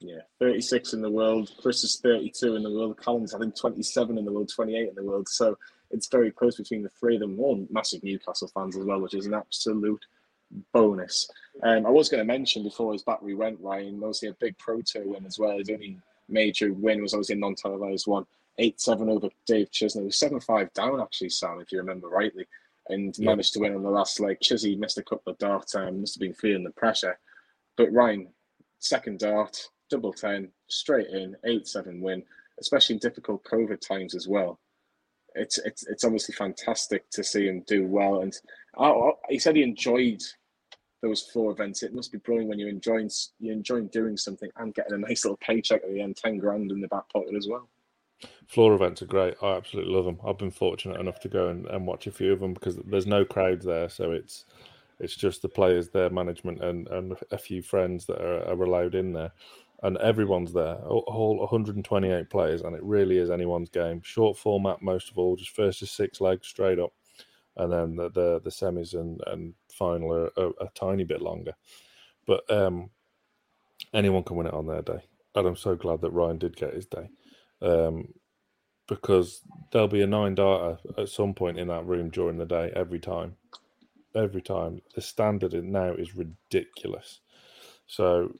Yeah, 0.00 0.20
36 0.40 0.92
in 0.92 1.00
the 1.00 1.10
world. 1.10 1.50
Chris 1.60 1.82
is 1.82 2.00
32 2.00 2.56
in 2.56 2.62
the 2.62 2.70
world. 2.70 3.00
Callan's, 3.02 3.34
I 3.34 3.38
think, 3.38 3.56
27 3.56 4.18
in 4.18 4.24
the 4.24 4.32
world, 4.32 4.50
28 4.54 4.88
in 4.90 4.94
the 4.94 5.02
world. 5.02 5.28
So 5.28 5.56
it's 5.90 6.08
very 6.08 6.30
close 6.30 6.56
between 6.56 6.82
the 6.82 6.90
three 6.90 7.14
of 7.14 7.20
them. 7.20 7.40
All 7.40 7.66
massive 7.70 8.04
Newcastle 8.04 8.50
fans 8.52 8.76
as 8.76 8.84
well, 8.84 9.00
which 9.00 9.14
is 9.14 9.26
an 9.26 9.34
absolute 9.34 10.04
bonus. 10.72 11.28
Um, 11.62 11.86
I 11.86 11.90
was 11.90 12.08
going 12.08 12.20
to 12.20 12.30
mention 12.30 12.62
before 12.62 12.92
his 12.92 13.02
battery 13.02 13.34
went, 13.34 13.60
Ryan, 13.60 13.96
obviously 13.96 14.28
a 14.28 14.34
big 14.34 14.58
Pro 14.58 14.82
Tour 14.82 15.06
win 15.06 15.24
as 15.24 15.38
well. 15.38 15.58
His 15.58 15.70
only 15.70 15.98
major 16.28 16.72
win 16.72 17.02
was 17.02 17.14
obviously 17.14 17.36
a 17.36 17.38
non 17.38 17.54
televised 17.54 18.06
one. 18.06 18.26
8 18.58 18.80
7 18.80 19.08
over 19.08 19.28
Dave 19.46 19.70
Chisnall. 19.70 20.02
It 20.02 20.04
was 20.04 20.18
7 20.18 20.40
5 20.40 20.72
down, 20.72 21.00
actually, 21.00 21.30
Sam, 21.30 21.60
if 21.60 21.72
you 21.72 21.78
remember 21.78 22.08
rightly, 22.08 22.46
and 22.88 23.16
yeah. 23.18 23.26
managed 23.26 23.52
to 23.54 23.60
win 23.60 23.74
on 23.74 23.82
the 23.82 23.90
last 23.90 24.18
leg. 24.20 24.38
Chizzy 24.40 24.78
missed 24.78 24.98
a 24.98 25.02
couple 25.02 25.32
of 25.32 25.38
darts, 25.38 25.74
and 25.74 26.00
must 26.00 26.14
have 26.14 26.20
been 26.20 26.34
feeling 26.34 26.64
the 26.64 26.70
pressure. 26.70 27.18
But 27.76 27.92
Ryan, 27.92 28.28
second 28.78 29.18
dart, 29.18 29.68
double 29.90 30.12
10, 30.12 30.48
straight 30.68 31.08
in, 31.08 31.36
8 31.44 31.66
7 31.66 32.00
win, 32.00 32.22
especially 32.60 32.94
in 32.94 33.00
difficult 33.00 33.44
COVID 33.44 33.80
times 33.80 34.14
as 34.14 34.28
well 34.28 34.58
it's 35.36 35.58
it's 35.58 35.86
it's 35.86 36.04
obviously 36.04 36.34
fantastic 36.34 37.08
to 37.10 37.22
see 37.22 37.46
him 37.46 37.62
do 37.66 37.86
well. 37.86 38.22
And 38.22 38.34
oh, 38.76 38.84
oh, 38.84 39.18
he 39.28 39.38
said 39.38 39.56
he 39.56 39.62
enjoyed 39.62 40.22
those 41.02 41.22
four 41.32 41.52
events. 41.52 41.82
It 41.82 41.94
must 41.94 42.10
be 42.10 42.18
brilliant 42.18 42.48
when 42.48 42.58
you're 42.58 42.68
enjoying 42.68 43.10
you're 43.38 43.54
enjoying 43.54 43.88
doing 43.88 44.16
something 44.16 44.50
and 44.56 44.74
getting 44.74 44.94
a 44.94 44.98
nice 44.98 45.24
little 45.24 45.38
paycheck 45.38 45.82
at 45.84 45.92
the 45.92 46.00
end, 46.00 46.16
ten 46.16 46.38
grand 46.38 46.72
in 46.72 46.80
the 46.80 46.88
back 46.88 47.08
pocket 47.12 47.34
as 47.36 47.46
well. 47.48 47.68
Floor 48.46 48.72
events 48.74 49.02
are 49.02 49.06
great. 49.06 49.34
I 49.42 49.56
absolutely 49.56 49.92
love 49.92 50.06
them. 50.06 50.18
I've 50.24 50.38
been 50.38 50.50
fortunate 50.50 50.98
enough 50.98 51.20
to 51.20 51.28
go 51.28 51.48
and, 51.48 51.66
and 51.66 51.86
watch 51.86 52.06
a 52.06 52.12
few 52.12 52.32
of 52.32 52.40
them 52.40 52.54
because 52.54 52.76
there's 52.76 53.06
no 53.06 53.26
crowds 53.26 53.64
there, 53.64 53.90
so 53.90 54.12
it's 54.12 54.46
it's 54.98 55.14
just 55.14 55.42
the 55.42 55.48
players, 55.48 55.90
their 55.90 56.08
management, 56.08 56.64
and, 56.64 56.88
and 56.88 57.14
a 57.30 57.36
few 57.36 57.60
friends 57.60 58.06
that 58.06 58.18
are, 58.22 58.48
are 58.48 58.62
allowed 58.62 58.94
in 58.94 59.12
there, 59.12 59.32
and 59.82 59.96
everyone's 59.98 60.52
there. 60.52 60.76
All 60.86 61.38
128 61.38 62.30
players, 62.30 62.62
and 62.62 62.74
it 62.74 62.82
really 62.82 63.18
is 63.18 63.30
anyone's 63.30 63.70
game. 63.70 64.00
Short 64.02 64.36
format, 64.36 64.82
most 64.82 65.10
of 65.10 65.18
all, 65.18 65.36
just 65.36 65.50
first 65.50 65.80
to 65.80 65.86
six 65.86 66.20
legs 66.20 66.46
straight 66.46 66.78
up, 66.78 66.92
and 67.56 67.72
then 67.72 67.96
the 67.96 68.10
the, 68.10 68.40
the 68.44 68.50
semis 68.50 68.94
and, 68.94 69.20
and 69.26 69.54
final 69.72 70.12
are, 70.12 70.30
a 70.60 70.68
tiny 70.74 71.04
bit 71.04 71.22
longer. 71.22 71.52
But 72.26 72.50
um, 72.50 72.90
anyone 73.92 74.24
can 74.24 74.36
win 74.36 74.46
it 74.46 74.54
on 74.54 74.66
their 74.66 74.82
day, 74.82 75.02
and 75.34 75.46
I'm 75.46 75.56
so 75.56 75.76
glad 75.76 76.00
that 76.00 76.10
Ryan 76.10 76.38
did 76.38 76.56
get 76.56 76.74
his 76.74 76.86
day. 76.86 77.08
Um, 77.62 78.12
because 78.88 79.40
there'll 79.72 79.88
be 79.88 80.02
a 80.02 80.06
nine 80.06 80.36
darter 80.36 80.78
at 80.96 81.08
some 81.08 81.34
point 81.34 81.58
in 81.58 81.66
that 81.66 81.84
room 81.86 82.08
during 82.08 82.38
the 82.38 82.44
day 82.44 82.72
every 82.76 83.00
time 83.00 83.34
every 84.16 84.42
time. 84.42 84.80
The 84.94 85.02
standard 85.02 85.52
now 85.52 85.92
is 85.92 86.16
ridiculous. 86.16 87.20
So 87.86 88.32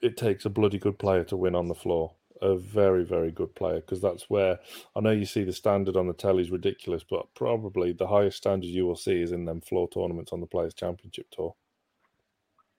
it 0.00 0.16
takes 0.16 0.44
a 0.44 0.50
bloody 0.50 0.78
good 0.78 0.98
player 0.98 1.24
to 1.24 1.36
win 1.36 1.54
on 1.54 1.68
the 1.68 1.74
floor. 1.74 2.14
A 2.42 2.56
very, 2.56 3.04
very 3.04 3.30
good 3.30 3.54
player 3.54 3.80
because 3.80 4.00
that's 4.00 4.30
where 4.30 4.58
I 4.96 5.00
know 5.00 5.10
you 5.10 5.26
see 5.26 5.44
the 5.44 5.52
standard 5.52 5.94
on 5.94 6.06
the 6.06 6.14
telly 6.14 6.42
is 6.42 6.50
ridiculous, 6.50 7.04
but 7.04 7.26
probably 7.34 7.92
the 7.92 8.06
highest 8.06 8.38
standard 8.38 8.68
you 8.68 8.86
will 8.86 8.96
see 8.96 9.20
is 9.20 9.32
in 9.32 9.44
them 9.44 9.60
floor 9.60 9.90
tournaments 9.90 10.32
on 10.32 10.40
the 10.40 10.46
Players 10.46 10.72
Championship 10.72 11.26
Tour. 11.30 11.54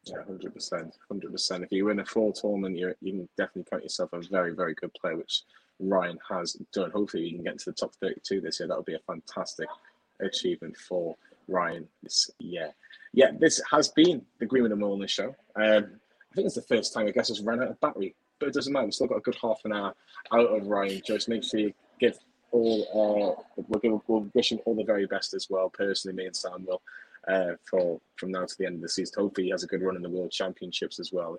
Yeah, 0.05 0.24
hundred 0.26 0.55
percent, 0.55 0.95
hundred 1.07 1.32
percent. 1.32 1.63
If 1.63 1.72
you 1.72 1.86
win 1.86 1.99
a 1.99 2.05
floor 2.05 2.34
tournament, 2.34 2.76
you 2.76 2.95
you 3.01 3.11
can 3.11 3.30
definitely 3.38 3.69
count 3.69 3.84
yourself 3.84 4.13
a 4.13 4.22
very, 4.22 4.55
very 4.55 4.74
good 4.74 4.91
player, 4.95 5.15
which 5.15 5.43
Ryan 5.80 6.17
has 6.28 6.53
done. 6.74 6.89
Hopefully, 6.89 7.26
you 7.26 7.36
can 7.36 7.43
get 7.43 7.59
to 7.59 7.65
the 7.69 7.76
top 7.76 7.93
thirty-two 8.01 8.41
this 8.41 8.59
year. 8.59 8.67
That 8.67 8.78
would 8.78 8.86
be 8.88 8.95
a 8.95 8.99
fantastic 9.05 9.67
achievement 10.22 10.76
for 10.76 11.15
Ryan 11.47 11.88
this 12.01 12.32
year. 12.39 12.74
Yeah, 13.13 13.30
this 13.39 13.61
has 13.69 13.89
been 13.89 14.26
the 14.39 14.47
Greenwood 14.47 14.72
and 14.72 14.82
Mulliner 14.82 15.07
show. 15.07 15.36
Um, 15.55 15.99
I 16.32 16.36
think 16.36 16.45
it's 16.45 16.55
the 16.55 16.61
first 16.61 16.93
time 16.93 17.07
I 17.07 17.11
guess 17.11 17.29
it's 17.29 17.41
run 17.41 17.61
out 17.61 17.69
of 17.69 17.79
battery, 17.82 18.15
but 18.39 18.49
it 18.49 18.53
doesn't 18.53 18.71
matter. 18.71 18.86
We've 18.86 18.93
still 18.93 19.07
got 19.07 19.17
a 19.17 19.21
good 19.21 19.38
half 19.41 19.61
an 19.65 19.73
hour 19.73 19.93
out 20.34 20.47
of 20.47 20.67
Ryan. 20.67 21.01
Just 21.05 21.27
make 21.27 21.43
sure 21.43 21.59
you 21.59 21.73
give 21.99 22.17
all. 22.51 23.38
Uh, 23.57 23.63
we'll, 23.67 23.79
give, 23.79 24.01
we'll 24.07 24.29
wish 24.34 24.51
him 24.51 24.59
all 24.65 24.75
the 24.75 24.84
very 24.84 25.05
best 25.05 25.34
as 25.34 25.47
well. 25.49 25.69
Personally, 25.69 26.15
me 26.15 26.27
and 26.27 26.36
Sam 26.36 26.65
will. 26.65 26.82
Uh, 27.27 27.51
for 27.69 28.01
from 28.15 28.32
now 28.32 28.43
to 28.45 28.55
the 28.57 28.65
end 28.65 28.75
of 28.75 28.82
the 28.82 28.89
season, 28.89 29.13
hopefully 29.15 29.45
he 29.45 29.51
has 29.51 29.63
a 29.63 29.67
good 29.67 29.84
run 29.84 29.95
in 29.95 30.01
the 30.01 30.09
World 30.09 30.32
Championships 30.32 30.99
as 30.99 31.11
well. 31.13 31.38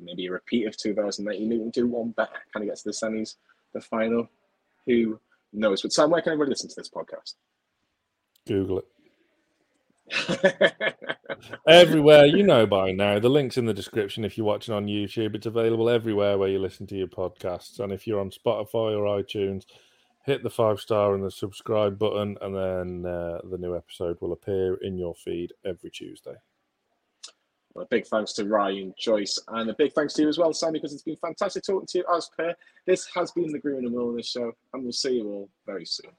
Maybe 0.00 0.26
a 0.26 0.32
repeat 0.32 0.66
of 0.66 0.76
2019, 0.76 1.48
maybe 1.48 1.70
do 1.70 1.86
one 1.86 2.12
better, 2.12 2.30
kind 2.52 2.62
of 2.62 2.70
get 2.70 2.78
to 2.78 2.84
the 2.84 2.92
semis, 2.92 3.34
the 3.74 3.80
final. 3.80 4.30
Who 4.86 5.20
knows? 5.52 5.82
But 5.82 5.92
Sam, 5.92 6.10
where 6.10 6.22
can 6.22 6.32
everybody 6.32 6.50
listen 6.50 6.70
to 6.70 6.76
this 6.76 6.88
podcast? 6.88 7.34
Google 8.46 8.78
it. 8.78 8.86
everywhere, 11.66 12.26
you 12.26 12.42
know 12.42 12.66
by 12.66 12.92
now. 12.92 13.18
The 13.18 13.28
link's 13.28 13.56
in 13.56 13.66
the 13.66 13.74
description 13.74 14.24
if 14.24 14.36
you're 14.36 14.46
watching 14.46 14.74
on 14.74 14.86
YouTube. 14.86 15.34
It's 15.34 15.46
available 15.46 15.88
everywhere 15.88 16.38
where 16.38 16.48
you 16.48 16.58
listen 16.58 16.86
to 16.88 16.96
your 16.96 17.08
podcasts. 17.08 17.80
And 17.80 17.92
if 17.92 18.06
you're 18.06 18.20
on 18.20 18.30
Spotify 18.30 18.96
or 18.96 19.22
iTunes, 19.22 19.64
hit 20.24 20.42
the 20.42 20.50
five 20.50 20.80
star 20.80 21.14
and 21.14 21.24
the 21.24 21.30
subscribe 21.30 21.98
button, 21.98 22.36
and 22.42 22.54
then 22.54 23.10
uh, 23.10 23.38
the 23.50 23.58
new 23.58 23.74
episode 23.74 24.18
will 24.20 24.32
appear 24.32 24.74
in 24.82 24.98
your 24.98 25.14
feed 25.14 25.52
every 25.64 25.90
Tuesday. 25.90 26.34
Well, 27.74 27.84
a 27.84 27.88
big 27.88 28.06
thanks 28.06 28.32
to 28.34 28.44
Ryan, 28.44 28.92
Joyce, 28.98 29.38
and 29.48 29.70
a 29.70 29.74
big 29.74 29.92
thanks 29.92 30.14
to 30.14 30.22
you 30.22 30.28
as 30.28 30.36
well, 30.36 30.52
Sam, 30.52 30.72
because 30.72 30.92
it's 30.92 31.02
been 31.02 31.16
fantastic 31.16 31.62
talking 31.64 31.86
to 31.86 31.98
you 31.98 32.04
as 32.14 32.28
per. 32.36 32.54
This 32.86 33.08
has 33.14 33.30
been 33.30 33.52
the 33.52 33.58
Green 33.58 33.86
and 33.86 33.94
Mulliner 33.94 34.24
Show, 34.24 34.52
and 34.72 34.82
we'll 34.82 34.92
see 34.92 35.16
you 35.16 35.28
all 35.28 35.48
very 35.64 35.86
soon. 35.86 36.10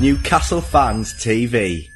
Newcastle 0.00 0.62
Fans 0.62 1.12
TV. 1.12 1.90